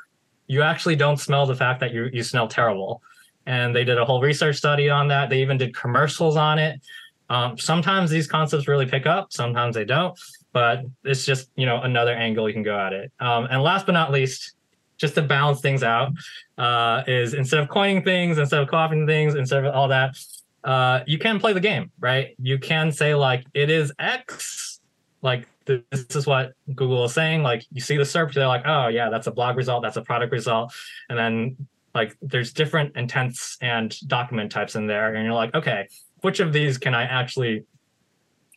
you 0.46 0.62
actually 0.62 0.96
don't 0.96 1.18
smell 1.18 1.46
the 1.46 1.54
fact 1.54 1.80
that 1.80 1.92
you 1.92 2.08
you 2.12 2.22
smell 2.22 2.48
terrible. 2.48 3.02
And 3.46 3.76
they 3.76 3.84
did 3.84 3.98
a 3.98 4.04
whole 4.04 4.22
research 4.22 4.56
study 4.56 4.88
on 4.88 5.08
that. 5.08 5.28
They 5.28 5.42
even 5.42 5.58
did 5.58 5.74
commercials 5.76 6.36
on 6.36 6.58
it. 6.58 6.80
Um, 7.28 7.58
sometimes 7.58 8.10
these 8.10 8.26
concepts 8.26 8.68
really 8.68 8.86
pick 8.86 9.06
up, 9.06 9.32
sometimes 9.32 9.74
they 9.74 9.84
don't. 9.84 10.18
But 10.52 10.84
it's 11.04 11.24
just 11.24 11.50
you 11.56 11.66
know 11.66 11.80
another 11.82 12.14
angle 12.14 12.48
you 12.48 12.54
can 12.54 12.62
go 12.62 12.78
at 12.78 12.92
it. 12.92 13.12
Um, 13.20 13.46
and 13.50 13.62
last 13.62 13.86
but 13.86 13.92
not 13.92 14.10
least, 14.10 14.53
just 14.96 15.14
to 15.14 15.22
balance 15.22 15.60
things 15.60 15.82
out, 15.82 16.12
uh, 16.58 17.02
is 17.06 17.34
instead 17.34 17.60
of 17.60 17.68
coining 17.68 18.02
things, 18.02 18.38
instead 18.38 18.60
of 18.60 18.68
copying 18.68 19.06
things, 19.06 19.34
instead 19.34 19.64
of 19.64 19.74
all 19.74 19.88
that, 19.88 20.16
uh, 20.64 21.00
you 21.06 21.18
can 21.18 21.38
play 21.38 21.52
the 21.52 21.60
game, 21.60 21.90
right? 22.00 22.34
You 22.40 22.58
can 22.58 22.90
say 22.90 23.14
like 23.14 23.44
it 23.54 23.70
is 23.70 23.92
X, 23.98 24.80
like 25.22 25.46
this 25.66 25.82
is 26.10 26.26
what 26.26 26.52
Google 26.74 27.04
is 27.04 27.14
saying. 27.14 27.42
Like 27.42 27.64
you 27.72 27.80
see 27.80 27.96
the 27.96 28.04
SERP, 28.04 28.32
they're 28.32 28.46
like, 28.46 28.66
oh 28.66 28.88
yeah, 28.88 29.10
that's 29.10 29.26
a 29.26 29.30
blog 29.30 29.56
result, 29.56 29.82
that's 29.82 29.96
a 29.96 30.02
product 30.02 30.32
result, 30.32 30.72
and 31.08 31.18
then 31.18 31.56
like 31.94 32.16
there's 32.22 32.52
different 32.52 32.96
intents 32.96 33.56
and 33.60 33.96
document 34.08 34.50
types 34.50 34.74
in 34.74 34.86
there, 34.86 35.14
and 35.14 35.24
you're 35.24 35.34
like, 35.34 35.54
okay, 35.54 35.88
which 36.22 36.40
of 36.40 36.52
these 36.52 36.78
can 36.78 36.94
I 36.94 37.02
actually 37.04 37.64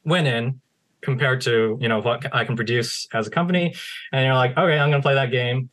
win 0.06 0.26
in 0.26 0.62
compared 1.02 1.42
to 1.42 1.78
you 1.82 1.90
know 1.90 2.00
what 2.00 2.34
I 2.34 2.46
can 2.46 2.56
produce 2.56 3.08
as 3.14 3.28
a 3.28 3.30
company? 3.30 3.76
And 4.12 4.26
you're 4.26 4.36
like, 4.36 4.52
okay, 4.52 4.80
I'm 4.80 4.90
gonna 4.90 5.02
play 5.02 5.16
that 5.16 5.32
game. 5.32 5.70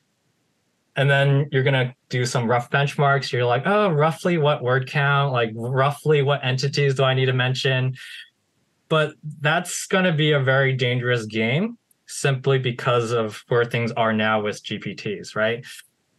And 0.97 1.11
then 1.11 1.49
you're 1.51 1.65
gonna 1.65 1.95
do 2.09 2.25
some 2.25 2.49
rough 2.49 2.71
benchmarks. 2.71 3.33
You're 3.33 3.45
like, 3.45 3.63
oh, 3.67 3.91
roughly 3.91 4.39
what 4.39 4.63
word 4.63 4.89
count, 4.89 5.33
like 5.33 5.51
roughly 5.55 6.23
what 6.23 6.45
entities 6.45 6.95
do 6.95 7.05
I 7.05 7.15
need 7.15 7.27
to 7.27 7.33
mention? 7.33 7.97
but 8.89 9.15
that's 9.41 9.87
going 9.87 10.05
to 10.05 10.13
be 10.13 10.33
a 10.33 10.41
very 10.41 10.73
dangerous 10.73 11.27
game 11.27 11.79
simply 12.07 12.59
because 12.59 13.11
of 13.11 13.43
where 13.49 13.65
things 13.65 13.91
are 13.93 14.13
now 14.13 14.41
with 14.41 14.63
GPTs, 14.63 15.35
right? 15.35 15.65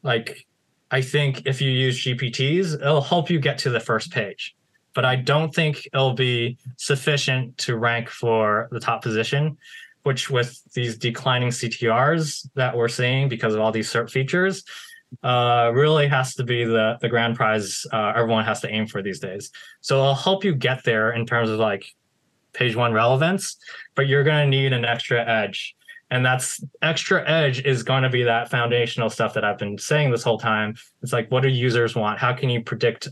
Like, 0.04 0.46
I 0.92 1.02
think 1.02 1.44
if 1.46 1.62
you 1.62 1.70
use 1.70 2.04
GPTs, 2.04 2.74
it'll 2.76 3.02
help 3.02 3.30
you 3.30 3.40
get 3.40 3.58
to 3.60 3.70
the 3.70 3.80
first 3.80 4.12
page, 4.12 4.56
but 4.94 5.06
I 5.06 5.16
don't 5.16 5.54
think 5.54 5.88
it'll 5.94 6.14
be 6.14 6.58
sufficient 6.78 7.58
to 7.60 7.78
rank 7.78 8.10
for 8.10 8.68
the 8.72 8.80
top 8.80 9.02
position. 9.02 9.58
Which, 10.06 10.30
with 10.30 10.62
these 10.74 10.98
declining 10.98 11.50
CTRs 11.50 12.48
that 12.54 12.78
we're 12.78 12.88
seeing 12.88 13.28
because 13.28 13.56
of 13.56 13.60
all 13.60 13.72
these 13.72 13.92
SERP 13.92 14.10
features, 14.12 14.64
uh, 15.24 15.72
really 15.74 16.08
has 16.08 16.36
to 16.36 16.44
be 16.44 16.64
the 16.64 16.98
the 17.02 17.10
grand 17.10 17.36
prize 17.36 17.86
uh, 17.92 18.14
everyone 18.16 18.46
has 18.46 18.62
to 18.62 18.70
aim 18.70 18.88
for 18.88 19.02
these 19.02 19.20
days. 19.20 19.52
So 19.82 19.98
it'll 19.98 20.16
help 20.16 20.44
you 20.44 20.54
get 20.56 20.84
there 20.84 21.12
in 21.12 21.26
terms 21.26 21.50
of 21.50 21.60
like 21.60 21.86
page 22.54 22.76
one 22.76 22.94
relevance, 22.94 23.58
but 23.96 24.08
you're 24.08 24.24
going 24.24 24.50
to 24.50 24.58
need 24.58 24.74
an 24.74 24.86
extra 24.86 25.26
edge. 25.28 25.76
And 26.12 26.24
that's 26.24 26.64
extra 26.82 27.28
edge 27.28 27.66
is 27.66 27.82
going 27.82 28.04
to 28.04 28.10
be 28.10 28.24
that 28.24 28.50
foundational 28.50 29.10
stuff 29.10 29.34
that 29.34 29.44
I've 29.44 29.58
been 29.58 29.78
saying 29.78 30.12
this 30.12 30.24
whole 30.24 30.38
time. 30.38 30.76
It's 31.02 31.12
like, 31.12 31.32
what 31.32 31.42
do 31.42 31.50
users 31.50 31.96
want? 31.96 32.20
How 32.20 32.32
can 32.32 32.50
you 32.50 32.62
predict 32.62 33.10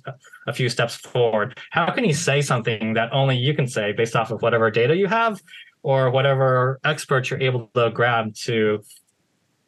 a 0.47 0.53
few 0.53 0.69
steps 0.69 0.95
forward? 0.95 1.59
How 1.71 1.91
can 1.91 2.05
you 2.05 2.13
say 2.13 2.41
something 2.41 2.93
that 2.93 3.09
only 3.11 3.35
you 3.35 3.55
can 3.55 3.67
say 3.67 3.93
based 3.93 4.15
off 4.15 4.29
of 4.31 4.41
whatever 4.43 4.69
data 4.69 4.95
you 4.95 5.07
have 5.07 5.41
or 5.83 6.09
whatever 6.09 6.79
experts 6.83 7.29
you're 7.29 7.41
able 7.41 7.69
to 7.75 7.91
grab 7.91 8.33
to 8.33 8.81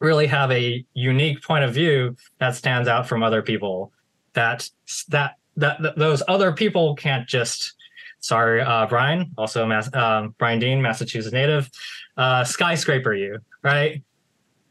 really 0.00 0.26
have 0.26 0.50
a 0.50 0.84
unique 0.94 1.42
point 1.42 1.64
of 1.64 1.72
view 1.72 2.16
that 2.38 2.54
stands 2.54 2.88
out 2.88 3.06
from 3.06 3.22
other 3.22 3.42
people 3.42 3.92
that 4.32 4.68
that 5.08 5.36
that, 5.56 5.80
that 5.80 5.96
those 5.96 6.22
other 6.28 6.52
people 6.52 6.94
can't 6.96 7.26
just 7.28 7.74
sorry, 8.20 8.60
uh, 8.60 8.86
Brian, 8.86 9.32
also 9.38 9.66
Mass- 9.66 9.92
um, 9.94 10.34
Brian 10.38 10.58
Dean, 10.58 10.82
Massachusetts 10.82 11.32
native, 11.32 11.70
uh, 12.16 12.44
skyscraper 12.44 13.14
you, 13.14 13.38
right? 13.62 14.02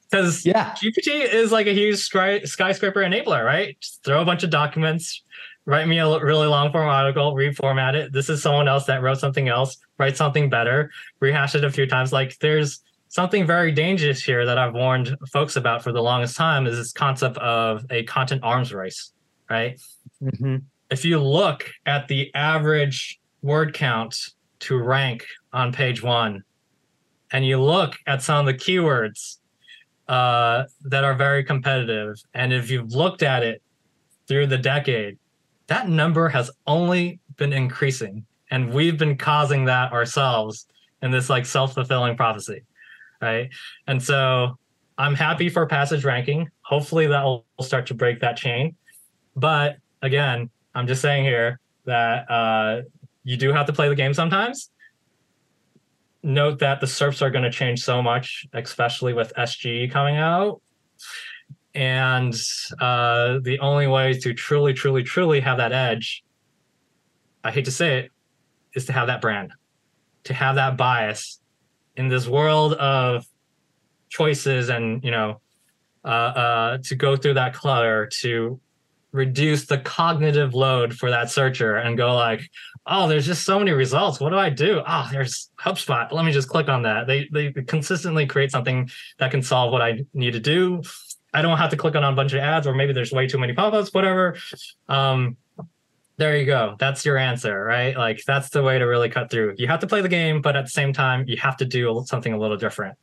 Because 0.10 0.46
yeah, 0.46 0.72
GPT 0.72 1.34
is 1.34 1.52
like 1.52 1.68
a 1.68 1.74
huge 1.74 1.98
skyscraper 1.98 3.00
enabler, 3.02 3.44
right? 3.44 3.78
Just 3.80 4.04
throw 4.04 4.22
a 4.22 4.26
bunch 4.26 4.44
of 4.44 4.50
documents, 4.50 5.24
write 5.66 5.88
me 5.88 5.98
a 5.98 6.20
really 6.20 6.48
long 6.48 6.72
form 6.72 6.88
article, 6.88 7.34
reformat 7.34 7.96
it. 7.96 8.14
This 8.14 8.30
is 8.30 8.42
someone 8.42 8.68
else 8.68 8.86
that 8.86 9.02
wrote 9.02 9.20
something 9.20 9.48
else, 9.48 9.78
write 9.98 10.18
something 10.18 10.50
better, 10.50 10.92
rehash 11.20 11.56
it 11.56 11.64
a 11.64 11.72
few 11.72 11.88
times. 11.88 12.12
Like 12.12 12.38
there's 12.40 12.82
something 13.08 13.48
very 13.48 13.72
dangerous 13.72 14.24
here 14.24 14.46
that 14.46 14.58
I've 14.58 14.74
warned 14.74 15.16
folks 15.32 15.56
about 15.56 15.84
for 15.84 15.92
the 15.92 16.02
longest 16.02 16.36
time 16.36 16.68
is 16.68 16.78
this 16.78 16.92
concept 16.92 17.38
of 17.38 17.86
a 17.90 18.04
content 18.04 18.42
arms 18.44 18.74
race, 18.74 19.14
right? 19.50 19.80
Mm-hmm. 20.22 20.58
If 20.92 21.06
you 21.06 21.20
look 21.20 21.70
at 21.86 22.08
the 22.08 22.34
average 22.36 23.20
word 23.42 23.74
count 23.74 24.18
to 24.60 24.78
rank 24.78 25.26
on 25.54 25.72
page 25.72 26.04
one, 26.04 26.44
and 27.32 27.46
you 27.46 27.62
look 27.62 27.96
at 28.08 28.22
some 28.22 28.40
of 28.40 28.46
the 28.46 28.54
keywords 28.54 29.38
uh, 30.08 30.64
that 30.82 31.04
are 31.04 31.16
very 31.16 31.44
competitive, 31.44 32.16
and 32.34 32.54
if 32.54 32.70
you've 32.70 32.94
looked 32.94 33.24
at 33.24 33.44
it 33.44 33.62
through 34.28 34.48
the 34.48 34.58
decade, 34.58 35.18
that 35.68 35.90
number 35.90 36.30
has 36.30 36.52
only 36.68 37.20
been 37.38 37.54
increasing, 37.54 38.26
and 38.52 38.74
we've 38.74 38.98
been 38.98 39.18
causing 39.18 39.66
that 39.66 39.92
ourselves 39.92 40.68
in 41.02 41.12
this 41.12 41.30
like 41.30 41.46
self-fulfilling 41.46 42.18
prophecy, 42.18 42.64
right? 43.22 43.50
And 43.88 44.02
so 44.02 44.58
I'm 44.98 45.16
happy 45.16 45.50
for 45.50 45.66
passage 45.66 46.06
ranking. 46.06 46.50
Hopefully 46.62 47.08
that 47.08 47.24
will 47.24 47.46
start 47.62 47.88
to 47.88 47.94
break 47.94 48.22
that 48.22 48.38
chain. 48.38 48.76
But 49.36 49.78
again, 50.02 50.50
I'm 50.74 50.88
just 50.88 51.02
saying 51.02 51.26
here 51.26 51.60
that 51.86 52.30
uh, 52.30 52.82
you 53.24 53.38
do 53.38 53.52
have 53.52 53.66
to 53.68 53.74
play 53.74 53.90
the 53.90 53.96
game 53.96 54.14
sometimes. 54.14 54.70
Note 56.24 56.60
that 56.60 56.80
the 56.80 56.88
SERPs 56.88 57.22
are 57.22 57.30
going 57.30 57.44
to 57.44 57.52
change 57.52 57.84
so 57.84 58.02
much, 58.02 58.48
especially 58.54 59.14
with 59.14 59.34
SGE 59.38 59.92
coming 59.92 60.18
out. 60.18 60.62
And 61.76 62.34
uh, 62.80 63.40
the 63.42 63.60
only 63.60 63.88
way 63.88 64.14
to 64.14 64.34
truly, 64.34 64.74
truly, 64.74 65.04
truly 65.04 65.42
have 65.42 65.58
that 65.58 65.74
edge, 65.74 66.24
I 67.44 67.52
hate 67.52 67.66
to 67.66 67.72
say 67.72 68.00
it, 68.00 68.12
is 68.76 68.86
to 68.86 68.94
have 68.94 69.08
that 69.08 69.22
brand, 69.22 69.52
to 70.26 70.34
have 70.34 70.56
that 70.56 70.78
bias 70.78 71.40
in 71.96 72.08
this 72.08 72.28
world 72.28 72.74
of 72.74 73.26
choices 74.10 74.70
and, 74.70 75.04
you 75.04 75.12
know, 75.12 75.42
uh, 76.04 76.08
uh, 76.08 76.78
to 76.84 76.96
go 76.96 77.16
through 77.16 77.34
that 77.34 77.54
clutter, 77.54 78.08
to 78.22 78.60
reduce 79.12 79.66
the 79.66 79.78
cognitive 79.78 80.54
load 80.54 80.94
for 80.94 81.10
that 81.10 81.32
searcher 81.32 81.78
and 81.78 81.98
go 81.98 82.14
like, 82.14 82.42
oh, 82.86 83.08
there's 83.08 83.26
just 83.26 83.46
so 83.46 83.58
many 83.58 83.72
results. 83.72 84.20
What 84.20 84.32
do 84.32 84.38
I 84.38 84.50
do? 84.50 84.82
Oh, 84.86 85.08
there's 85.12 85.50
HubSpot. 85.58 86.12
Let 86.12 86.26
me 86.26 86.32
just 86.34 86.50
click 86.50 86.68
on 86.68 86.84
that. 86.84 87.08
They 87.08 87.30
they 87.32 87.52
consistently 87.52 88.28
create 88.28 88.52
something 88.52 88.90
that 89.18 89.32
can 89.32 89.42
solve 89.42 89.72
what 89.72 89.82
I 89.82 90.06
need 90.14 90.32
to 90.32 90.40
do. 90.40 90.84
I 91.34 91.42
don't 91.42 91.58
have 91.58 91.72
to 91.72 91.78
click 91.78 91.96
on 91.96 92.04
a 92.04 92.12
bunch 92.12 92.34
of 92.34 92.40
ads, 92.40 92.68
or 92.68 92.76
maybe 92.76 92.94
there's 92.94 93.12
way 93.12 93.28
too 93.28 93.38
many 93.38 93.54
pop-ups, 93.54 93.94
whatever. 93.94 94.38
Um, 94.88 95.38
there 96.18 96.38
you 96.38 96.46
go. 96.46 96.76
That's 96.80 97.06
your 97.06 97.18
answer, 97.18 97.64
right? 97.64 97.96
Like 97.98 98.22
that's 98.26 98.50
the 98.50 98.64
way 98.64 98.80
to 98.80 98.86
really 98.86 99.10
cut 99.10 99.30
through. 99.30 99.56
You 99.58 99.68
have 99.68 99.82
to 99.82 99.88
play 99.88 100.02
the 100.02 100.10
game, 100.10 100.42
but 100.42 100.56
at 100.56 100.66
the 100.66 100.72
same 100.72 100.94
time, 100.94 101.26
you 101.28 101.38
have 101.38 101.58
to 101.58 101.66
do 101.66 102.04
something 102.08 102.32
a 102.32 102.40
little 102.40 102.58
different 102.58 102.98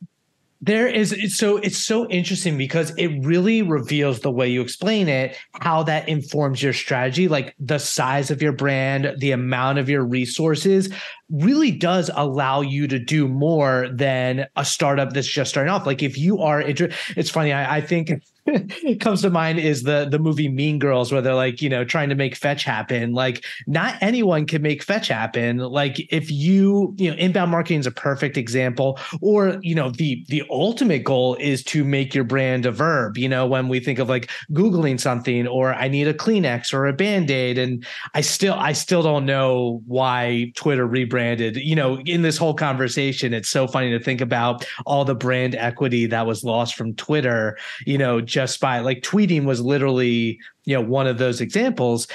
there 0.63 0.87
is 0.87 1.35
so 1.37 1.57
it's 1.57 1.77
so 1.77 2.07
interesting 2.07 2.57
because 2.57 2.91
it 2.97 3.09
really 3.25 3.61
reveals 3.61 4.21
the 4.21 4.31
way 4.31 4.47
you 4.47 4.61
explain 4.61 5.09
it 5.09 5.35
how 5.59 5.83
that 5.83 6.07
informs 6.07 6.63
your 6.63 6.71
strategy 6.71 7.27
like 7.27 7.53
the 7.59 7.77
size 7.77 8.31
of 8.31 8.41
your 8.41 8.53
brand 8.53 9.13
the 9.17 9.31
amount 9.31 9.77
of 9.77 9.89
your 9.89 10.05
resources 10.05 10.89
really 11.29 11.69
does 11.69 12.09
allow 12.15 12.61
you 12.61 12.87
to 12.87 12.97
do 12.97 13.27
more 13.27 13.89
than 13.91 14.45
a 14.55 14.63
startup 14.63 15.11
that's 15.11 15.27
just 15.27 15.49
starting 15.49 15.69
off 15.71 15.85
like 15.85 16.01
if 16.01 16.17
you 16.17 16.39
are 16.39 16.61
it's 16.61 17.29
funny 17.29 17.51
I, 17.51 17.77
I 17.77 17.81
think 17.81 18.23
comes 18.99 19.21
to 19.21 19.29
mind 19.29 19.59
is 19.59 19.83
the 19.83 20.07
the 20.09 20.19
movie 20.19 20.49
Mean 20.49 20.79
Girls, 20.79 21.11
where 21.11 21.21
they're 21.21 21.33
like, 21.33 21.61
you 21.61 21.69
know, 21.69 21.85
trying 21.85 22.09
to 22.09 22.15
make 22.15 22.35
fetch 22.35 22.63
happen. 22.63 23.13
Like, 23.13 23.45
not 23.67 23.95
anyone 24.01 24.45
can 24.45 24.61
make 24.61 24.83
fetch 24.83 25.07
happen. 25.07 25.57
Like, 25.57 25.99
if 26.11 26.29
you, 26.29 26.93
you 26.97 27.09
know, 27.09 27.17
inbound 27.17 27.51
marketing 27.51 27.79
is 27.79 27.87
a 27.87 27.91
perfect 27.91 28.37
example. 28.37 28.99
Or, 29.21 29.57
you 29.61 29.75
know, 29.75 29.91
the 29.91 30.25
the 30.27 30.43
ultimate 30.49 31.03
goal 31.03 31.35
is 31.35 31.63
to 31.65 31.83
make 31.83 32.13
your 32.13 32.25
brand 32.25 32.65
a 32.65 32.71
verb. 32.71 33.17
You 33.17 33.29
know, 33.29 33.47
when 33.47 33.69
we 33.69 33.79
think 33.79 33.99
of 33.99 34.09
like 34.09 34.29
googling 34.51 34.99
something, 34.99 35.47
or 35.47 35.73
I 35.73 35.87
need 35.87 36.07
a 36.07 36.13
Kleenex 36.13 36.73
or 36.73 36.85
a 36.87 36.93
Band 36.93 37.31
Aid, 37.31 37.57
and 37.57 37.85
I 38.13 38.21
still 38.21 38.55
I 38.55 38.73
still 38.73 39.03
don't 39.03 39.25
know 39.25 39.81
why 39.85 40.51
Twitter 40.55 40.85
rebranded. 40.85 41.55
You 41.55 41.75
know, 41.75 41.99
in 42.01 42.23
this 42.23 42.37
whole 42.37 42.53
conversation, 42.53 43.33
it's 43.33 43.49
so 43.49 43.67
funny 43.67 43.91
to 43.91 44.03
think 44.03 44.19
about 44.19 44.65
all 44.85 45.05
the 45.05 45.15
brand 45.15 45.55
equity 45.55 46.07
that 46.07 46.27
was 46.27 46.43
lost 46.43 46.75
from 46.75 46.93
Twitter. 46.95 47.57
You 47.85 47.97
know 47.97 48.19
just 48.33 48.59
by 48.59 48.79
like 48.79 49.01
tweeting 49.01 49.45
was 49.45 49.61
literally, 49.61 50.39
you 50.65 50.73
know, 50.73 50.81
one 50.81 51.05
of 51.05 51.19
those 51.19 51.39
examples. 51.39 52.07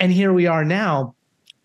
And 0.00 0.10
here 0.10 0.32
we 0.32 0.46
are 0.46 0.64
now. 0.64 1.14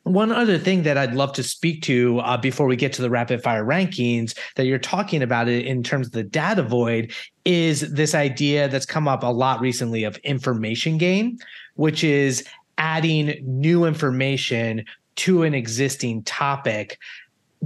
One 0.03 0.31
other 0.31 0.57
thing 0.57 0.83
that 0.83 0.97
I'd 0.97 1.13
love 1.13 1.31
to 1.33 1.43
speak 1.43 1.83
to 1.83 2.19
uh, 2.19 2.35
before 2.35 2.65
we 2.65 2.75
get 2.75 2.91
to 2.93 3.01
the 3.03 3.09
rapid 3.09 3.41
fire 3.41 3.63
rankings 3.63 4.37
that 4.55 4.65
you're 4.65 4.79
talking 4.79 5.21
about 5.21 5.47
it 5.47 5.65
in 5.65 5.83
terms 5.83 6.07
of 6.07 6.13
the 6.13 6.23
data 6.23 6.63
void 6.63 7.13
is 7.45 7.93
this 7.93 8.15
idea 8.15 8.67
that's 8.67 8.85
come 8.85 9.07
up 9.07 9.23
a 9.23 9.27
lot 9.27 9.61
recently 9.61 10.03
of 10.03 10.17
information 10.17 10.97
gain, 10.97 11.37
which 11.75 12.03
is 12.03 12.43
adding 12.79 13.39
new 13.43 13.85
information 13.85 14.83
to 15.17 15.43
an 15.43 15.53
existing 15.53 16.23
topic 16.23 16.97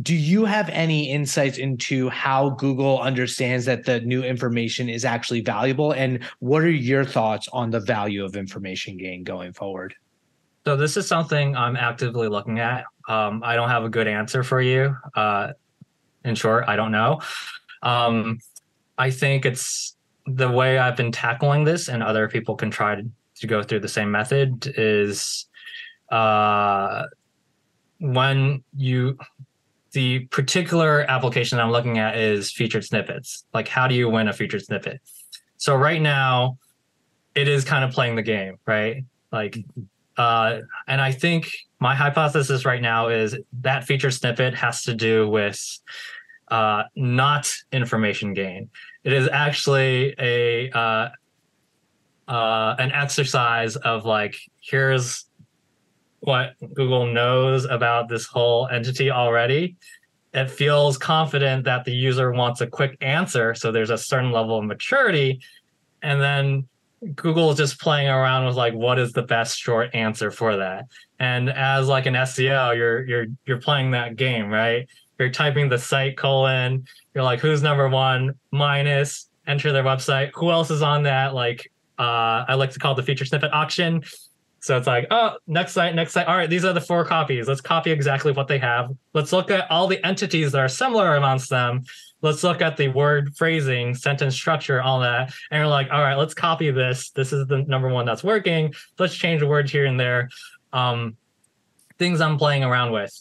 do 0.01 0.13
you 0.13 0.43
have 0.43 0.67
any 0.69 1.09
insights 1.09 1.57
into 1.57 2.09
how 2.09 2.49
Google 2.51 2.99
understands 2.99 3.65
that 3.65 3.85
the 3.85 4.01
new 4.01 4.23
information 4.23 4.89
is 4.89 5.05
actually 5.05 5.41
valuable? 5.41 5.93
And 5.93 6.23
what 6.39 6.63
are 6.63 6.69
your 6.69 7.05
thoughts 7.05 7.47
on 7.53 7.69
the 7.69 7.79
value 7.79 8.25
of 8.25 8.35
information 8.35 8.97
gain 8.97 9.23
going 9.23 9.53
forward? 9.53 9.95
So, 10.65 10.75
this 10.75 10.97
is 10.97 11.07
something 11.07 11.55
I'm 11.55 11.77
actively 11.77 12.27
looking 12.27 12.59
at. 12.59 12.85
Um, 13.07 13.41
I 13.45 13.55
don't 13.55 13.69
have 13.69 13.83
a 13.83 13.89
good 13.89 14.07
answer 14.07 14.43
for 14.43 14.61
you. 14.61 14.95
Uh, 15.15 15.53
in 16.25 16.35
short, 16.35 16.65
I 16.67 16.75
don't 16.75 16.91
know. 16.91 17.21
Um, 17.83 18.39
I 18.97 19.11
think 19.11 19.45
it's 19.45 19.95
the 20.25 20.49
way 20.49 20.79
I've 20.79 20.97
been 20.97 21.11
tackling 21.11 21.63
this, 21.63 21.87
and 21.87 22.01
other 22.01 22.27
people 22.27 22.55
can 22.55 22.71
try 22.71 22.95
to, 22.95 23.03
to 23.35 23.47
go 23.47 23.61
through 23.61 23.81
the 23.81 23.87
same 23.87 24.09
method, 24.09 24.73
is 24.75 25.45
uh, 26.09 27.03
when 27.99 28.63
you 28.75 29.17
the 29.95 30.25
particular 30.25 31.09
application 31.09 31.57
I'm 31.57 31.71
looking 31.71 31.97
at 31.99 32.17
is 32.17 32.51
featured 32.51 32.83
snippets. 32.83 33.45
Like, 33.53 33.69
how 33.69 33.87
do 33.87 33.95
you 33.95 34.09
win 34.09 34.27
a 34.27 34.33
featured 34.33 34.61
snippet? 34.61 34.99
So 35.55 35.73
right 35.73 36.01
now, 36.01 36.57
it 37.33 37.47
is 37.47 37.63
kind 37.63 37.83
of 37.85 37.91
playing 37.91 38.15
the 38.17 38.21
game, 38.21 38.57
right? 38.65 39.05
Like, 39.31 39.57
uh, 40.17 40.59
and 40.85 40.99
I 40.99 41.13
think 41.13 41.49
my 41.79 41.95
hypothesis 41.95 42.65
right 42.65 42.81
now 42.81 43.07
is 43.07 43.37
that 43.61 43.85
feature 43.85 44.11
snippet 44.11 44.53
has 44.55 44.83
to 44.83 44.93
do 44.93 45.29
with 45.29 45.79
uh, 46.49 46.83
not 46.95 47.51
information 47.71 48.33
gain. 48.33 48.69
It 49.05 49.13
is 49.13 49.29
actually 49.31 50.13
a 50.19 50.71
uh, 50.71 51.09
uh, 52.27 52.75
an 52.79 52.91
exercise 52.91 53.77
of 53.77 54.03
like, 54.03 54.35
here's 54.59 55.25
what 56.25 56.53
Google 56.73 57.05
knows 57.05 57.65
about 57.65 58.09
this 58.09 58.25
whole 58.25 58.67
entity 58.67 59.11
already. 59.11 59.75
It 60.33 60.49
feels 60.49 60.97
confident 60.97 61.63
that 61.65 61.85
the 61.85 61.93
user 61.93 62.31
wants 62.31 62.61
a 62.61 62.67
quick 62.67 62.97
answer. 63.01 63.55
So 63.55 63.71
there's 63.71 63.89
a 63.89 63.97
certain 63.97 64.31
level 64.31 64.57
of 64.57 64.65
maturity. 64.65 65.39
And 66.01 66.19
then 66.19 66.67
Google 67.15 67.51
is 67.51 67.57
just 67.57 67.79
playing 67.79 68.07
around 68.07 68.45
with 68.45 68.55
like 68.55 68.73
what 68.73 68.97
is 68.97 69.13
the 69.13 69.21
best 69.21 69.57
short 69.57 69.93
answer 69.93 70.31
for 70.31 70.57
that. 70.57 70.85
And 71.19 71.49
as 71.49 71.87
like 71.87 72.05
an 72.05 72.15
SEO, 72.15 72.75
you're 72.75 73.05
you're 73.05 73.25
you're 73.45 73.61
playing 73.61 73.91
that 73.91 74.15
game, 74.15 74.49
right? 74.49 74.87
You're 75.19 75.29
typing 75.29 75.69
the 75.69 75.77
site 75.77 76.17
colon, 76.17 76.85
you're 77.13 77.23
like 77.23 77.39
who's 77.39 77.61
number 77.61 77.87
one, 77.87 78.33
minus, 78.51 79.29
enter 79.47 79.71
their 79.71 79.83
website. 79.83 80.31
Who 80.33 80.51
else 80.51 80.71
is 80.71 80.81
on 80.81 81.03
that? 81.03 81.33
Like 81.33 81.71
uh 81.99 82.43
I 82.47 82.55
like 82.55 82.71
to 82.71 82.79
call 82.79 82.95
the 82.95 83.03
feature 83.03 83.25
snippet 83.25 83.53
auction 83.53 84.03
so 84.65 84.75
it's 84.75 84.87
like, 84.87 85.05
oh, 85.11 85.37
next 85.45 85.73
site, 85.73 85.93
next 85.93 86.13
site. 86.13 86.25
All 86.25 86.35
right, 86.35 86.49
these 86.49 86.65
are 86.65 86.73
the 86.73 86.81
four 86.81 87.05
copies. 87.05 87.47
Let's 87.47 87.61
copy 87.61 87.91
exactly 87.91 88.31
what 88.31 88.47
they 88.47 88.57
have. 88.57 88.89
Let's 89.13 89.31
look 89.31 89.51
at 89.51 89.69
all 89.69 89.85
the 89.85 90.03
entities 90.03 90.53
that 90.53 90.57
are 90.57 90.67
similar 90.67 91.17
amongst 91.17 91.51
them. 91.51 91.83
Let's 92.23 92.43
look 92.43 92.63
at 92.63 92.75
the 92.75 92.87
word 92.87 93.35
phrasing, 93.37 93.93
sentence 93.93 94.33
structure, 94.33 94.81
all 94.81 95.01
that. 95.01 95.31
And 95.51 95.59
you're 95.59 95.67
like, 95.67 95.89
all 95.91 96.01
right, 96.01 96.15
let's 96.15 96.33
copy 96.33 96.71
this. 96.71 97.11
This 97.11 97.31
is 97.31 97.45
the 97.45 97.59
number 97.67 97.89
one 97.89 98.07
that's 98.07 98.23
working. 98.23 98.73
Let's 98.97 99.13
change 99.13 99.43
a 99.43 99.47
word 99.47 99.69
here 99.69 99.85
and 99.85 99.99
there. 99.99 100.29
Um, 100.73 101.15
things 101.99 102.19
I'm 102.19 102.39
playing 102.39 102.63
around 102.63 102.91
with. 102.91 103.13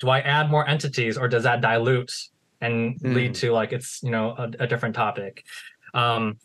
Do 0.00 0.10
I 0.10 0.20
add 0.20 0.50
more 0.50 0.68
entities 0.68 1.16
or 1.16 1.28
does 1.28 1.44
that 1.44 1.62
dilute 1.62 2.12
and 2.60 3.00
mm. 3.00 3.14
lead 3.14 3.34
to 3.36 3.52
like 3.52 3.72
it's 3.72 4.02
you 4.02 4.10
know 4.10 4.34
a, 4.36 4.50
a 4.58 4.66
different 4.66 4.94
topic? 4.94 5.46
Um, 5.94 6.36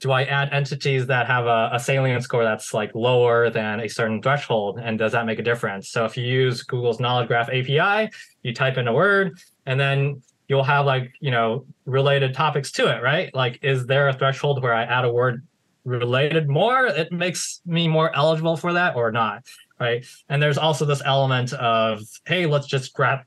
do 0.00 0.12
I 0.12 0.24
add 0.24 0.52
entities 0.52 1.06
that 1.06 1.26
have 1.26 1.46
a, 1.46 1.70
a, 1.72 1.80
salient 1.80 2.22
score 2.22 2.44
that's 2.44 2.74
like 2.74 2.94
lower 2.94 3.48
than 3.50 3.80
a 3.80 3.88
certain 3.88 4.20
threshold? 4.20 4.78
And 4.82 4.98
does 4.98 5.12
that 5.12 5.24
make 5.24 5.38
a 5.38 5.42
difference? 5.42 5.88
So 5.88 6.04
if 6.04 6.16
you 6.16 6.24
use 6.24 6.62
Google's 6.62 7.00
Knowledge 7.00 7.28
Graph 7.28 7.48
API, 7.48 8.10
you 8.42 8.52
type 8.52 8.76
in 8.76 8.88
a 8.88 8.92
word 8.92 9.38
and 9.64 9.80
then 9.80 10.22
you'll 10.48 10.64
have 10.64 10.84
like, 10.84 11.12
you 11.20 11.30
know, 11.30 11.64
related 11.86 12.34
topics 12.34 12.70
to 12.72 12.94
it, 12.94 13.02
right? 13.02 13.34
Like, 13.34 13.58
is 13.62 13.86
there 13.86 14.08
a 14.08 14.12
threshold 14.12 14.62
where 14.62 14.74
I 14.74 14.82
add 14.84 15.04
a 15.04 15.12
word 15.12 15.46
related 15.84 16.48
more? 16.48 16.86
It 16.86 17.10
makes 17.10 17.62
me 17.64 17.88
more 17.88 18.14
eligible 18.14 18.56
for 18.56 18.74
that 18.74 18.96
or 18.96 19.10
not, 19.10 19.46
right? 19.80 20.04
And 20.28 20.42
there's 20.42 20.58
also 20.58 20.84
this 20.84 21.02
element 21.04 21.54
of, 21.54 22.02
hey, 22.26 22.44
let's 22.46 22.66
just 22.66 22.92
grab 22.92 23.20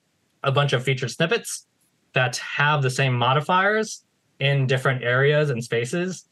a 0.44 0.52
bunch 0.52 0.74
of 0.74 0.84
featured 0.84 1.12
snippets 1.12 1.66
that 2.14 2.38
have 2.38 2.84
the 2.84 2.90
same 2.90 3.14
modifiers 3.14 4.04
in 4.40 4.68
different 4.68 5.04
areas 5.04 5.50
and 5.50 5.64
spaces 5.64 6.26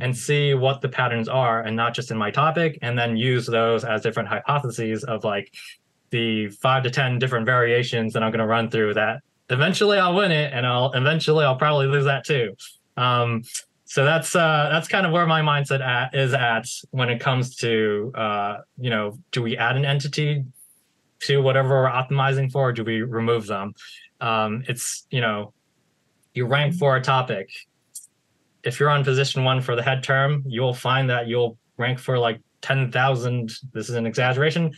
and 0.00 0.16
see 0.16 0.54
what 0.54 0.80
the 0.80 0.88
patterns 0.88 1.28
are 1.28 1.62
and 1.62 1.76
not 1.76 1.94
just 1.94 2.10
in 2.10 2.16
my 2.16 2.30
topic 2.30 2.78
and 2.82 2.98
then 2.98 3.16
use 3.16 3.46
those 3.46 3.84
as 3.84 4.00
different 4.02 4.28
hypotheses 4.28 5.04
of 5.04 5.24
like 5.24 5.52
the 6.10 6.48
five 6.48 6.82
to 6.82 6.90
ten 6.90 7.18
different 7.18 7.46
variations 7.46 8.12
that 8.12 8.22
i'm 8.22 8.30
going 8.30 8.40
to 8.40 8.46
run 8.46 8.70
through 8.70 8.94
that 8.94 9.20
eventually 9.50 9.98
i'll 9.98 10.14
win 10.14 10.32
it 10.32 10.52
and 10.52 10.66
i'll 10.66 10.92
eventually 10.92 11.44
i'll 11.44 11.56
probably 11.56 11.86
lose 11.86 12.04
that 12.04 12.24
too. 12.24 12.54
Um, 12.96 13.42
so 13.84 14.06
that's 14.06 14.34
uh, 14.34 14.68
that's 14.72 14.88
kind 14.88 15.04
of 15.04 15.12
where 15.12 15.26
my 15.26 15.42
mindset 15.42 15.86
at, 15.86 16.14
is 16.14 16.32
at 16.32 16.66
when 16.92 17.10
it 17.10 17.20
comes 17.20 17.56
to 17.56 18.10
uh, 18.14 18.58
you 18.78 18.88
know 18.88 19.18
do 19.32 19.42
we 19.42 19.58
add 19.58 19.76
an 19.76 19.84
entity 19.84 20.44
to 21.20 21.42
whatever 21.42 21.82
we're 21.82 21.90
optimizing 21.90 22.50
for 22.50 22.70
or 22.70 22.72
do 22.72 22.84
we 22.84 23.02
remove 23.02 23.46
them? 23.46 23.74
Um, 24.20 24.64
it's 24.66 25.06
you 25.10 25.20
know 25.20 25.52
you 26.32 26.46
rank 26.46 26.74
for 26.74 26.96
a 26.96 27.02
topic 27.02 27.50
if 28.64 28.78
you're 28.78 28.90
on 28.90 29.04
position 29.04 29.44
one 29.44 29.60
for 29.60 29.76
the 29.76 29.82
head 29.82 30.02
term, 30.02 30.42
you'll 30.46 30.74
find 30.74 31.10
that 31.10 31.26
you'll 31.26 31.58
rank 31.78 31.98
for 31.98 32.18
like 32.18 32.40
10,000. 32.62 33.52
This 33.72 33.88
is 33.88 33.96
an 33.96 34.06
exaggeration, 34.06 34.72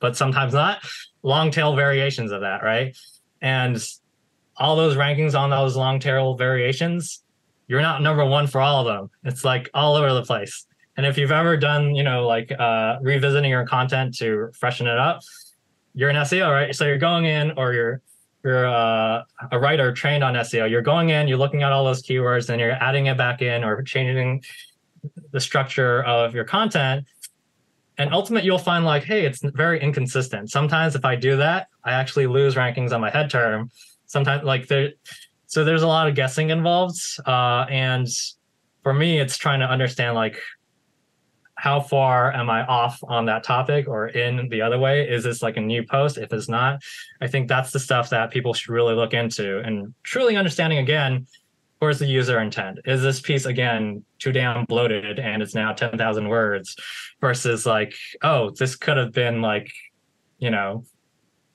but 0.00 0.16
sometimes 0.16 0.52
not. 0.52 0.84
Long 1.22 1.50
tail 1.50 1.74
variations 1.74 2.32
of 2.32 2.40
that, 2.42 2.62
right? 2.62 2.96
And 3.40 3.82
all 4.56 4.76
those 4.76 4.96
rankings 4.96 5.38
on 5.38 5.50
those 5.50 5.76
long 5.76 5.98
tail 5.98 6.34
variations, 6.34 7.22
you're 7.66 7.80
not 7.80 8.02
number 8.02 8.24
one 8.24 8.46
for 8.46 8.60
all 8.60 8.86
of 8.86 8.86
them. 8.86 9.10
It's 9.24 9.44
like 9.44 9.70
all 9.74 9.96
over 9.96 10.12
the 10.12 10.24
place. 10.24 10.66
And 10.96 11.06
if 11.06 11.18
you've 11.18 11.32
ever 11.32 11.56
done, 11.56 11.94
you 11.94 12.04
know, 12.04 12.26
like 12.26 12.52
uh, 12.52 12.98
revisiting 13.00 13.50
your 13.50 13.66
content 13.66 14.16
to 14.18 14.50
freshen 14.58 14.86
it 14.86 14.98
up, 14.98 15.20
you're 15.94 16.10
an 16.10 16.16
SEO, 16.16 16.50
right? 16.50 16.74
So 16.74 16.84
you're 16.86 16.98
going 16.98 17.24
in 17.24 17.52
or 17.52 17.72
you're 17.72 18.00
you're 18.44 18.64
a, 18.64 19.26
a 19.50 19.58
writer 19.58 19.92
trained 19.92 20.22
on 20.22 20.34
SEO, 20.34 20.70
you're 20.70 20.82
going 20.82 21.08
in, 21.08 21.26
you're 21.26 21.38
looking 21.38 21.62
at 21.62 21.72
all 21.72 21.84
those 21.84 22.02
keywords, 22.02 22.50
and 22.50 22.60
you're 22.60 22.72
adding 22.72 23.06
it 23.06 23.16
back 23.16 23.42
in 23.42 23.64
or 23.64 23.82
changing 23.82 24.42
the 25.32 25.40
structure 25.40 26.02
of 26.04 26.34
your 26.34 26.44
content. 26.44 27.06
And 27.96 28.12
ultimately, 28.12 28.46
you'll 28.46 28.58
find 28.58 28.84
like, 28.84 29.04
hey, 29.04 29.24
it's 29.24 29.40
very 29.42 29.80
inconsistent. 29.80 30.50
Sometimes 30.50 30.94
if 30.94 31.04
I 31.04 31.16
do 31.16 31.36
that, 31.36 31.68
I 31.84 31.92
actually 31.92 32.26
lose 32.26 32.54
rankings 32.54 32.92
on 32.92 33.00
my 33.00 33.10
head 33.10 33.30
term. 33.30 33.70
Sometimes 34.06 34.44
like 34.44 34.66
there, 34.66 34.92
so 35.46 35.64
there's 35.64 35.82
a 35.82 35.86
lot 35.86 36.08
of 36.08 36.14
guessing 36.14 36.50
involved. 36.50 36.98
Uh, 37.24 37.66
and 37.70 38.08
for 38.82 38.92
me, 38.92 39.20
it's 39.20 39.36
trying 39.36 39.60
to 39.60 39.66
understand 39.66 40.14
like 40.14 40.38
how 41.56 41.80
far 41.80 42.32
am 42.32 42.50
I 42.50 42.64
off 42.66 42.98
on 43.04 43.26
that 43.26 43.44
topic 43.44 43.88
or 43.88 44.08
in 44.08 44.48
the 44.48 44.60
other 44.60 44.78
way? 44.78 45.08
Is 45.08 45.24
this 45.24 45.42
like 45.42 45.56
a 45.56 45.60
new 45.60 45.84
post? 45.84 46.18
If 46.18 46.32
it's 46.32 46.48
not, 46.48 46.82
I 47.20 47.28
think 47.28 47.48
that's 47.48 47.70
the 47.70 47.78
stuff 47.78 48.10
that 48.10 48.30
people 48.30 48.54
should 48.54 48.72
really 48.72 48.94
look 48.94 49.14
into 49.14 49.60
and 49.60 49.94
truly 50.02 50.36
understanding 50.36 50.78
again, 50.78 51.26
where's 51.78 51.98
the 51.98 52.06
user 52.06 52.40
intent? 52.40 52.80
Is 52.84 53.02
this 53.02 53.20
piece 53.20 53.46
again 53.46 54.04
too 54.18 54.32
damn 54.32 54.64
bloated 54.64 55.18
and 55.18 55.42
it's 55.42 55.54
now 55.54 55.72
10,000 55.72 56.28
words 56.28 56.76
versus 57.20 57.66
like, 57.66 57.94
oh, 58.22 58.50
this 58.50 58.74
could 58.74 58.96
have 58.96 59.12
been 59.12 59.40
like, 59.40 59.70
you 60.38 60.50
know, 60.50 60.84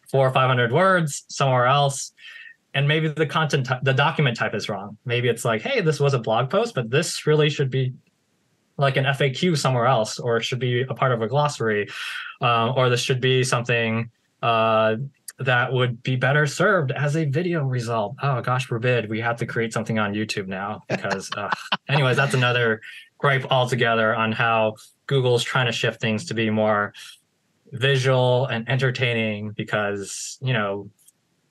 four 0.10 0.28
or 0.28 0.32
500 0.32 0.72
words 0.72 1.26
somewhere 1.30 1.66
else. 1.66 2.14
And 2.74 2.88
maybe 2.88 3.08
the 3.08 3.26
content, 3.26 3.68
the 3.84 3.94
document 3.94 4.38
type 4.38 4.54
is 4.54 4.70
wrong. 4.70 4.98
Maybe 5.04 5.28
it's 5.28 5.44
like, 5.44 5.62
hey, 5.62 5.82
this 5.82 6.00
was 6.00 6.14
a 6.14 6.20
blog 6.20 6.50
post, 6.50 6.76
but 6.76 6.90
this 6.90 7.26
really 7.26 7.50
should 7.50 7.70
be 7.70 7.94
like 8.80 8.98
an 8.98 9.06
FAQ 9.06 9.58
somewhere 9.58 9.86
else, 9.86 10.20
or 10.20 10.38
it 10.38 10.44
should 10.44 10.60
be 10.60 10.82
a 10.82 10.94
part 10.94 11.12
of 11.12 11.22
a 11.22 11.28
glossary, 11.28 11.88
uh, 12.42 12.72
or 12.76 12.90
this 12.90 13.02
should 13.02 13.22
be 13.22 13.44
something 13.44 14.10
uh, 14.42 14.96
that 15.40 15.72
would 15.72 16.02
be 16.02 16.16
better 16.16 16.48
served 16.48 16.92
as 16.92 17.16
a 17.16 17.26
video 17.26 17.64
result. 17.64 18.16
Oh 18.24 18.42
gosh, 18.42 18.66
forbid 18.66 19.10
we 19.10 19.20
have 19.20 19.38
to 19.38 19.46
create 19.46 19.74
something 19.74 20.00
on 20.00 20.14
YouTube 20.14 20.48
now 20.48 20.82
because, 20.90 21.30
uh, 21.38 21.50
anyways, 21.88 22.18
that's 22.18 22.34
another 22.34 22.82
gripe 23.18 23.46
altogether 23.52 24.16
on 24.16 24.32
how 24.32 24.76
Google's 25.08 25.44
trying 25.44 25.66
to 25.66 25.72
shift 25.72 26.00
things 26.00 26.26
to 26.26 26.34
be 26.34 26.50
more 26.50 26.94
visual 27.72 28.48
and 28.48 28.68
entertaining 28.68 29.52
because 29.52 30.40
you 30.42 30.54
know 30.54 30.90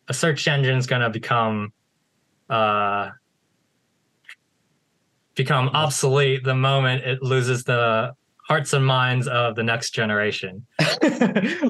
a 0.08 0.14
search 0.14 0.48
engine 0.48 0.76
is 0.76 0.86
going 0.86 1.02
to 1.02 1.10
become 1.10 1.72
uh 2.50 3.10
become 5.38 5.68
obsolete 5.70 6.44
the 6.44 6.54
moment 6.54 7.04
it 7.04 7.22
loses 7.22 7.64
the 7.64 8.12
hearts 8.48 8.72
and 8.72 8.84
minds 8.84 9.28
of 9.28 9.54
the 9.54 9.62
next 9.62 9.90
generation. 9.90 10.66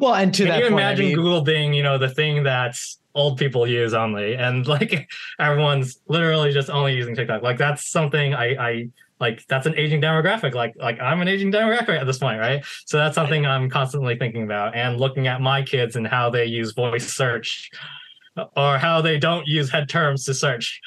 well, 0.00 0.14
and 0.14 0.32
to 0.34 0.44
Can 0.44 0.48
that 0.48 0.58
you 0.58 0.70
point, 0.70 0.72
imagine 0.72 1.04
I 1.04 1.08
mean, 1.08 1.16
Google 1.16 1.42
being, 1.42 1.74
you 1.74 1.82
know, 1.82 1.98
the 1.98 2.08
thing 2.08 2.42
that's 2.42 2.98
old 3.14 3.36
people 3.36 3.66
use 3.66 3.94
only, 3.94 4.36
and 4.36 4.66
like 4.66 5.08
everyone's 5.38 6.00
literally 6.08 6.52
just 6.52 6.70
only 6.70 6.94
using 6.94 7.14
TikTok. 7.14 7.42
Like 7.42 7.58
that's 7.58 7.88
something 7.90 8.32
I, 8.32 8.46
I 8.54 8.88
like. 9.20 9.44
That's 9.48 9.66
an 9.66 9.74
aging 9.76 10.00
demographic. 10.00 10.54
Like, 10.54 10.74
like 10.78 10.98
I'm 11.00 11.20
an 11.20 11.28
aging 11.28 11.52
demographic 11.52 12.00
at 12.00 12.06
this 12.06 12.18
point, 12.18 12.40
right? 12.40 12.64
So 12.86 12.96
that's 12.96 13.14
something 13.14 13.44
I'm 13.44 13.68
constantly 13.68 14.16
thinking 14.16 14.44
about 14.44 14.74
and 14.74 14.98
looking 14.98 15.26
at 15.26 15.40
my 15.40 15.62
kids 15.62 15.96
and 15.96 16.06
how 16.06 16.30
they 16.30 16.46
use 16.46 16.72
voice 16.72 17.12
search 17.12 17.70
or 18.56 18.78
how 18.78 19.00
they 19.00 19.18
don't 19.18 19.46
use 19.46 19.70
head 19.70 19.88
terms 19.88 20.24
to 20.24 20.34
search. 20.34 20.80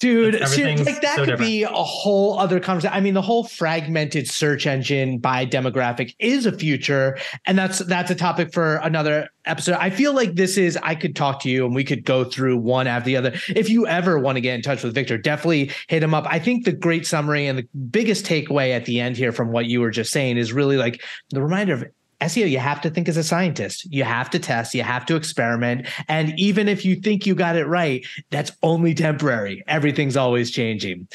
Dude, 0.00 0.40
like 0.40 0.50
that 0.50 1.12
so 1.14 1.24
could 1.24 1.26
different. 1.26 1.40
be 1.40 1.62
a 1.62 1.68
whole 1.68 2.38
other 2.38 2.60
conversation. 2.60 2.94
I 2.94 3.00
mean, 3.00 3.14
the 3.14 3.22
whole 3.22 3.44
fragmented 3.44 4.28
search 4.28 4.66
engine 4.66 5.18
by 5.18 5.46
demographic 5.46 6.14
is 6.18 6.46
a 6.46 6.52
future, 6.52 7.16
and 7.46 7.56
that's 7.56 7.78
that's 7.78 8.10
a 8.10 8.14
topic 8.14 8.52
for 8.52 8.76
another 8.76 9.28
episode. 9.46 9.74
I 9.74 9.90
feel 9.90 10.12
like 10.14 10.34
this 10.34 10.56
is 10.56 10.78
I 10.82 10.94
could 10.94 11.14
talk 11.16 11.40
to 11.40 11.50
you 11.50 11.66
and 11.66 11.74
we 11.74 11.84
could 11.84 12.04
go 12.04 12.24
through 12.24 12.58
one 12.58 12.86
after 12.86 13.06
the 13.06 13.16
other. 13.16 13.32
If 13.48 13.68
you 13.68 13.86
ever 13.86 14.18
want 14.18 14.36
to 14.36 14.40
get 14.40 14.54
in 14.54 14.62
touch 14.62 14.82
with 14.82 14.94
Victor, 14.94 15.18
definitely 15.18 15.70
hit 15.88 16.02
him 16.02 16.14
up. 16.14 16.26
I 16.28 16.38
think 16.38 16.64
the 16.64 16.72
great 16.72 17.06
summary 17.06 17.46
and 17.46 17.58
the 17.58 17.68
biggest 17.90 18.24
takeaway 18.26 18.70
at 18.74 18.84
the 18.84 19.00
end 19.00 19.16
here 19.16 19.32
from 19.32 19.52
what 19.52 19.66
you 19.66 19.80
were 19.80 19.90
just 19.90 20.10
saying 20.12 20.36
is 20.36 20.52
really 20.52 20.76
like 20.76 21.02
the 21.30 21.42
reminder 21.42 21.74
of 21.74 21.84
SEO, 22.24 22.50
you 22.50 22.58
have 22.58 22.80
to 22.82 22.90
think 22.90 23.08
as 23.08 23.16
a 23.16 23.22
scientist. 23.22 23.86
You 23.92 24.04
have 24.04 24.30
to 24.30 24.38
test, 24.38 24.74
you 24.74 24.82
have 24.82 25.06
to 25.06 25.16
experiment. 25.16 25.86
And 26.08 26.38
even 26.38 26.68
if 26.68 26.84
you 26.84 26.96
think 26.96 27.26
you 27.26 27.34
got 27.34 27.56
it 27.56 27.66
right, 27.66 28.04
that's 28.30 28.52
only 28.62 28.94
temporary. 28.94 29.62
Everything's 29.66 30.16
always 30.16 30.50
changing. 30.50 31.08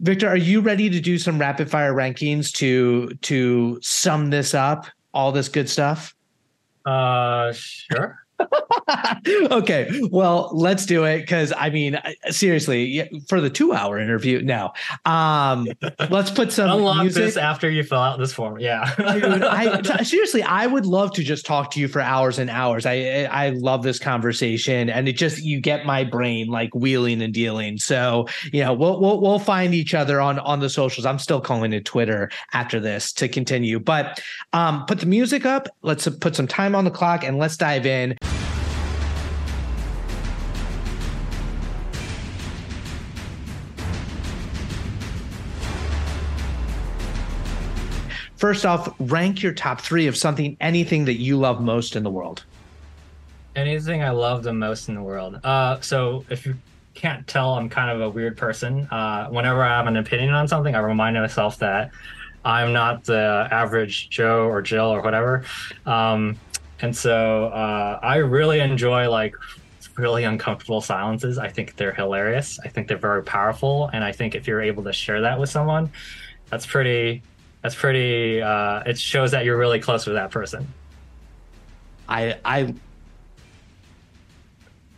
Victor, 0.00 0.28
are 0.28 0.36
you 0.36 0.60
ready 0.60 0.88
to 0.90 1.00
do 1.00 1.18
some 1.18 1.38
rapid 1.38 1.70
fire 1.70 1.94
rankings 1.94 2.52
to 2.54 3.10
to 3.22 3.78
sum 3.82 4.30
this 4.30 4.54
up? 4.54 4.86
All 5.12 5.32
this 5.32 5.48
good 5.48 5.68
stuff? 5.68 6.14
Uh 6.84 7.52
sure. 7.52 8.23
okay, 9.50 10.00
well, 10.10 10.50
let's 10.52 10.86
do 10.86 11.04
it 11.04 11.20
because 11.20 11.52
I 11.56 11.70
mean, 11.70 11.98
seriously, 12.30 13.08
for 13.28 13.40
the 13.40 13.50
two-hour 13.50 13.98
interview, 13.98 14.42
now, 14.42 14.72
Um, 15.04 15.68
let's 16.10 16.30
put 16.30 16.52
some 16.52 16.70
unlock 16.78 17.02
music. 17.02 17.24
this 17.24 17.36
after 17.36 17.70
you 17.70 17.82
fill 17.82 17.98
out 17.98 18.18
this 18.18 18.32
form. 18.32 18.58
Yeah, 18.60 18.92
dude. 18.96 19.42
I 19.42 19.82
seriously, 20.02 20.42
I 20.42 20.66
would 20.66 20.86
love 20.86 21.12
to 21.14 21.22
just 21.22 21.46
talk 21.46 21.70
to 21.72 21.80
you 21.80 21.88
for 21.88 22.00
hours 22.00 22.38
and 22.38 22.50
hours. 22.50 22.86
I 22.86 23.24
I 23.30 23.50
love 23.50 23.82
this 23.82 23.98
conversation, 23.98 24.90
and 24.90 25.08
it 25.08 25.14
just 25.16 25.42
you 25.42 25.60
get 25.60 25.86
my 25.86 26.04
brain 26.04 26.48
like 26.48 26.74
wheeling 26.74 27.22
and 27.22 27.32
dealing. 27.32 27.78
So 27.78 28.26
you 28.52 28.62
know, 28.62 28.72
we'll 28.74 29.00
we'll 29.00 29.20
we'll 29.20 29.38
find 29.38 29.74
each 29.74 29.94
other 29.94 30.20
on 30.20 30.38
on 30.40 30.60
the 30.60 30.68
socials. 30.70 31.06
I'm 31.06 31.18
still 31.18 31.40
calling 31.40 31.72
it 31.72 31.84
Twitter 31.84 32.30
after 32.52 32.80
this 32.80 33.12
to 33.14 33.28
continue, 33.28 33.78
but 33.78 34.20
um, 34.52 34.84
put 34.86 35.00
the 35.00 35.06
music 35.06 35.46
up. 35.46 35.68
Let's 35.82 36.08
put 36.08 36.34
some 36.36 36.46
time 36.46 36.74
on 36.74 36.84
the 36.84 36.90
clock, 36.90 37.24
and 37.24 37.38
let's 37.38 37.56
dive 37.56 37.86
in. 37.86 38.16
First 48.44 48.66
off, 48.66 48.94
rank 48.98 49.42
your 49.42 49.54
top 49.54 49.80
three 49.80 50.06
of 50.06 50.18
something, 50.18 50.54
anything 50.60 51.06
that 51.06 51.14
you 51.14 51.38
love 51.38 51.62
most 51.62 51.96
in 51.96 52.02
the 52.02 52.10
world. 52.10 52.44
Anything 53.56 54.02
I 54.02 54.10
love 54.10 54.42
the 54.42 54.52
most 54.52 54.90
in 54.90 54.96
the 54.96 55.02
world. 55.02 55.40
Uh, 55.42 55.80
so 55.80 56.26
if 56.28 56.44
you 56.44 56.54
can't 56.92 57.26
tell, 57.26 57.54
I'm 57.54 57.70
kind 57.70 57.90
of 57.90 58.02
a 58.02 58.10
weird 58.10 58.36
person. 58.36 58.86
Uh, 58.90 59.28
whenever 59.28 59.62
I 59.62 59.68
have 59.68 59.86
an 59.86 59.96
opinion 59.96 60.34
on 60.34 60.46
something, 60.46 60.74
I 60.74 60.80
remind 60.80 61.16
myself 61.16 61.56
that 61.60 61.90
I'm 62.44 62.74
not 62.74 63.04
the 63.04 63.48
average 63.50 64.10
Joe 64.10 64.46
or 64.46 64.60
Jill 64.60 64.90
or 64.90 65.00
whatever. 65.00 65.44
Um, 65.86 66.38
and 66.82 66.94
so 66.94 67.46
uh, 67.46 67.98
I 68.02 68.16
really 68.16 68.60
enjoy 68.60 69.08
like 69.08 69.34
really 69.96 70.24
uncomfortable 70.24 70.82
silences. 70.82 71.38
I 71.38 71.48
think 71.48 71.76
they're 71.76 71.94
hilarious. 71.94 72.60
I 72.62 72.68
think 72.68 72.88
they're 72.88 72.98
very 72.98 73.22
powerful, 73.22 73.88
and 73.94 74.04
I 74.04 74.12
think 74.12 74.34
if 74.34 74.46
you're 74.46 74.60
able 74.60 74.84
to 74.84 74.92
share 74.92 75.22
that 75.22 75.40
with 75.40 75.48
someone, 75.48 75.90
that's 76.50 76.66
pretty 76.66 77.22
that's 77.64 77.74
pretty 77.74 78.42
uh, 78.42 78.82
it 78.84 78.98
shows 78.98 79.30
that 79.30 79.46
you're 79.46 79.56
really 79.56 79.80
close 79.80 80.06
with 80.06 80.16
that 80.16 80.30
person. 80.30 80.70
I 82.06 82.36
i 82.44 82.74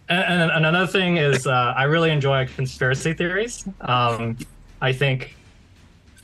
and, 0.09 0.51
another 0.51 0.87
thing 0.89 1.17
is 1.17 1.47
uh, 1.47 1.75
i 1.77 1.85
really 1.85 2.11
enjoy 2.11 2.45
conspiracy 2.49 3.15
theories. 3.15 3.69
Um, 3.81 4.37
i 4.83 4.93
think 4.93 5.37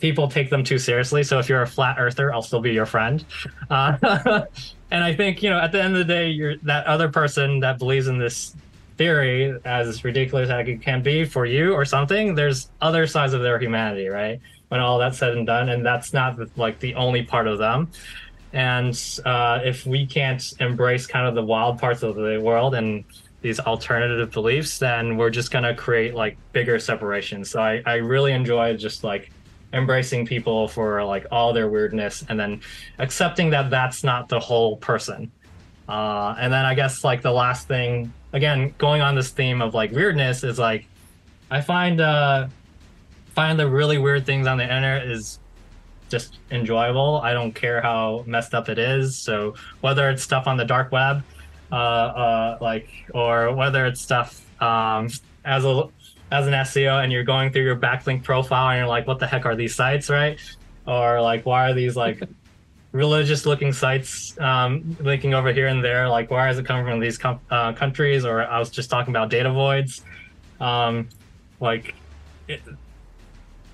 people 0.00 0.26
take 0.26 0.50
them 0.50 0.64
too 0.64 0.78
seriously. 0.78 1.22
So 1.22 1.38
if 1.38 1.48
you're 1.48 1.62
a 1.62 1.66
flat 1.66 1.94
earther 2.00 2.34
i'll 2.34 2.42
still 2.42 2.60
be 2.60 2.72
your 2.72 2.86
friend. 2.86 3.24
Uh, 3.70 4.42
and 4.90 5.04
i 5.04 5.14
think 5.14 5.44
you 5.44 5.48
know 5.48 5.60
at 5.60 5.70
the 5.70 5.80
end 5.80 5.94
of 5.94 5.98
the 5.98 6.12
day 6.12 6.28
you're 6.28 6.56
that 6.64 6.84
other 6.86 7.08
person 7.08 7.60
that 7.60 7.78
believes 7.78 8.08
in 8.08 8.18
this 8.18 8.56
theory 8.98 9.56
as 9.64 10.02
ridiculous 10.02 10.50
as 10.50 10.66
it 10.66 10.82
can 10.82 11.02
be 11.02 11.24
for 11.24 11.46
you 11.46 11.72
or 11.72 11.84
something 11.84 12.34
there's 12.34 12.68
other 12.80 13.06
sides 13.06 13.32
of 13.32 13.40
their 13.40 13.58
humanity 13.58 14.08
right 14.08 14.40
when 14.72 14.80
all 14.80 14.98
that's 14.98 15.18
said 15.18 15.36
and 15.36 15.46
done 15.46 15.68
and 15.68 15.84
that's 15.84 16.14
not 16.14 16.38
like 16.56 16.80
the 16.80 16.94
only 16.94 17.22
part 17.22 17.46
of 17.46 17.58
them. 17.58 17.90
And 18.54 18.98
uh, 19.26 19.60
if 19.62 19.84
we 19.84 20.06
can't 20.06 20.42
embrace 20.60 21.06
kind 21.06 21.26
of 21.26 21.34
the 21.34 21.42
wild 21.42 21.78
parts 21.78 22.02
of 22.02 22.14
the 22.14 22.40
world 22.40 22.74
and 22.74 23.04
these 23.42 23.60
alternative 23.60 24.30
beliefs 24.32 24.78
then 24.78 25.18
we're 25.18 25.28
just 25.28 25.50
going 25.50 25.64
to 25.64 25.74
create 25.74 26.14
like 26.14 26.38
bigger 26.52 26.78
separations. 26.78 27.50
So 27.50 27.60
I, 27.60 27.82
I 27.84 27.96
really 27.96 28.32
enjoy 28.32 28.74
just 28.78 29.04
like 29.04 29.30
embracing 29.74 30.24
people 30.24 30.68
for 30.68 31.04
like 31.04 31.26
all 31.30 31.52
their 31.52 31.68
weirdness 31.68 32.24
and 32.30 32.40
then 32.40 32.62
accepting 32.98 33.50
that 33.50 33.68
that's 33.68 34.02
not 34.02 34.30
the 34.30 34.40
whole 34.40 34.78
person. 34.78 35.30
Uh, 35.86 36.34
and 36.38 36.50
then 36.50 36.64
i 36.64 36.74
guess 36.74 37.04
like 37.04 37.20
the 37.20 37.30
last 37.30 37.68
thing 37.68 38.10
again 38.32 38.72
going 38.78 39.02
on 39.02 39.14
this 39.14 39.30
theme 39.30 39.60
of 39.60 39.74
like 39.74 39.90
weirdness 39.90 40.44
is 40.44 40.56
like 40.58 40.86
i 41.50 41.60
find 41.60 42.00
uh 42.00 42.46
find 43.34 43.58
the 43.58 43.68
really 43.68 43.98
weird 43.98 44.26
things 44.26 44.46
on 44.46 44.58
the 44.58 44.64
internet 44.64 45.06
is 45.06 45.38
just 46.08 46.38
enjoyable. 46.50 47.20
I 47.22 47.32
don't 47.32 47.52
care 47.52 47.80
how 47.80 48.24
messed 48.26 48.54
up 48.54 48.68
it 48.68 48.78
is. 48.78 49.16
So 49.16 49.54
whether 49.80 50.10
it's 50.10 50.22
stuff 50.22 50.46
on 50.46 50.56
the 50.56 50.64
dark 50.64 50.92
web, 50.92 51.24
uh, 51.70 51.74
uh, 51.74 52.58
like, 52.60 52.88
or 53.14 53.54
whether 53.54 53.86
it's 53.86 54.00
stuff 54.00 54.44
um, 54.62 55.08
as 55.44 55.64
a 55.64 55.88
as 56.30 56.46
an 56.46 56.54
SEO 56.54 57.02
and 57.02 57.12
you're 57.12 57.24
going 57.24 57.52
through 57.52 57.64
your 57.64 57.76
backlink 57.76 58.24
profile 58.24 58.70
and 58.70 58.78
you're 58.78 58.86
like, 58.86 59.06
what 59.06 59.18
the 59.18 59.26
heck 59.26 59.44
are 59.44 59.54
these 59.54 59.74
sites, 59.74 60.08
right? 60.08 60.40
Or 60.86 61.20
like, 61.20 61.44
why 61.44 61.70
are 61.70 61.74
these 61.74 61.94
like 61.94 62.22
religious 62.92 63.44
looking 63.44 63.72
sites 63.72 64.38
um, 64.38 64.96
linking 65.00 65.34
over 65.34 65.52
here 65.52 65.66
and 65.66 65.84
there? 65.84 66.08
Like, 66.08 66.30
why 66.30 66.48
is 66.48 66.58
it 66.58 66.64
coming 66.64 66.86
from 66.86 67.00
these 67.00 67.18
com- 67.18 67.40
uh, 67.50 67.72
countries? 67.74 68.24
Or 68.24 68.42
I 68.42 68.58
was 68.58 68.70
just 68.70 68.88
talking 68.88 69.12
about 69.12 69.28
data 69.28 69.52
voids. 69.52 70.02
Um, 70.58 71.08
like, 71.60 71.94
it, 72.48 72.62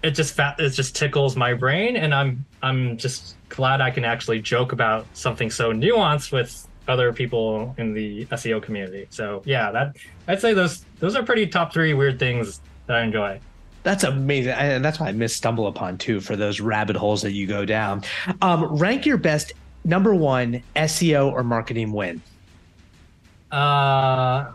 it 0.02 0.12
just 0.12 0.34
fat 0.34 0.58
it 0.58 0.70
just 0.70 0.94
tickles 0.94 1.36
my 1.36 1.54
brain 1.54 1.96
and 1.96 2.14
i'm 2.14 2.44
i'm 2.62 2.96
just 2.96 3.36
glad 3.48 3.80
i 3.80 3.90
can 3.90 4.04
actually 4.04 4.40
joke 4.40 4.72
about 4.72 5.06
something 5.12 5.50
so 5.50 5.72
nuanced 5.72 6.32
with 6.32 6.66
other 6.86 7.12
people 7.12 7.74
in 7.76 7.92
the 7.92 8.24
seo 8.26 8.62
community. 8.62 9.06
So 9.10 9.42
yeah 9.44 9.70
that 9.72 9.96
i'd 10.28 10.40
say 10.40 10.54
those 10.54 10.84
those 11.00 11.16
are 11.16 11.22
pretty 11.22 11.46
top 11.46 11.72
three 11.72 11.94
weird 11.94 12.18
things 12.18 12.60
that 12.86 12.96
i 12.96 13.02
enjoy. 13.02 13.40
That's 13.84 14.04
amazing. 14.04 14.52
And 14.52 14.84
that's 14.84 14.98
why 15.00 15.08
i 15.08 15.12
miss 15.12 15.38
StumbleUpon 15.38 15.98
too 15.98 16.20
for 16.20 16.36
those 16.36 16.60
rabbit 16.60 16.96
holes 16.96 17.22
that 17.22 17.32
you 17.32 17.46
go 17.46 17.64
down. 17.64 18.04
Um, 18.42 18.64
rank 18.76 19.06
your 19.06 19.18
best 19.18 19.52
number 19.84 20.14
one 20.14 20.62
seo 20.76 21.32
or 21.32 21.42
marketing 21.42 21.92
win. 21.92 22.22
Uh 23.50 24.52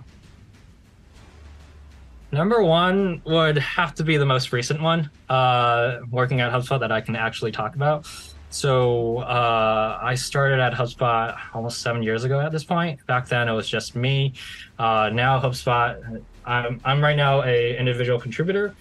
Number 2.34 2.64
one 2.64 3.22
would 3.26 3.60
have 3.60 3.94
to 3.94 4.04
be 4.04 4.18
the 4.18 4.26
most 4.26 4.52
recent 4.52 4.82
one, 4.82 5.12
uh, 5.30 6.00
working 6.10 6.42
at 6.42 6.52
HubSpot 6.52 6.80
that 6.80 6.92
I 6.92 7.00
can 7.00 7.16
actually 7.16 7.52
talk 7.52 7.76
about. 7.76 8.08
So 8.50 9.20
uh, 9.20 10.00
I 10.02 10.16
started 10.16 10.60
at 10.60 10.74
HubSpot 10.74 11.38
almost 11.54 11.82
seven 11.82 12.02
years 12.02 12.24
ago 12.24 12.40
at 12.40 12.52
this 12.52 12.64
point. 12.64 13.06
Back 13.06 13.28
then 13.28 13.48
it 13.48 13.54
was 13.54 13.70
just 13.70 13.96
me. 13.96 14.34
Uh, 14.80 15.12
now 15.14 15.40
HubSpot, 15.40 16.24
I'm, 16.44 16.82
I'm 16.84 17.04
right 17.04 17.16
now 17.16 17.44
a 17.44 17.78
individual 17.78 18.20
contributor. 18.20 18.74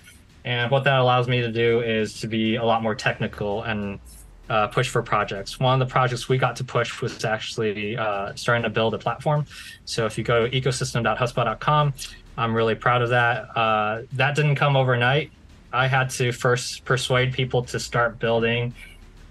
And 0.46 0.70
what 0.70 0.84
that 0.84 0.98
allows 0.98 1.28
me 1.28 1.42
to 1.42 1.52
do 1.52 1.82
is 1.82 2.20
to 2.20 2.28
be 2.28 2.56
a 2.56 2.64
lot 2.64 2.82
more 2.82 2.94
technical 2.94 3.64
and 3.64 4.00
uh, 4.48 4.66
push 4.68 4.88
for 4.88 5.02
projects. 5.02 5.60
One 5.60 5.80
of 5.80 5.88
the 5.88 5.90
projects 5.90 6.28
we 6.28 6.36
got 6.36 6.56
to 6.56 6.64
push 6.64 7.00
was 7.00 7.24
actually 7.24 7.96
uh, 7.96 8.34
starting 8.34 8.62
to 8.64 8.70
build 8.70 8.94
a 8.94 8.98
platform. 8.98 9.46
So 9.84 10.04
if 10.04 10.18
you 10.18 10.24
go 10.24 10.46
to 10.46 10.60
ecosystem.hubspot.com, 10.60 11.94
I'm 12.36 12.54
really 12.54 12.74
proud 12.74 13.02
of 13.02 13.10
that. 13.10 13.56
Uh, 13.56 14.02
that 14.12 14.34
didn't 14.34 14.56
come 14.56 14.76
overnight. 14.76 15.30
I 15.72 15.86
had 15.86 16.10
to 16.10 16.32
first 16.32 16.84
persuade 16.84 17.32
people 17.32 17.62
to 17.64 17.80
start 17.80 18.18
building 18.18 18.74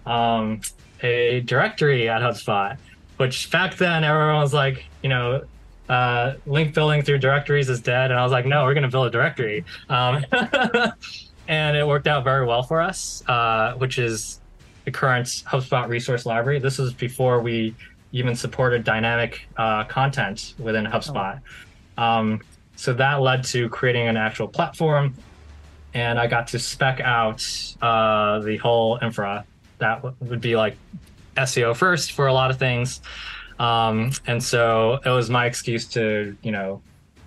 um, 0.05 0.61
a 1.01 1.41
directory 1.41 2.09
at 2.09 2.21
HubSpot, 2.21 2.77
which 3.17 3.51
back 3.51 3.77
then 3.77 4.03
everyone 4.03 4.41
was 4.41 4.53
like, 4.53 4.85
you 5.03 5.09
know, 5.09 5.43
uh, 5.89 6.35
link 6.45 6.73
building 6.73 7.01
through 7.01 7.19
directories 7.19 7.69
is 7.69 7.81
dead. 7.81 8.11
And 8.11 8.19
I 8.19 8.23
was 8.23 8.31
like, 8.31 8.45
no, 8.45 8.63
we're 8.63 8.73
going 8.73 8.83
to 8.83 8.89
build 8.89 9.07
a 9.07 9.11
directory. 9.11 9.65
Um, 9.89 10.25
and 11.47 11.77
it 11.77 11.85
worked 11.85 12.07
out 12.07 12.23
very 12.23 12.45
well 12.45 12.63
for 12.63 12.81
us, 12.81 13.23
uh, 13.27 13.73
which 13.73 13.99
is 13.99 14.39
the 14.85 14.91
current 14.91 15.27
HubSpot 15.27 15.87
resource 15.87 16.25
library. 16.25 16.59
This 16.59 16.77
was 16.77 16.93
before 16.93 17.41
we 17.41 17.75
even 18.13 18.35
supported 18.35 18.83
dynamic 18.83 19.47
uh, 19.57 19.83
content 19.85 20.53
within 20.57 20.85
HubSpot. 20.85 21.39
Oh. 21.97 22.03
Um, 22.03 22.41
so 22.81 22.93
that 22.93 23.21
led 23.21 23.43
to 23.43 23.69
creating 23.69 24.07
an 24.07 24.17
actual 24.17 24.47
platform 24.47 25.13
and 25.93 26.17
i 26.17 26.25
got 26.25 26.47
to 26.47 26.57
spec 26.57 26.99
out 26.99 27.45
uh, 27.79 28.39
the 28.39 28.57
whole 28.57 28.97
infra. 29.03 29.45
That 29.77 29.97
w- 30.01 30.15
would 30.21 30.41
be 30.41 30.55
like 30.55 30.75
seo 31.37 31.75
first 31.75 32.13
for 32.13 32.25
a 32.25 32.33
lot 32.33 32.49
of 32.49 32.57
things. 32.57 33.01
Um, 33.59 34.11
and 34.25 34.43
so 34.43 34.99
it 35.05 35.09
was 35.09 35.29
my 35.29 35.45
excuse 35.45 35.85
to 35.89 36.35
you 36.41 36.51
know 36.51 36.81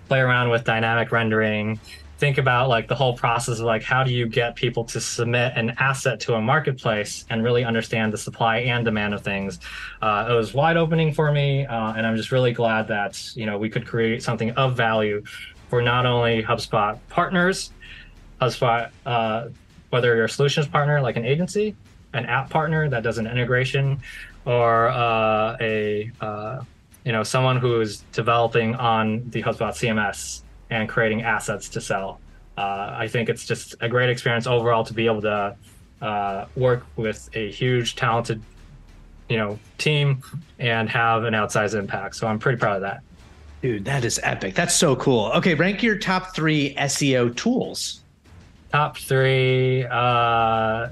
play 0.09 0.19
around 0.19 0.49
with 0.49 0.65
dynamic 0.65 1.13
rendering 1.13 1.79
think 2.17 2.37
about 2.37 2.69
like 2.69 2.87
the 2.87 2.95
whole 2.95 3.15
process 3.15 3.59
of 3.59 3.65
like 3.65 3.83
how 3.83 4.03
do 4.03 4.13
you 4.13 4.27
get 4.27 4.55
people 4.55 4.83
to 4.85 5.01
submit 5.01 5.53
an 5.55 5.71
asset 5.79 6.19
to 6.21 6.35
a 6.35 6.41
marketplace 6.41 7.25
and 7.29 7.43
really 7.43 7.65
understand 7.65 8.13
the 8.13 8.17
supply 8.17 8.59
and 8.59 8.85
demand 8.85 9.13
of 9.13 9.21
things? 9.21 9.59
Uh, 10.01 10.27
it 10.29 10.33
was 10.33 10.53
wide 10.53 10.77
opening 10.77 11.13
for 11.13 11.31
me 11.31 11.65
uh, 11.65 11.93
and 11.93 12.05
i'm 12.05 12.15
just 12.15 12.31
really 12.31 12.53
glad 12.53 12.87
that 12.87 13.35
you 13.35 13.45
know 13.45 13.57
we 13.57 13.69
could 13.69 13.85
create 13.85 14.23
something 14.23 14.51
of 14.51 14.75
value 14.75 15.23
for 15.69 15.81
not 15.81 16.05
only 16.05 16.41
hubspot 16.43 16.99
partners 17.09 17.71
hubspot 18.41 18.91
uh, 19.05 19.47
whether 19.89 20.15
you're 20.15 20.25
a 20.25 20.29
solutions 20.29 20.67
partner 20.67 21.01
like 21.01 21.17
an 21.17 21.25
agency 21.25 21.75
an 22.13 22.25
app 22.25 22.49
partner 22.49 22.89
that 22.89 23.03
does 23.03 23.17
an 23.17 23.27
integration 23.27 23.99
or 24.45 24.89
uh, 24.89 25.57
a 25.59 26.11
uh, 26.21 26.61
you 27.03 27.11
know 27.11 27.23
someone 27.23 27.57
who 27.57 27.81
is 27.81 27.99
developing 28.13 28.75
on 28.75 29.29
the 29.29 29.43
HubSpot 29.43 29.71
CMS 29.71 30.41
and 30.69 30.89
creating 30.89 31.21
assets 31.21 31.69
to 31.69 31.81
sell. 31.81 32.19
Uh, 32.57 32.95
I 32.97 33.07
think 33.07 33.29
it's 33.29 33.45
just 33.45 33.75
a 33.81 33.89
great 33.89 34.09
experience 34.09 34.47
overall 34.47 34.83
to 34.85 34.93
be 34.93 35.05
able 35.05 35.21
to 35.21 35.55
uh, 36.01 36.45
work 36.55 36.85
with 36.95 37.29
a 37.33 37.51
huge, 37.51 37.95
talented, 37.95 38.41
you 39.29 39.37
know, 39.37 39.59
team 39.77 40.21
and 40.59 40.89
have 40.89 41.23
an 41.25 41.33
outsized 41.33 41.77
impact. 41.77 42.15
So 42.15 42.27
I'm 42.27 42.39
pretty 42.39 42.57
proud 42.57 42.77
of 42.77 42.81
that. 42.81 43.01
Dude, 43.61 43.85
that 43.85 44.05
is 44.05 44.19
epic. 44.23 44.53
That's 44.53 44.75
so 44.75 44.95
cool. 44.95 45.31
Okay, 45.35 45.55
rank 45.55 45.81
your 45.81 45.97
top 45.97 46.35
three 46.35 46.75
SEO 46.75 47.35
tools. 47.35 48.01
Top 48.71 48.97
three. 48.97 49.85
Uh, 49.85 50.89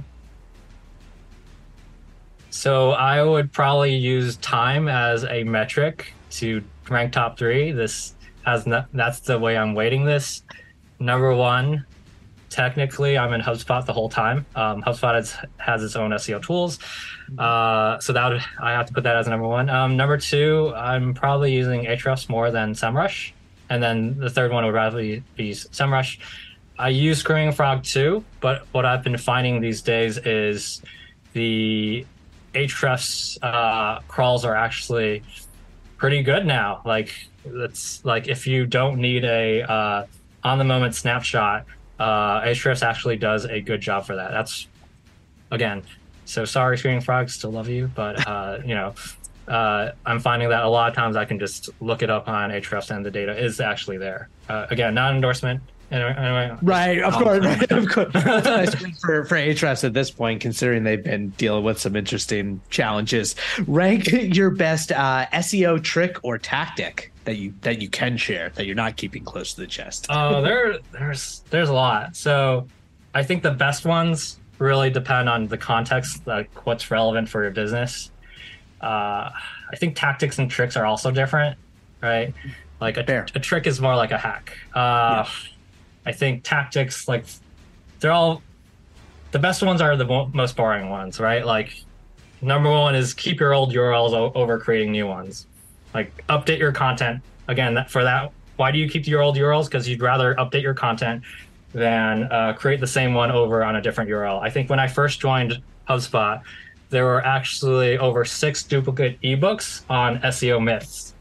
so 2.50 2.92
I 2.92 3.24
would 3.24 3.52
probably 3.52 3.96
use 3.96 4.38
time 4.38 4.88
as 4.88 5.24
a 5.26 5.44
metric 5.44 6.14
to 6.32 6.64
rank 6.90 7.14
top 7.14 7.38
three. 7.38 7.72
This 7.72 8.16
not, 8.66 8.88
that's 8.94 9.22
the 9.22 9.40
way 9.40 9.58
I'm 9.58 9.74
weighting 9.74 10.06
this. 10.06 10.44
Number 11.00 11.34
one, 11.36 11.86
technically 12.50 13.18
I'm 13.18 13.34
in 13.34 13.42
HubSpot 13.42 13.86
the 13.86 13.94
whole 13.94 14.10
time. 14.10 14.46
Um, 14.56 14.82
HubSpot 14.84 15.16
has, 15.16 15.36
has 15.58 15.84
its 15.84 15.96
own 15.96 16.12
SEO 16.12 16.42
tools, 16.42 16.80
uh, 17.38 18.00
so 18.00 18.14
that 18.14 18.30
would, 18.30 18.42
I 18.62 18.72
have 18.72 18.86
to 18.88 18.94
put 18.94 19.04
that 19.04 19.16
as 19.16 19.28
number 19.28 19.48
one. 19.48 19.70
Um, 19.70 19.98
number 19.98 20.18
two, 20.18 20.74
I'm 20.76 21.14
probably 21.14 21.54
using 21.54 21.86
Ahrefs 21.86 22.30
more 22.30 22.52
than 22.52 22.74
SEMrush, 22.74 23.32
and 23.70 23.82
then 23.82 24.20
the 24.20 24.30
third 24.30 24.52
one 24.52 24.66
would 24.66 24.74
probably 24.74 25.24
be 25.36 25.52
SEMrush. 25.52 26.20
I 26.78 26.90
use 26.90 27.20
Screaming 27.20 27.52
Frog 27.52 27.84
too, 27.84 28.24
but 28.40 28.68
what 28.72 28.86
I've 28.86 29.04
been 29.04 29.18
finding 29.18 29.62
these 29.62 29.82
days 29.82 30.18
is 30.18 30.82
the 31.34 32.06
Ahrefs 32.54 33.38
uh, 33.42 34.00
crawls 34.08 34.46
are 34.46 34.56
actually 34.56 35.24
pretty 35.98 36.24
good 36.24 36.46
now. 36.46 36.82
Like 36.86 37.14
it's 37.46 38.04
like 38.06 38.28
if 38.28 38.48
you 38.48 38.66
don't 38.66 39.00
need 39.00 39.24
a 39.24 39.62
uh, 39.62 40.06
on 40.44 40.58
the 40.58 40.64
moment 40.64 40.96
snapshot, 40.96 41.66
uh, 42.00 42.42
Ahrefs 42.42 42.84
actually 42.84 43.18
does 43.18 43.46
a 43.46 43.62
good 43.62 43.82
job 43.82 44.06
for 44.06 44.16
that. 44.16 44.32
That's 44.32 44.68
again. 45.52 45.84
So 46.26 46.46
sorry, 46.46 46.78
Screaming 46.78 47.02
Frog, 47.02 47.30
still 47.30 47.52
love 47.52 47.68
you, 47.68 47.92
but 47.94 48.28
uh, 48.28 48.60
you 48.66 48.76
know, 48.76 48.96
uh, 49.48 49.92
I'm 50.06 50.20
finding 50.20 50.50
that 50.50 50.64
a 50.64 50.70
lot 50.70 50.90
of 50.90 50.96
times 50.96 51.16
I 51.16 51.26
can 51.26 51.38
just 51.38 51.70
look 51.82 52.02
it 52.02 52.10
up 52.10 52.28
on 52.28 52.50
Ahrefs 52.52 52.96
and 52.96 53.06
the 53.06 53.12
data 53.12 53.38
is 53.38 53.60
actually 53.60 53.98
there. 53.98 54.30
Uh, 54.48 54.68
again, 54.70 54.94
not 54.94 55.14
endorsement. 55.14 55.62
Anyway, 55.94 56.16
anyway, 56.18 56.58
right, 56.64 57.04
of 57.04 57.14
course, 57.14 57.46
right, 57.46 57.72
of 57.72 57.88
course. 57.88 58.12
That's 58.14 58.82
nice 58.82 59.00
for 59.00 59.26
for 59.26 59.36
Ahrefs 59.36 59.84
at 59.84 59.94
this 59.94 60.10
point, 60.10 60.42
considering 60.42 60.84
they've 60.84 61.04
been 61.04 61.30
dealing 61.38 61.64
with 61.64 61.78
some 61.80 61.96
interesting 61.96 62.62
challenges. 62.72 63.36
Rank 63.68 64.12
your 64.12 64.50
best 64.50 64.92
uh, 64.92 65.28
SEO 65.28 65.84
trick 65.84 66.18
or 66.24 66.40
tactic 66.40 67.14
that 67.26 67.36
you 67.36 67.54
that 67.62 67.80
you 67.80 67.90
can 67.90 68.18
share 68.18 68.50
that 68.56 68.66
you're 68.66 68.76
not 68.76 68.98
keeping 68.98 69.24
close 69.24 69.54
to 69.54 69.62
the 69.62 69.68
chest. 69.68 70.08
Oh, 70.10 70.16
uh, 70.16 70.42
there 70.42 70.80
there's 70.94 71.44
there's 71.52 71.70
a 71.70 71.74
lot. 71.74 72.16
So, 72.16 72.68
I 73.14 73.22
think 73.22 73.44
the 73.44 73.52
best 73.52 73.86
ones 73.86 74.40
really 74.58 74.90
depend 74.90 75.30
on 75.30 75.46
the 75.46 75.60
context, 75.60 76.26
like 76.26 76.66
what's 76.66 76.90
relevant 76.90 77.30
for 77.30 77.44
your 77.44 77.52
business. 77.52 78.10
Uh, 78.82 79.30
I 79.72 79.76
think 79.76 79.96
tactics 79.96 80.40
and 80.40 80.50
tricks 80.50 80.76
are 80.76 80.88
also 80.88 81.12
different, 81.12 81.56
right? 82.02 82.34
Like 82.82 82.98
a, 82.98 83.26
a 83.36 83.40
trick 83.40 83.68
is 83.68 83.80
more 83.80 83.96
like 83.96 84.10
a 84.10 84.18
hack. 84.18 84.58
Uh, 84.74 85.24
yeah 85.28 85.50
I 86.06 86.12
think 86.12 86.44
tactics 86.44 87.08
like 87.08 87.26
they're 88.00 88.12
all 88.12 88.42
the 89.32 89.40
best 89.40 89.64
ones 89.64 89.82
are 89.82 89.98
the 89.98 90.30
most 90.34 90.56
boring 90.56 90.90
ones, 90.90 91.20
right? 91.20 91.46
Like 91.46 91.84
number 92.42 92.70
one 92.70 92.96
is 92.96 93.14
keep 93.14 93.40
your 93.40 93.54
old 93.54 93.74
URLs 93.74 94.14
o- 94.14 94.32
over 94.36 94.60
creating 94.60 94.92
new 94.92 95.08
ones. 95.08 95.48
Like 95.94 96.26
update 96.28 96.60
your 96.60 96.72
content 96.72 97.22
again. 97.48 97.74
That, 97.74 97.90
for 97.90 98.04
that, 98.04 98.32
why 98.58 98.72
do 98.72 98.78
you 98.78 98.88
keep 98.88 99.08
your 99.08 99.22
old 99.22 99.36
URLs? 99.36 99.66
Because 99.66 99.88
you'd 99.88 100.02
rather 100.02 100.36
update 100.36 100.62
your 100.62 100.74
content 100.74 101.24
than 101.74 102.24
uh, 102.32 102.54
create 102.54 102.80
the 102.80 102.88
same 102.88 103.14
one 103.14 103.32
over 103.32 103.64
on 103.64 103.76
a 103.76 103.82
different 103.82 104.10
URL. 104.10 104.40
I 104.42 104.50
think 104.50 104.70
when 104.70 104.80
I 104.80 104.88
first 104.88 105.20
joined 105.20 105.62
HubSpot, 105.90 106.42
there 106.90 107.06
were 107.06 107.26
actually 107.26 107.98
over 107.98 108.24
six 108.26 108.62
duplicate 108.62 109.20
ebooks 109.22 109.82
on 109.90 110.20
SEO 110.20 110.64
myths. 110.64 111.16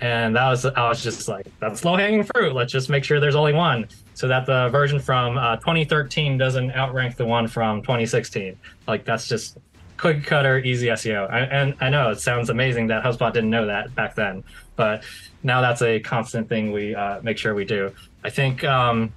And 0.00 0.36
that 0.36 0.48
was, 0.48 0.64
I 0.64 0.88
was 0.88 1.02
just 1.02 1.26
like, 1.26 1.46
that's 1.58 1.84
low 1.84 1.96
hanging 1.96 2.22
fruit. 2.22 2.54
Let's 2.54 2.72
just 2.72 2.88
make 2.88 3.02
sure 3.02 3.18
there's 3.18 3.34
only 3.34 3.52
one 3.52 3.88
so 4.14 4.28
that 4.28 4.46
the 4.46 4.68
version 4.68 4.98
from 4.98 5.38
uh, 5.38 5.56
2013 5.56 6.38
doesn't 6.38 6.72
outrank 6.72 7.16
the 7.16 7.24
one 7.24 7.48
from 7.48 7.82
2016. 7.82 8.58
Like 8.86 9.04
that's 9.04 9.28
just 9.28 9.58
quick 9.96 10.24
cutter, 10.24 10.58
easy 10.58 10.88
SEO. 10.88 11.30
I, 11.30 11.40
and 11.40 11.74
I 11.80 11.88
know 11.88 12.10
it 12.10 12.20
sounds 12.20 12.50
amazing 12.50 12.88
that 12.88 13.04
HubSpot 13.04 13.32
didn't 13.32 13.50
know 13.50 13.66
that 13.66 13.94
back 13.94 14.14
then, 14.14 14.44
but 14.76 15.04
now 15.42 15.60
that's 15.60 15.80
a 15.82 16.00
constant 16.00 16.48
thing 16.48 16.72
we 16.72 16.94
uh, 16.94 17.20
make 17.22 17.38
sure 17.38 17.54
we 17.54 17.64
do. 17.64 17.92
I 18.24 18.30
think 18.30 18.64
um, 18.64 19.12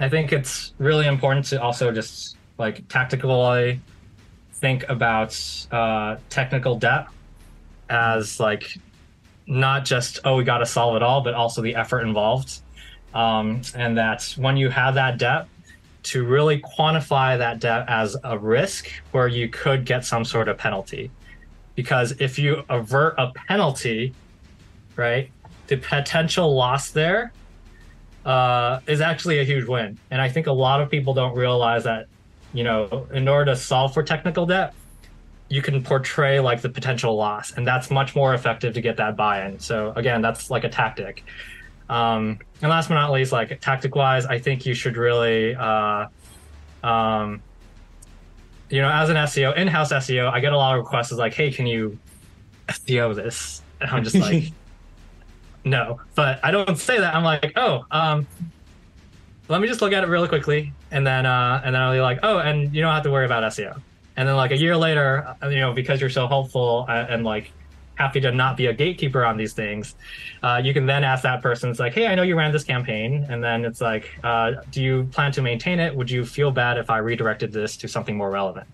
I 0.00 0.08
think 0.08 0.32
it's 0.32 0.72
really 0.78 1.06
important 1.06 1.46
to 1.46 1.60
also 1.60 1.92
just 1.92 2.36
like 2.58 2.86
tactically 2.88 3.80
think 4.54 4.88
about 4.88 5.38
uh, 5.70 6.16
technical 6.30 6.76
debt 6.76 7.06
as 7.88 8.38
like 8.40 8.78
not 9.46 9.84
just 9.84 10.20
oh 10.24 10.36
we 10.36 10.44
got 10.44 10.58
to 10.58 10.66
solve 10.66 10.96
it 10.96 11.02
all, 11.02 11.20
but 11.20 11.34
also 11.34 11.60
the 11.62 11.74
effort 11.74 12.00
involved 12.00 12.60
um, 13.14 13.62
and 13.74 13.96
that 13.98 14.34
when 14.36 14.56
you 14.56 14.68
have 14.70 14.94
that 14.94 15.18
debt, 15.18 15.46
to 16.02 16.24
really 16.24 16.60
quantify 16.60 17.38
that 17.38 17.60
debt 17.60 17.84
as 17.88 18.16
a 18.24 18.36
risk 18.36 18.90
where 19.12 19.28
you 19.28 19.48
could 19.48 19.84
get 19.84 20.04
some 20.04 20.24
sort 20.24 20.48
of 20.48 20.58
penalty. 20.58 21.10
Because 21.76 22.12
if 22.18 22.38
you 22.38 22.64
avert 22.68 23.14
a 23.18 23.30
penalty, 23.32 24.12
right, 24.96 25.30
the 25.68 25.76
potential 25.76 26.54
loss 26.54 26.90
there 26.90 27.32
uh, 28.24 28.80
is 28.86 29.00
actually 29.00 29.38
a 29.38 29.44
huge 29.44 29.66
win. 29.66 29.98
And 30.10 30.20
I 30.20 30.28
think 30.28 30.48
a 30.48 30.52
lot 30.52 30.80
of 30.80 30.90
people 30.90 31.14
don't 31.14 31.36
realize 31.36 31.84
that, 31.84 32.06
you 32.52 32.64
know, 32.64 33.06
in 33.12 33.28
order 33.28 33.52
to 33.52 33.56
solve 33.56 33.94
for 33.94 34.02
technical 34.02 34.44
debt, 34.44 34.74
you 35.48 35.62
can 35.62 35.82
portray 35.82 36.40
like 36.40 36.62
the 36.62 36.68
potential 36.68 37.14
loss, 37.14 37.52
and 37.52 37.66
that's 37.66 37.90
much 37.90 38.16
more 38.16 38.34
effective 38.34 38.72
to 38.74 38.80
get 38.80 38.96
that 38.96 39.16
buy-in. 39.16 39.58
So 39.58 39.92
again, 39.96 40.22
that's 40.22 40.50
like 40.50 40.64
a 40.64 40.68
tactic. 40.68 41.24
Um, 41.88 42.38
and 42.60 42.70
last 42.70 42.88
but 42.88 42.94
not 42.94 43.12
least, 43.12 43.32
like 43.32 43.60
tactic 43.60 43.94
wise, 43.94 44.26
I 44.26 44.38
think 44.38 44.64
you 44.66 44.74
should 44.74 44.96
really, 44.96 45.54
uh, 45.54 46.06
um, 46.82 47.42
you 48.70 48.80
know, 48.80 48.90
as 48.90 49.10
an 49.10 49.16
SEO, 49.16 49.56
in 49.56 49.68
house 49.68 49.92
SEO, 49.92 50.30
I 50.32 50.40
get 50.40 50.52
a 50.52 50.56
lot 50.56 50.78
of 50.78 50.84
requests 50.84 51.12
like, 51.12 51.34
hey, 51.34 51.50
can 51.50 51.66
you 51.66 51.98
SEO 52.68 53.14
this? 53.14 53.62
And 53.80 53.90
I'm 53.90 54.04
just 54.04 54.16
like, 54.16 54.52
no. 55.64 56.00
But 56.14 56.40
I 56.42 56.50
don't 56.50 56.78
say 56.78 56.98
that. 56.98 57.14
I'm 57.14 57.24
like, 57.24 57.52
oh, 57.56 57.84
um, 57.90 58.26
let 59.48 59.60
me 59.60 59.68
just 59.68 59.82
look 59.82 59.92
at 59.92 60.02
it 60.04 60.06
really 60.06 60.28
quickly. 60.28 60.72
And 60.90 61.06
then, 61.06 61.26
uh, 61.26 61.60
and 61.64 61.74
then 61.74 61.82
I'll 61.82 61.92
be 61.92 62.00
like, 62.00 62.20
oh, 62.22 62.38
and 62.38 62.74
you 62.74 62.80
don't 62.80 62.92
have 62.92 63.02
to 63.02 63.10
worry 63.10 63.26
about 63.26 63.42
SEO. 63.52 63.80
And 64.16 64.28
then 64.28 64.36
like 64.36 64.50
a 64.50 64.56
year 64.56 64.76
later, 64.76 65.36
uh, 65.42 65.48
you 65.48 65.60
know, 65.60 65.72
because 65.72 66.00
you're 66.00 66.10
so 66.10 66.26
helpful 66.26 66.86
and, 66.88 67.08
uh, 67.08 67.12
and 67.12 67.24
like 67.24 67.52
happy 67.96 68.20
to 68.20 68.32
not 68.32 68.56
be 68.56 68.66
a 68.66 68.72
gatekeeper 68.72 69.24
on 69.24 69.36
these 69.36 69.52
things, 69.52 69.94
uh, 70.42 70.60
you 70.62 70.72
can 70.72 70.86
then 70.86 71.04
ask 71.04 71.22
that 71.22 71.42
person, 71.42 71.70
it's 71.70 71.80
like, 71.80 71.92
hey, 71.92 72.06
I 72.06 72.14
know 72.14 72.22
you 72.22 72.36
ran 72.36 72.52
this 72.52 72.64
campaign. 72.64 73.26
And 73.28 73.42
then 73.42 73.64
it's 73.64 73.80
like, 73.80 74.10
uh, 74.24 74.52
do 74.70 74.82
you 74.82 75.04
plan 75.12 75.32
to 75.32 75.42
maintain 75.42 75.78
it? 75.78 75.94
Would 75.94 76.10
you 76.10 76.24
feel 76.24 76.50
bad 76.50 76.78
if 76.78 76.90
I 76.90 76.98
redirected 76.98 77.52
this 77.52 77.76
to 77.78 77.88
something 77.88 78.16
more 78.16 78.30
relevant? 78.30 78.66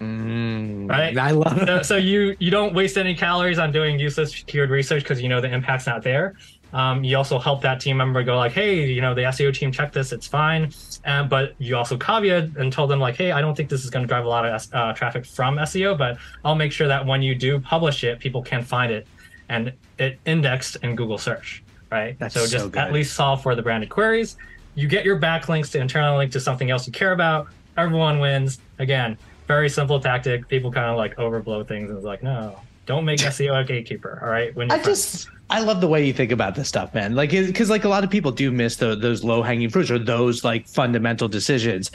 Mm, 0.00 0.90
right. 0.90 1.16
I 1.16 1.30
love 1.30 1.58
it. 1.58 1.66
So, 1.66 1.82
so, 1.82 1.96
you 1.96 2.36
you 2.40 2.50
don't 2.50 2.74
waste 2.74 2.98
any 2.98 3.14
calories 3.14 3.60
on 3.60 3.70
doing 3.70 4.00
useless 4.00 4.34
keyword 4.34 4.70
research 4.70 5.04
because 5.04 5.22
you 5.22 5.28
know 5.28 5.40
the 5.40 5.52
impact's 5.52 5.86
not 5.86 6.02
there. 6.02 6.34
Um, 6.72 7.04
you 7.04 7.16
also 7.16 7.38
help 7.38 7.60
that 7.62 7.80
team 7.80 7.98
member 7.98 8.22
go 8.22 8.36
like, 8.36 8.52
hey, 8.52 8.86
you 8.86 9.00
know, 9.00 9.14
the 9.14 9.22
SEO 9.22 9.52
team 9.52 9.70
checked 9.72 9.92
this, 9.92 10.12
it's 10.12 10.26
fine. 10.26 10.72
Um, 11.04 11.28
but 11.28 11.54
you 11.58 11.76
also 11.76 11.98
caveat 11.98 12.56
and 12.56 12.72
tell 12.72 12.86
them 12.86 12.98
like, 12.98 13.16
hey, 13.16 13.32
I 13.32 13.40
don't 13.40 13.54
think 13.54 13.68
this 13.68 13.84
is 13.84 13.90
going 13.90 14.04
to 14.04 14.08
drive 14.08 14.24
a 14.24 14.28
lot 14.28 14.46
of 14.46 14.74
uh, 14.74 14.92
traffic 14.94 15.26
from 15.26 15.56
SEO, 15.56 15.98
but 15.98 16.16
I'll 16.44 16.54
make 16.54 16.72
sure 16.72 16.88
that 16.88 17.04
when 17.04 17.20
you 17.20 17.34
do 17.34 17.60
publish 17.60 18.04
it, 18.04 18.20
people 18.20 18.42
can 18.42 18.62
find 18.64 18.90
it 18.90 19.06
and 19.48 19.72
it 19.98 20.18
indexed 20.24 20.76
in 20.82 20.96
Google 20.96 21.18
search, 21.18 21.62
right? 21.90 22.18
That's 22.18 22.34
so 22.34 22.46
just 22.46 22.72
so 22.72 22.80
at 22.80 22.92
least 22.92 23.14
solve 23.14 23.42
for 23.42 23.54
the 23.54 23.62
branded 23.62 23.90
queries. 23.90 24.36
You 24.74 24.88
get 24.88 25.04
your 25.04 25.20
backlinks 25.20 25.70
to 25.72 25.78
internal 25.78 26.16
link 26.16 26.32
to 26.32 26.40
something 26.40 26.70
else 26.70 26.86
you 26.86 26.92
care 26.92 27.12
about. 27.12 27.48
Everyone 27.76 28.18
wins. 28.18 28.60
Again, 28.78 29.18
very 29.46 29.68
simple 29.68 30.00
tactic. 30.00 30.48
People 30.48 30.72
kind 30.72 30.86
of 30.86 30.96
like 30.96 31.16
overblow 31.16 31.68
things 31.68 31.90
and 31.90 31.98
it's 31.98 32.06
like, 32.06 32.22
no, 32.22 32.58
don't 32.86 33.04
make 33.04 33.20
SEO 33.20 33.60
a 33.60 33.64
gatekeeper. 33.64 34.18
All 34.22 34.30
right. 34.30 34.54
When 34.56 34.70
I 34.70 34.82
just 34.82 35.28
I 35.52 35.60
love 35.60 35.82
the 35.82 35.86
way 35.86 36.06
you 36.06 36.14
think 36.14 36.32
about 36.32 36.54
this 36.54 36.66
stuff, 36.66 36.94
man. 36.94 37.14
Like, 37.14 37.30
because 37.30 37.68
like 37.68 37.84
a 37.84 37.88
lot 37.88 38.04
of 38.04 38.10
people 38.10 38.32
do 38.32 38.50
miss 38.50 38.76
the, 38.76 38.96
those 38.96 39.22
low 39.22 39.42
hanging 39.42 39.68
fruits 39.68 39.90
or 39.90 39.98
those 39.98 40.44
like 40.44 40.66
fundamental 40.66 41.28
decisions. 41.28 41.90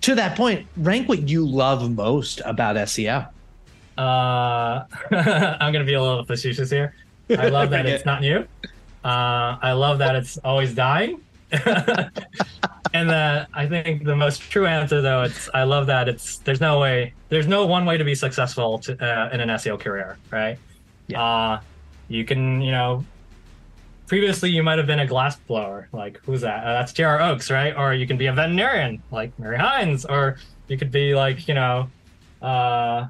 To 0.00 0.14
that 0.14 0.34
point, 0.34 0.66
rank 0.78 1.06
what 1.06 1.28
you 1.28 1.46
love 1.46 1.90
most 1.90 2.40
about 2.46 2.76
SEO. 2.76 3.28
Uh, 3.98 4.00
I'm 5.60 5.72
gonna 5.74 5.84
be 5.84 5.92
a 5.92 6.02
little 6.02 6.24
facetious 6.24 6.70
here. 6.70 6.94
I 7.28 7.48
love 7.48 7.68
that 7.70 7.84
it's 7.84 8.06
not 8.06 8.22
new. 8.22 8.46
Uh, 9.04 9.58
I 9.60 9.72
love 9.72 9.98
that 9.98 10.16
it's 10.16 10.38
always 10.38 10.74
dying. 10.74 11.20
and 11.52 13.10
uh, 13.10 13.44
I 13.52 13.66
think 13.66 14.04
the 14.04 14.16
most 14.16 14.38
true 14.38 14.66
answer, 14.66 15.02
though, 15.02 15.22
it's 15.22 15.50
I 15.52 15.64
love 15.64 15.86
that 15.88 16.08
it's 16.08 16.38
there's 16.38 16.62
no 16.62 16.80
way, 16.80 17.12
there's 17.28 17.46
no 17.46 17.66
one 17.66 17.84
way 17.84 17.98
to 17.98 18.04
be 18.04 18.14
successful 18.14 18.78
to, 18.80 18.92
uh, 19.04 19.28
in 19.34 19.40
an 19.40 19.50
SEO 19.50 19.78
career, 19.78 20.16
right? 20.30 20.58
Yeah. 21.08 21.22
Uh, 21.22 21.60
you 22.08 22.24
can, 22.24 22.60
you 22.60 22.70
know, 22.72 23.04
previously 24.06 24.50
you 24.50 24.62
might 24.62 24.78
have 24.78 24.86
been 24.86 25.00
a 25.00 25.06
glass 25.06 25.36
blower, 25.36 25.88
like 25.92 26.20
who's 26.24 26.40
that? 26.42 26.64
Uh, 26.64 26.72
that's 26.74 26.92
J.R. 26.92 27.20
Oakes, 27.20 27.50
right? 27.50 27.76
Or 27.76 27.92
you 27.94 28.06
can 28.06 28.16
be 28.16 28.26
a 28.26 28.32
veterinarian, 28.32 29.02
like 29.10 29.36
Marie 29.38 29.58
Haynes, 29.58 30.04
or 30.04 30.36
you 30.68 30.76
could 30.78 30.90
be 30.90 31.14
like, 31.14 31.48
you 31.48 31.54
know, 31.54 31.90
uh, 32.42 33.06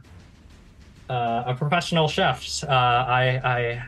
uh, 1.11 1.45
a 1.47 1.55
professional 1.55 2.09
chef. 2.09 2.65
Uh, 2.65 2.69
I 2.71 3.41
I 3.45 3.83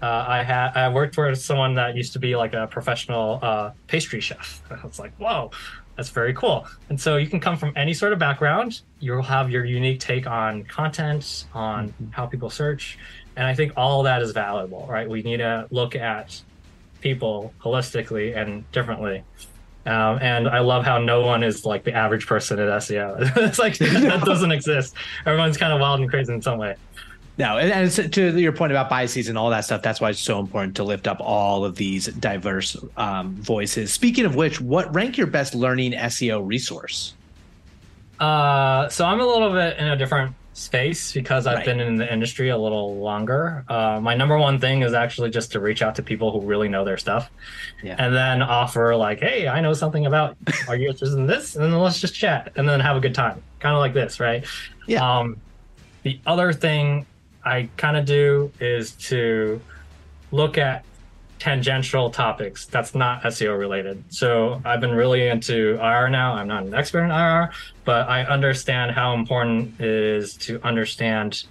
uh, 0.00 0.24
I 0.28 0.42
had 0.42 0.72
I 0.76 0.88
worked 0.88 1.14
for 1.14 1.34
someone 1.34 1.74
that 1.74 1.96
used 1.96 2.12
to 2.14 2.18
be 2.18 2.36
like 2.36 2.54
a 2.54 2.66
professional 2.68 3.38
uh, 3.42 3.72
pastry 3.86 4.20
chef. 4.20 4.62
I 4.70 4.86
was 4.86 4.98
like, 4.98 5.12
whoa, 5.16 5.50
that's 5.96 6.10
very 6.10 6.32
cool. 6.34 6.66
And 6.88 6.98
so 7.00 7.16
you 7.16 7.26
can 7.26 7.40
come 7.40 7.56
from 7.56 7.72
any 7.76 7.92
sort 7.92 8.12
of 8.12 8.18
background. 8.18 8.80
You'll 9.00 9.22
have 9.22 9.50
your 9.50 9.64
unique 9.64 10.00
take 10.00 10.26
on 10.26 10.62
content, 10.64 11.46
on 11.52 11.88
Mhm. 12.00 12.12
how 12.14 12.26
people 12.26 12.48
search, 12.50 12.98
and 13.38 13.46
I 13.46 13.54
think 13.54 13.72
all 13.76 14.02
that 14.02 14.20
is 14.20 14.32
valuable, 14.32 14.84
right? 14.90 15.08
We 15.08 15.22
need 15.22 15.36
to 15.36 15.68
look 15.70 15.94
at 15.94 16.42
people 17.00 17.54
holistically 17.62 18.36
and 18.36 18.70
differently. 18.72 19.22
Um, 19.86 20.18
and 20.20 20.48
I 20.48 20.58
love 20.58 20.84
how 20.84 20.98
no 20.98 21.20
one 21.24 21.44
is 21.44 21.64
like 21.64 21.84
the 21.84 21.94
average 21.94 22.26
person 22.26 22.58
at 22.58 22.66
SEO. 22.66 23.36
it's 23.36 23.60
like 23.60 23.78
that 23.78 24.22
doesn't 24.24 24.50
exist. 24.50 24.94
Everyone's 25.24 25.56
kind 25.56 25.72
of 25.72 25.80
wild 25.80 26.00
and 26.00 26.10
crazy 26.10 26.34
in 26.34 26.42
some 26.42 26.58
way. 26.58 26.74
No, 27.38 27.58
and, 27.58 27.88
to 28.12 28.36
your 28.40 28.50
point 28.50 28.72
about 28.72 28.90
biases 28.90 29.28
and 29.28 29.38
all 29.38 29.50
that 29.50 29.64
stuff, 29.64 29.82
that's 29.82 30.00
why 30.00 30.10
it's 30.10 30.18
so 30.18 30.40
important 30.40 30.74
to 30.74 30.82
lift 30.82 31.06
up 31.06 31.20
all 31.20 31.64
of 31.64 31.76
these 31.76 32.06
diverse 32.06 32.76
um, 32.96 33.36
voices. 33.36 33.92
Speaking 33.92 34.24
of 34.24 34.34
which, 34.34 34.60
what 34.60 34.92
rank 34.92 35.16
your 35.16 35.28
best 35.28 35.54
learning 35.54 35.92
SEO 35.92 36.44
resource? 36.44 37.14
Uh, 38.18 38.88
so 38.88 39.04
I'm 39.04 39.20
a 39.20 39.26
little 39.26 39.52
bit 39.52 39.78
in 39.78 39.86
a 39.86 39.96
different 39.96 40.34
space 40.58 41.12
because 41.12 41.46
I've 41.46 41.58
Right. 41.58 41.64
been 41.66 41.80
in 41.80 41.96
the 41.96 42.12
industry 42.12 42.48
a 42.50 42.58
little 42.58 42.96
longer. 42.98 43.64
Uh, 43.68 44.00
my 44.02 44.14
number 44.14 44.36
one 44.36 44.58
thing 44.58 44.82
is 44.82 44.92
actually 44.92 45.30
just 45.30 45.52
to 45.52 45.60
reach 45.60 45.82
out 45.82 45.94
to 45.96 46.02
people 46.02 46.32
who 46.32 46.40
really 46.40 46.68
know 46.68 46.84
their 46.84 46.96
stuff, 46.96 47.30
Yeah. 47.82 47.94
and 47.98 48.14
then 48.14 48.42
offer 48.42 48.96
like, 48.96 49.20
"Hey, 49.20 49.46
I 49.48 49.60
know 49.60 49.72
something 49.72 50.06
about. 50.06 50.36
Are 50.68 50.76
you 50.76 50.88
interested 50.88 51.16
in 51.16 51.26
this?" 51.26 51.54
And 51.54 51.64
then 51.64 51.78
let's 51.78 52.00
just 52.00 52.14
chat, 52.14 52.52
and 52.56 52.68
then 52.68 52.80
have 52.80 52.96
a 52.96 53.00
good 53.00 53.14
time, 53.14 53.40
kind 53.60 53.74
of 53.74 53.80
like 53.80 53.94
this, 53.94 54.18
right? 54.20 54.44
Yeah. 54.86 55.18
Um, 55.18 55.36
the 56.02 56.18
other 56.26 56.52
thing 56.52 57.06
I 57.44 57.68
kind 57.76 57.96
of 57.96 58.04
do 58.04 58.50
is 58.60 58.92
to 59.10 59.60
look 60.32 60.58
at 60.58 60.84
tangential 61.38 62.10
topics 62.10 62.66
that's 62.66 62.94
not 62.94 63.22
SEO 63.22 63.58
related. 63.58 64.02
So 64.08 64.60
I've 64.64 64.80
been 64.80 64.94
really 64.94 65.28
into 65.28 65.74
IR 65.74 66.08
now. 66.08 66.34
I'm 66.34 66.48
not 66.48 66.64
an 66.64 66.74
expert 66.74 67.04
in 67.04 67.10
IR, 67.10 67.50
but 67.84 68.08
I 68.08 68.24
understand 68.24 68.92
how 68.92 69.14
important 69.14 69.80
it 69.80 69.88
is 69.88 70.34
to 70.38 70.60
understand 70.62 71.44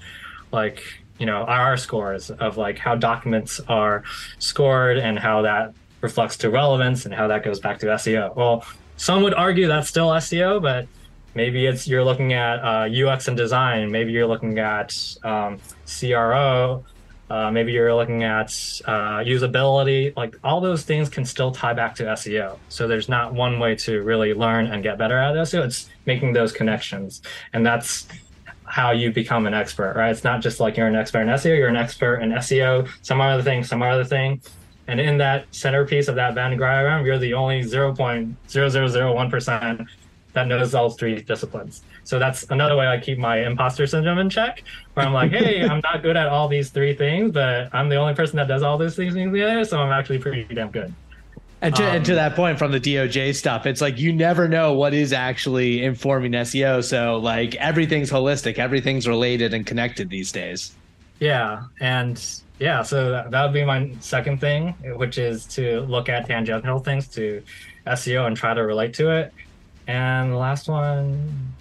like, 0.51 0.83
you 1.19 1.25
know, 1.25 1.45
IR 1.47 1.77
scores 1.77 2.29
of 2.29 2.57
like 2.57 2.77
how 2.77 2.95
documents 2.95 3.59
are 3.67 4.03
scored 4.39 4.97
and 4.97 5.17
how 5.17 5.41
that 5.43 5.73
reflects 6.01 6.37
to 6.37 6.49
relevance 6.49 7.05
and 7.05 7.13
how 7.13 7.27
that 7.27 7.43
goes 7.43 7.59
back 7.59 7.79
to 7.79 7.87
SEO. 7.87 8.35
Well, 8.35 8.65
some 8.97 9.23
would 9.23 9.33
argue 9.33 9.67
that's 9.67 9.87
still 9.87 10.09
SEO, 10.09 10.61
but 10.61 10.87
maybe 11.33 11.65
it's 11.65 11.87
you're 11.87 12.03
looking 12.03 12.33
at 12.33 12.59
uh, 12.59 12.89
UX 12.89 13.27
and 13.27 13.37
design. 13.37 13.91
Maybe 13.91 14.11
you're 14.11 14.27
looking 14.27 14.59
at 14.59 14.93
um, 15.23 15.59
CRO. 15.85 16.83
Uh, 17.29 17.51
maybe 17.51 17.73
you're 17.73 17.93
looking 17.93 18.23
at 18.23 18.47
uh, 18.85 19.19
usability. 19.19 20.15
Like 20.15 20.37
all 20.43 20.61
those 20.61 20.83
things 20.83 21.09
can 21.09 21.25
still 21.25 21.51
tie 21.51 21.73
back 21.73 21.93
to 21.95 22.03
SEO. 22.03 22.57
So 22.69 22.87
there's 22.87 23.09
not 23.09 23.33
one 23.33 23.59
way 23.59 23.75
to 23.75 24.01
really 24.01 24.33
learn 24.33 24.67
and 24.67 24.81
get 24.81 24.97
better 24.97 25.17
at 25.17 25.35
SEO. 25.35 25.65
It's 25.65 25.89
making 26.05 26.31
those 26.33 26.53
connections, 26.53 27.21
and 27.53 27.65
that's 27.65 28.07
how 28.63 28.91
you 28.91 29.11
become 29.11 29.47
an 29.47 29.53
expert, 29.53 29.95
right? 29.95 30.11
It's 30.11 30.23
not 30.23 30.41
just 30.41 30.59
like 30.59 30.77
you're 30.77 30.87
an 30.87 30.95
expert 30.95 31.21
in 31.21 31.27
SEO. 31.29 31.57
You're 31.57 31.69
an 31.69 31.77
expert 31.77 32.17
in 32.17 32.31
SEO, 32.31 32.87
some 33.01 33.21
other 33.21 33.41
thing, 33.41 33.63
some 33.63 33.81
other 33.81 34.03
thing. 34.03 34.41
And 34.87 35.01
in 35.01 35.17
that 35.17 35.45
centerpiece 35.51 36.07
of 36.07 36.15
that 36.15 36.33
Venn 36.33 36.57
diagram, 36.57 37.05
you're 37.05 37.17
the 37.17 37.33
only 37.33 37.59
0.0001% 37.61 39.87
that 40.37 40.47
knows 40.47 40.75
all 40.75 40.91
three 40.91 41.15
disciplines. 41.21 41.81
So 42.03 42.19
that's 42.19 42.43
another 42.51 42.77
way 42.77 42.87
I 42.87 42.99
keep 42.99 43.17
my 43.17 43.45
imposter 43.45 43.87
syndrome 43.87 44.19
in 44.19 44.29
check, 44.29 44.63
where 44.93 45.05
I'm 45.05 45.13
like, 45.13 45.31
hey, 45.31 45.63
I'm 45.63 45.81
not 45.83 46.03
good 46.03 46.15
at 46.15 46.27
all 46.27 46.47
these 46.47 46.69
three 46.69 46.93
things, 46.93 47.31
but 47.31 47.73
I'm 47.73 47.89
the 47.89 47.95
only 47.95 48.13
person 48.13 48.37
that 48.37 48.47
does 48.47 48.61
all 48.61 48.77
those 48.77 48.95
things 48.95 49.15
together, 49.15 49.65
so 49.65 49.79
I'm 49.79 49.91
actually 49.91 50.19
pretty 50.19 50.53
damn 50.53 50.69
good. 50.69 50.93
And 51.59 51.75
to, 51.75 51.83
and 51.83 52.05
to 52.05 52.11
Um, 52.11 52.17
that 52.17 52.35
point 52.35 52.59
from 52.59 52.71
the 52.71 52.79
DOJ 52.79 53.33
stuff, 53.33 53.65
it's 53.65 53.81
like 53.81 53.97
you 53.97 54.13
never 54.13 54.47
know 54.47 54.73
what 54.73 54.93
is 54.93 55.11
actually 55.11 55.83
informing 55.83 56.33
SEO. 56.33 56.83
So 56.83 57.17
like 57.17 57.55
everything's 57.55 58.11
holistic, 58.11 58.59
everything's 58.59 59.07
related 59.07 59.55
and 59.55 59.65
connected 59.65 60.07
these 60.11 60.31
days. 60.31 60.77
Yeah, 61.19 61.63
and 61.79 62.23
yeah, 62.59 62.83
so 62.83 63.09
that, 63.09 63.31
that 63.31 63.43
would 63.43 63.53
be 63.53 63.65
my 63.65 63.91
second 64.01 64.39
thing, 64.39 64.75
which 64.97 65.17
is 65.17 65.45
to 65.47 65.81
look 65.81 66.09
at 66.09 66.27
tangential 66.27 66.77
things 66.77 67.07
to 67.09 67.41
SEO 67.87 68.27
and 68.27 68.37
try 68.37 68.53
to 68.53 68.61
relate 68.61 68.93
to 68.95 69.09
it. 69.09 69.33
And 69.87 70.31
the 70.31 70.37
last 70.37 70.67
one, 70.67 71.53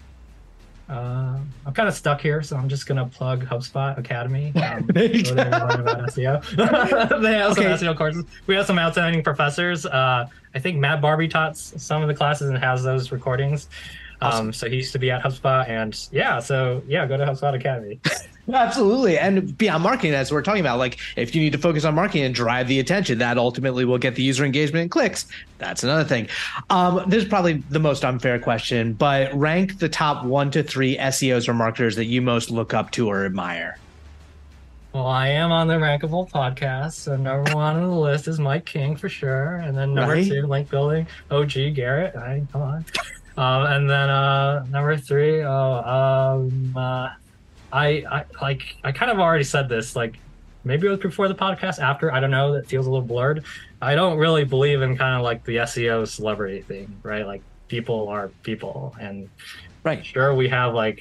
uh, 0.89 1.39
I'm 1.65 1.73
kind 1.75 1.89
of 1.89 1.95
stuck 1.95 2.21
here, 2.21 2.43
so 2.43 2.57
I'm 2.57 2.69
just 2.69 2.87
gonna 2.87 3.07
plug 3.07 3.45
HubSpot 3.47 3.97
Academy. 3.99 4.53
Um, 4.63 4.87
There 4.93 5.05
you 5.05 5.23
go 5.25 5.35
there 5.35 5.51
learn 5.51 5.81
about 5.81 5.99
SEO. 6.11 7.21
they 7.23 7.35
have 7.39 7.53
Okay. 7.53 7.63
some 7.77 7.89
SEO 7.89 7.97
courses. 7.97 8.25
We 8.47 8.55
have 8.57 8.67
some 8.67 8.79
outstanding 8.79 9.23
professors. 9.23 9.87
Uh, 9.87 10.27
I 10.55 10.59
think 10.59 10.79
Matt 10.79 11.01
Barby 11.01 11.29
taught 11.29 11.57
some 11.57 12.03
of 12.03 12.09
the 12.09 12.15
classes 12.15 12.49
and 12.49 12.59
has 12.59 12.83
those 12.85 13.11
recordings. 13.13 13.69
Awesome. 14.23 14.47
Um, 14.47 14.53
so 14.53 14.69
he 14.69 14.77
used 14.77 14.93
to 14.93 14.99
be 14.99 15.11
at 15.11 15.23
HubSpot, 15.23 15.69
and 15.69 16.09
yeah, 16.11 16.41
so 16.41 16.83
yeah, 16.89 17.05
go 17.07 17.17
to 17.17 17.25
HubSpot 17.27 17.55
Academy. 17.55 18.01
Absolutely. 18.53 19.19
And 19.19 19.57
beyond 19.59 19.83
marketing, 19.83 20.15
as 20.15 20.31
we're 20.31 20.43
talking 20.43 20.61
about, 20.61 20.79
like 20.79 20.99
if 21.17 21.35
you 21.35 21.41
need 21.41 21.53
to 21.53 21.59
focus 21.59 21.85
on 21.85 21.95
marketing 21.97 22.25
and 22.25 22.35
drive 22.35 22.69
the 22.69 22.79
attention, 22.79 23.19
that 23.19 23.39
ultimately 23.39 23.85
will 23.85 23.99
get 23.99 24.15
the 24.15 24.23
user 24.23 24.45
engagement 24.45 24.83
and 24.83 24.91
clicks. 24.91 25.27
That's 25.59 25.83
another 25.83 26.05
thing. 26.05 26.29
Um, 26.71 27.03
this 27.09 27.25
is 27.25 27.29
probably 27.29 27.55
the 27.71 27.81
most 27.81 28.05
unfair 28.05 28.39
question, 28.39 28.93
but 28.93 29.35
rank 29.35 29.79
the 29.79 29.89
top 29.89 30.25
one 30.25 30.51
to 30.53 30.63
three 30.63 30.97
SEOs 30.97 31.49
or 31.49 31.55
marketers 31.55 31.97
that 31.97 32.05
you 32.05 32.23
most 32.23 32.51
look 32.51 32.73
up 32.73 32.93
to 32.93 33.09
or 33.09 33.25
admire. 33.27 33.79
Well, 34.93 35.09
I 35.09 35.29
am 35.29 35.53
on 35.53 35.67
the 35.69 35.75
Rankable 35.75 36.31
podcast, 36.31 36.93
so 36.93 37.17
number 37.17 37.53
one 37.55 37.77
on 37.77 37.83
the 37.83 37.95
list 37.97 38.29
is 38.29 38.39
Mike 38.39 38.65
King 38.65 38.97
for 38.97 39.09
sure, 39.11 39.57
and 39.57 39.77
then 39.77 39.93
number 39.93 40.15
Right. 40.15 40.27
two, 40.27 40.47
link 40.47 40.71
building, 40.71 41.07
OG 41.31 41.71
Garrett. 41.75 42.17
I 42.17 42.43
come 42.51 42.63
on, 42.63 42.85
um, 43.37 43.73
and 43.73 43.91
then 43.91 44.09
uh, 44.09 44.65
number 44.71 44.97
three, 44.97 45.43
oh, 45.43 46.39
um, 46.41 46.73
uh, 46.75 47.11
I, 47.73 48.05
I 48.11 48.25
like 48.41 48.63
I 48.85 48.93
kind 48.93 49.11
of 49.11 49.19
already 49.19 49.45
said 49.45 49.69
this, 49.69 49.97
like 49.97 50.17
maybe 50.65 50.87
it 50.87 50.91
was 50.91 50.99
before 51.01 51.29
the 51.29 51.35
podcast, 51.35 51.79
after 51.79 52.13
I 52.13 52.21
don't 52.21 52.31
know. 52.31 52.55
That 52.55 52.69
feels 52.69 52.87
a 52.87 52.91
little 52.91 53.07
blurred. 53.07 53.45
I 53.81 53.95
don't 53.95 54.19
really 54.19 54.45
believe 54.45 54.83
in 54.83 54.97
kind 54.97 55.17
of 55.17 55.23
like 55.23 55.45
the 55.45 55.57
SEO 55.59 56.05
celebrity 56.07 56.63
thing, 56.69 57.01
right? 57.05 57.27
Like 57.27 57.43
people 57.69 58.09
are 58.09 58.33
people, 58.43 58.95
and 59.01 59.31
Right. 59.85 60.05
sure 60.05 60.35
we 60.35 60.49
have 60.49 60.75
like 60.75 61.01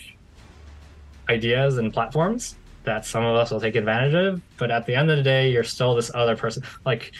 ideas 1.29 1.77
and 1.77 1.91
platforms 1.91 2.57
that 2.83 3.05
some 3.05 3.23
of 3.25 3.35
us 3.35 3.49
will 3.49 3.59
take 3.59 3.75
advantage 3.75 4.13
of 4.13 4.41
but 4.57 4.69
at 4.69 4.85
the 4.85 4.93
end 4.93 5.09
of 5.09 5.17
the 5.17 5.23
day 5.23 5.49
you're 5.51 5.63
still 5.63 5.95
this 5.95 6.11
other 6.13 6.35
person 6.35 6.61
like 6.85 7.11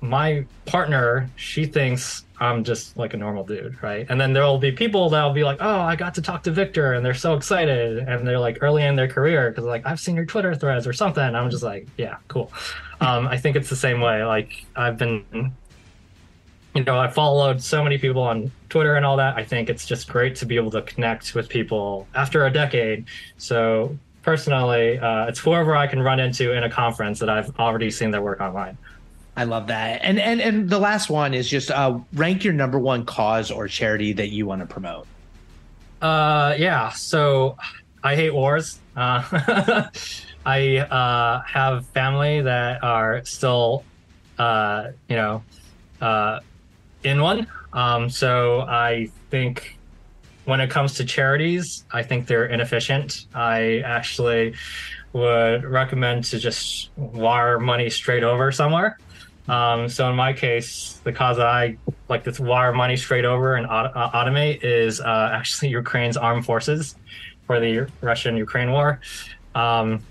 my 0.00 0.46
partner 0.66 1.32
she 1.36 1.66
thinks 1.66 2.24
i'm 2.44 2.64
just 2.64 2.96
like 2.96 3.14
a 3.14 3.16
normal 3.16 3.44
dude 3.44 3.80
right 3.82 4.06
and 4.08 4.20
then 4.20 4.32
there'll 4.32 4.58
be 4.58 4.70
people 4.70 5.08
that'll 5.08 5.32
be 5.32 5.44
like 5.44 5.58
oh 5.60 5.80
i 5.80 5.96
got 5.96 6.14
to 6.14 6.22
talk 6.22 6.42
to 6.42 6.50
victor 6.50 6.92
and 6.92 7.04
they're 7.04 7.14
so 7.14 7.34
excited 7.34 7.98
and 7.98 8.26
they're 8.26 8.38
like 8.38 8.58
early 8.60 8.82
in 8.82 8.94
their 8.96 9.08
career 9.08 9.50
because 9.50 9.64
like 9.64 9.84
i've 9.86 10.00
seen 10.00 10.14
your 10.14 10.26
twitter 10.26 10.54
threads 10.54 10.86
or 10.86 10.92
something 10.92 11.34
i'm 11.34 11.50
just 11.50 11.62
like 11.62 11.86
yeah 11.96 12.16
cool 12.28 12.52
um, 13.00 13.26
i 13.28 13.36
think 13.36 13.56
it's 13.56 13.68
the 13.68 13.76
same 13.76 14.00
way 14.00 14.24
like 14.24 14.64
i've 14.76 14.96
been 14.98 15.52
you 16.74 16.82
know, 16.82 16.98
I 16.98 17.08
followed 17.08 17.62
so 17.62 17.84
many 17.84 17.98
people 17.98 18.22
on 18.22 18.50
Twitter 18.68 18.96
and 18.96 19.06
all 19.06 19.16
that. 19.16 19.36
I 19.36 19.44
think 19.44 19.70
it's 19.70 19.86
just 19.86 20.08
great 20.08 20.34
to 20.36 20.46
be 20.46 20.56
able 20.56 20.72
to 20.72 20.82
connect 20.82 21.34
with 21.34 21.48
people 21.48 22.08
after 22.14 22.46
a 22.46 22.50
decade. 22.50 23.04
So 23.38 23.96
personally, 24.22 24.98
uh, 24.98 25.26
it's 25.26 25.38
whoever 25.38 25.76
I 25.76 25.86
can 25.86 26.02
run 26.02 26.18
into 26.18 26.52
in 26.52 26.64
a 26.64 26.70
conference 26.70 27.20
that 27.20 27.30
I've 27.30 27.56
already 27.60 27.90
seen 27.90 28.10
their 28.10 28.22
work 28.22 28.40
online. 28.40 28.76
I 29.36 29.44
love 29.44 29.66
that. 29.66 30.00
And 30.02 30.20
and 30.20 30.40
and 30.40 30.70
the 30.70 30.78
last 30.78 31.10
one 31.10 31.34
is 31.34 31.48
just 31.48 31.70
uh, 31.70 31.98
rank 32.12 32.44
your 32.44 32.52
number 32.52 32.78
one 32.78 33.04
cause 33.04 33.50
or 33.50 33.66
charity 33.66 34.12
that 34.12 34.28
you 34.28 34.46
want 34.46 34.60
to 34.60 34.66
promote. 34.66 35.06
Uh, 36.00 36.54
yeah. 36.58 36.90
So 36.90 37.56
I 38.02 38.14
hate 38.14 38.32
wars. 38.32 38.78
Uh, 38.96 39.88
I 40.46 40.76
uh, 40.78 41.42
have 41.42 41.86
family 41.86 42.42
that 42.42 42.84
are 42.84 43.24
still, 43.24 43.84
uh, 44.38 44.88
you 45.08 45.16
know, 45.16 45.42
uh, 46.00 46.40
in 47.02 47.20
one. 47.20 47.46
Um, 47.72 48.10
so 48.10 48.60
I 48.60 49.10
think 49.30 49.78
when 50.44 50.60
it 50.60 50.70
comes 50.70 50.94
to 50.94 51.04
charities, 51.04 51.84
I 51.90 52.02
think 52.02 52.26
they're 52.26 52.46
inefficient. 52.46 53.26
I 53.34 53.78
actually 53.78 54.54
would 55.14 55.64
recommend 55.64 56.24
to 56.24 56.38
just 56.38 56.90
wire 56.96 57.58
money 57.58 57.88
straight 57.88 58.22
over 58.22 58.52
somewhere. 58.52 58.98
Um, 59.48 59.88
so 59.88 60.08
in 60.08 60.16
my 60.16 60.32
case, 60.32 61.00
the 61.04 61.12
cause 61.12 61.36
that 61.36 61.46
I 61.46 61.76
like 62.08 62.24
to 62.24 62.42
wire 62.42 62.72
money 62.72 62.96
straight 62.96 63.24
over 63.24 63.56
and 63.56 63.66
uh, 63.66 64.10
automate 64.14 64.60
is 64.62 65.00
uh, 65.00 65.30
actually 65.34 65.68
Ukraine's 65.68 66.16
armed 66.16 66.44
forces 66.44 66.96
for 67.46 67.60
the 67.60 67.86
Russian-Ukraine 68.00 68.72
war. 68.72 69.00
Um, 69.54 70.02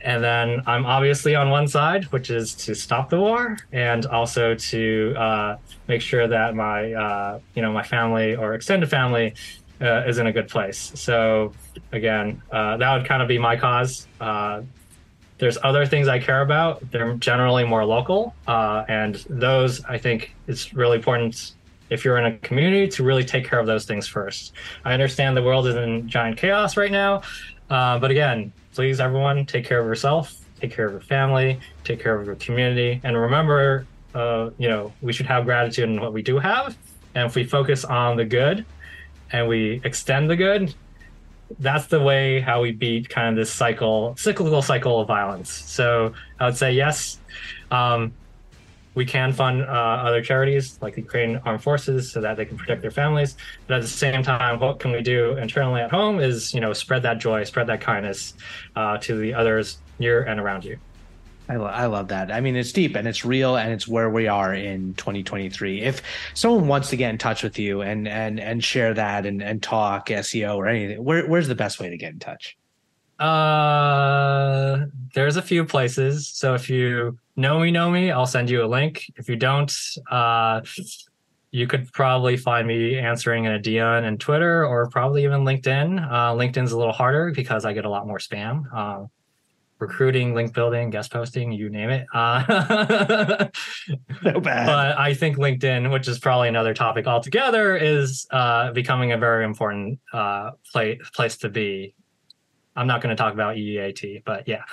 and 0.00 0.22
then 0.22 0.62
I'm 0.66 0.84
obviously 0.86 1.34
on 1.34 1.50
one 1.50 1.66
side, 1.66 2.04
which 2.06 2.30
is 2.30 2.54
to 2.66 2.74
stop 2.74 3.10
the 3.10 3.18
war, 3.18 3.56
and 3.72 4.06
also 4.06 4.54
to 4.54 5.14
uh, 5.16 5.56
make 5.88 6.00
sure 6.00 6.28
that 6.28 6.54
my, 6.54 6.92
uh, 6.92 7.40
you 7.54 7.62
know, 7.62 7.72
my 7.72 7.82
family 7.82 8.36
or 8.36 8.54
extended 8.54 8.88
family 8.88 9.34
uh, 9.80 10.04
is 10.06 10.18
in 10.18 10.26
a 10.26 10.32
good 10.32 10.48
place. 10.48 10.92
So 10.94 11.52
again, 11.92 12.40
uh, 12.52 12.76
that 12.76 12.96
would 12.96 13.06
kind 13.06 13.22
of 13.22 13.28
be 13.28 13.38
my 13.38 13.56
cause. 13.56 14.06
There's 15.38 15.58
other 15.62 15.84
things 15.84 16.08
I 16.08 16.18
care 16.18 16.40
about. 16.40 16.90
They're 16.90 17.14
generally 17.14 17.64
more 17.64 17.84
local, 17.84 18.34
uh, 18.46 18.84
and 18.88 19.16
those 19.28 19.84
I 19.84 19.98
think 19.98 20.34
it's 20.46 20.72
really 20.72 20.96
important 20.96 21.52
if 21.90 22.04
you're 22.04 22.18
in 22.18 22.26
a 22.26 22.38
community 22.38 22.88
to 22.88 23.04
really 23.04 23.24
take 23.24 23.46
care 23.46 23.58
of 23.58 23.66
those 23.66 23.84
things 23.84 24.08
first. 24.08 24.52
I 24.84 24.92
understand 24.92 25.36
the 25.36 25.42
world 25.42 25.66
is 25.66 25.76
in 25.76 26.08
giant 26.08 26.38
chaos 26.38 26.76
right 26.76 26.90
now, 26.90 27.22
uh, 27.70 27.98
but 27.98 28.10
again, 28.10 28.52
please 28.72 28.98
everyone 28.98 29.46
take 29.46 29.64
care 29.64 29.80
of 29.80 29.86
yourself, 29.86 30.34
take 30.60 30.72
care 30.72 30.86
of 30.86 30.92
your 30.92 31.00
family, 31.02 31.60
take 31.84 32.02
care 32.02 32.18
of 32.18 32.26
your 32.26 32.36
community, 32.36 33.00
and 33.04 33.16
remember, 33.16 33.86
uh, 34.14 34.50
you 34.58 34.68
know, 34.68 34.92
we 35.02 35.12
should 35.12 35.26
have 35.26 35.44
gratitude 35.44 35.88
in 35.88 36.00
what 36.00 36.12
we 36.12 36.22
do 36.22 36.38
have, 36.38 36.76
and 37.14 37.26
if 37.26 37.34
we 37.34 37.44
focus 37.44 37.84
on 37.84 38.16
the 38.16 38.24
good, 38.24 38.64
and 39.32 39.46
we 39.46 39.80
extend 39.84 40.30
the 40.30 40.36
good, 40.36 40.74
that's 41.58 41.86
the 41.86 42.00
way 42.00 42.40
how 42.40 42.62
we 42.62 42.72
beat 42.72 43.08
kind 43.08 43.28
of 43.28 43.36
this 43.36 43.50
cycle, 43.50 44.14
cyclical 44.16 44.62
cycle 44.62 45.00
of 45.00 45.08
violence. 45.08 45.50
So 45.50 46.12
I 46.40 46.46
would 46.46 46.56
say 46.56 46.72
yes, 46.72 47.18
um, 47.70 48.12
we 48.94 49.04
can 49.04 49.32
fund 49.32 49.62
uh, 49.62 49.66
other 49.66 50.22
charities 50.22 50.78
like 50.80 50.94
the 50.94 51.02
Ukrainian 51.02 51.40
Armed 51.44 51.62
Forces 51.62 52.10
so 52.10 52.20
that 52.22 52.36
they 52.36 52.46
can 52.46 52.56
protect 52.56 52.80
their 52.80 52.90
families. 52.90 53.36
But 53.66 53.76
at 53.76 53.82
the 53.82 53.88
same 53.88 54.22
time, 54.22 54.58
what 54.58 54.80
can 54.80 54.90
we 54.90 55.02
do 55.02 55.36
internally 55.36 55.82
at 55.82 55.90
home 55.90 56.18
is 56.18 56.54
you 56.54 56.60
know 56.60 56.72
spread 56.72 57.02
that 57.02 57.18
joy, 57.18 57.44
spread 57.44 57.66
that 57.68 57.80
kindness 57.80 58.34
uh, 58.74 58.96
to 58.98 59.18
the 59.18 59.34
others 59.34 59.78
near 59.98 60.22
and 60.22 60.40
around 60.40 60.64
you. 60.64 60.78
I, 61.48 61.56
lo- 61.56 61.66
I 61.66 61.86
love 61.86 62.08
that. 62.08 62.32
I 62.32 62.40
mean, 62.40 62.56
it's 62.56 62.72
deep 62.72 62.96
and 62.96 63.06
it's 63.06 63.24
real 63.24 63.56
and 63.56 63.72
it's 63.72 63.86
where 63.86 64.10
we 64.10 64.26
are 64.26 64.54
in 64.54 64.94
2023. 64.94 65.82
If 65.82 66.02
someone 66.34 66.66
wants 66.66 66.90
to 66.90 66.96
get 66.96 67.10
in 67.10 67.18
touch 67.18 67.42
with 67.42 67.58
you 67.58 67.82
and 67.82 68.08
and 68.08 68.40
and 68.40 68.62
share 68.62 68.94
that 68.94 69.26
and 69.26 69.42
and 69.42 69.62
talk 69.62 70.08
SEO 70.08 70.56
or 70.56 70.66
anything, 70.66 71.02
where, 71.02 71.26
where's 71.26 71.48
the 71.48 71.54
best 71.54 71.78
way 71.78 71.88
to 71.88 71.96
get 71.96 72.12
in 72.12 72.18
touch? 72.18 72.56
Uh, 73.18 74.86
there's 75.14 75.36
a 75.36 75.42
few 75.42 75.64
places. 75.64 76.28
So 76.28 76.54
if 76.54 76.68
you 76.68 77.18
know 77.36 77.60
me, 77.60 77.70
know 77.70 77.90
me, 77.90 78.10
I'll 78.10 78.26
send 78.26 78.50
you 78.50 78.64
a 78.64 78.66
link. 78.66 79.10
If 79.16 79.28
you 79.28 79.36
don't, 79.36 79.74
uh, 80.10 80.60
you 81.50 81.66
could 81.66 81.90
probably 81.92 82.36
find 82.36 82.66
me 82.66 82.98
answering 82.98 83.44
in 83.44 83.52
a 83.52 83.58
DM 83.58 84.04
and 84.04 84.20
Twitter 84.20 84.66
or 84.66 84.90
probably 84.90 85.24
even 85.24 85.42
LinkedIn. 85.42 86.04
Uh, 86.04 86.32
LinkedIn's 86.32 86.72
a 86.72 86.78
little 86.78 86.92
harder 86.92 87.32
because 87.34 87.64
I 87.64 87.72
get 87.72 87.84
a 87.84 87.90
lot 87.90 88.06
more 88.06 88.18
spam. 88.18 88.64
Uh, 88.74 89.06
recruiting, 89.78 90.34
link 90.34 90.54
building, 90.54 90.90
guest 90.90 91.12
posting, 91.12 91.52
you 91.52 91.68
name 91.68 91.90
it. 91.90 92.06
Uh, 92.12 92.42
no 94.24 94.40
bad. 94.40 94.66
But 94.66 94.98
I 94.98 95.14
think 95.14 95.36
LinkedIn, 95.36 95.92
which 95.92 96.08
is 96.08 96.18
probably 96.18 96.48
another 96.48 96.74
topic 96.74 97.06
altogether, 97.06 97.76
is 97.76 98.26
uh, 98.30 98.72
becoming 98.72 99.12
a 99.12 99.18
very 99.18 99.44
important 99.44 100.00
uh, 100.12 100.52
play, 100.72 100.98
place 101.14 101.36
to 101.38 101.48
be. 101.48 101.94
I'm 102.78 102.86
not 102.86 103.00
going 103.00 103.14
to 103.14 103.20
talk 103.20 103.32
about 103.32 103.56
EEAT, 103.56 104.22
but 104.26 104.46
yeah. 104.46 104.64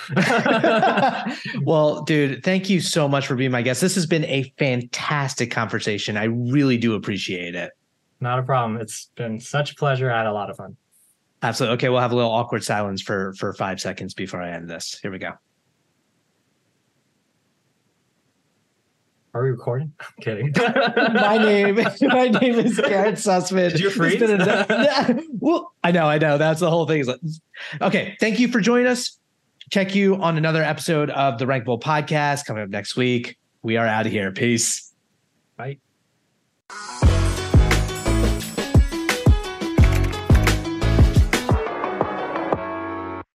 well, 1.64 2.02
dude, 2.02 2.44
thank 2.44 2.70
you 2.70 2.82
so 2.82 3.08
much 3.08 3.28
for 3.28 3.36
being 3.36 3.52
my 3.52 3.62
guest. 3.62 3.80
This 3.80 3.96
has 3.96 4.06
been 4.06 4.26
a 4.26 4.54
fantastic 4.58 5.52
conversation. 5.52 6.18
I 6.18 6.26
really 6.26 6.78
do 6.78 6.96
appreciate 6.96 7.56
it. 7.56 7.72
Not 8.20 8.40
a 8.40 8.44
problem. 8.44 8.80
It's 8.82 9.10
been 9.16 9.40
such 9.40 9.72
a 9.72 9.76
pleasure. 9.76 10.12
I 10.12 10.18
had 10.18 10.28
a 10.28 10.34
lot 10.34 10.50
of 10.50 10.58
fun. 10.58 10.76
Absolutely. 11.44 11.74
Okay, 11.76 11.90
we'll 11.90 12.00
have 12.00 12.14
a 12.14 12.16
little 12.16 12.32
awkward 12.32 12.64
silence 12.64 13.02
for 13.02 13.34
for 13.34 13.54
five 13.54 13.80
seconds 13.80 14.14
before 14.14 14.42
I 14.42 14.52
end 14.52 14.70
this. 14.70 14.98
Here 15.02 15.12
we 15.12 15.20
go. 15.20 15.34
Are 19.34 19.44
we 19.44 19.50
recording? 19.50 19.92
I'm 20.00 20.08
kidding. 20.22 20.54
my 21.14 21.38
name, 21.38 21.76
my 22.02 22.28
name 22.28 22.60
is 22.60 22.80
Garrett 22.80 23.16
Sussman. 23.16 23.72
Did 23.72 23.80
you 23.82 23.90
freeze? 23.90 24.22
A, 24.22 25.20
well, 25.40 25.74
I 25.84 25.92
know, 25.92 26.06
I 26.06 26.18
know. 26.18 26.38
That's 26.38 26.60
the 26.60 26.70
whole 26.70 26.86
thing. 26.86 27.04
Okay, 27.82 28.16
thank 28.20 28.40
you 28.40 28.48
for 28.48 28.62
joining 28.62 28.88
us. 28.88 29.18
Check 29.72 29.96
you 29.96 30.16
on 30.16 30.38
another 30.38 30.62
episode 30.62 31.10
of 31.10 31.40
the 31.40 31.46
Rankable 31.46 31.82
podcast 31.82 32.46
coming 32.46 32.64
up 32.64 32.70
next 32.70 32.96
week. 32.96 33.38
We 33.64 33.78
are 33.78 33.88
out 33.88 34.06
of 34.06 34.12
here. 34.12 34.32
Peace. 34.32 34.94
Bye. 35.58 35.80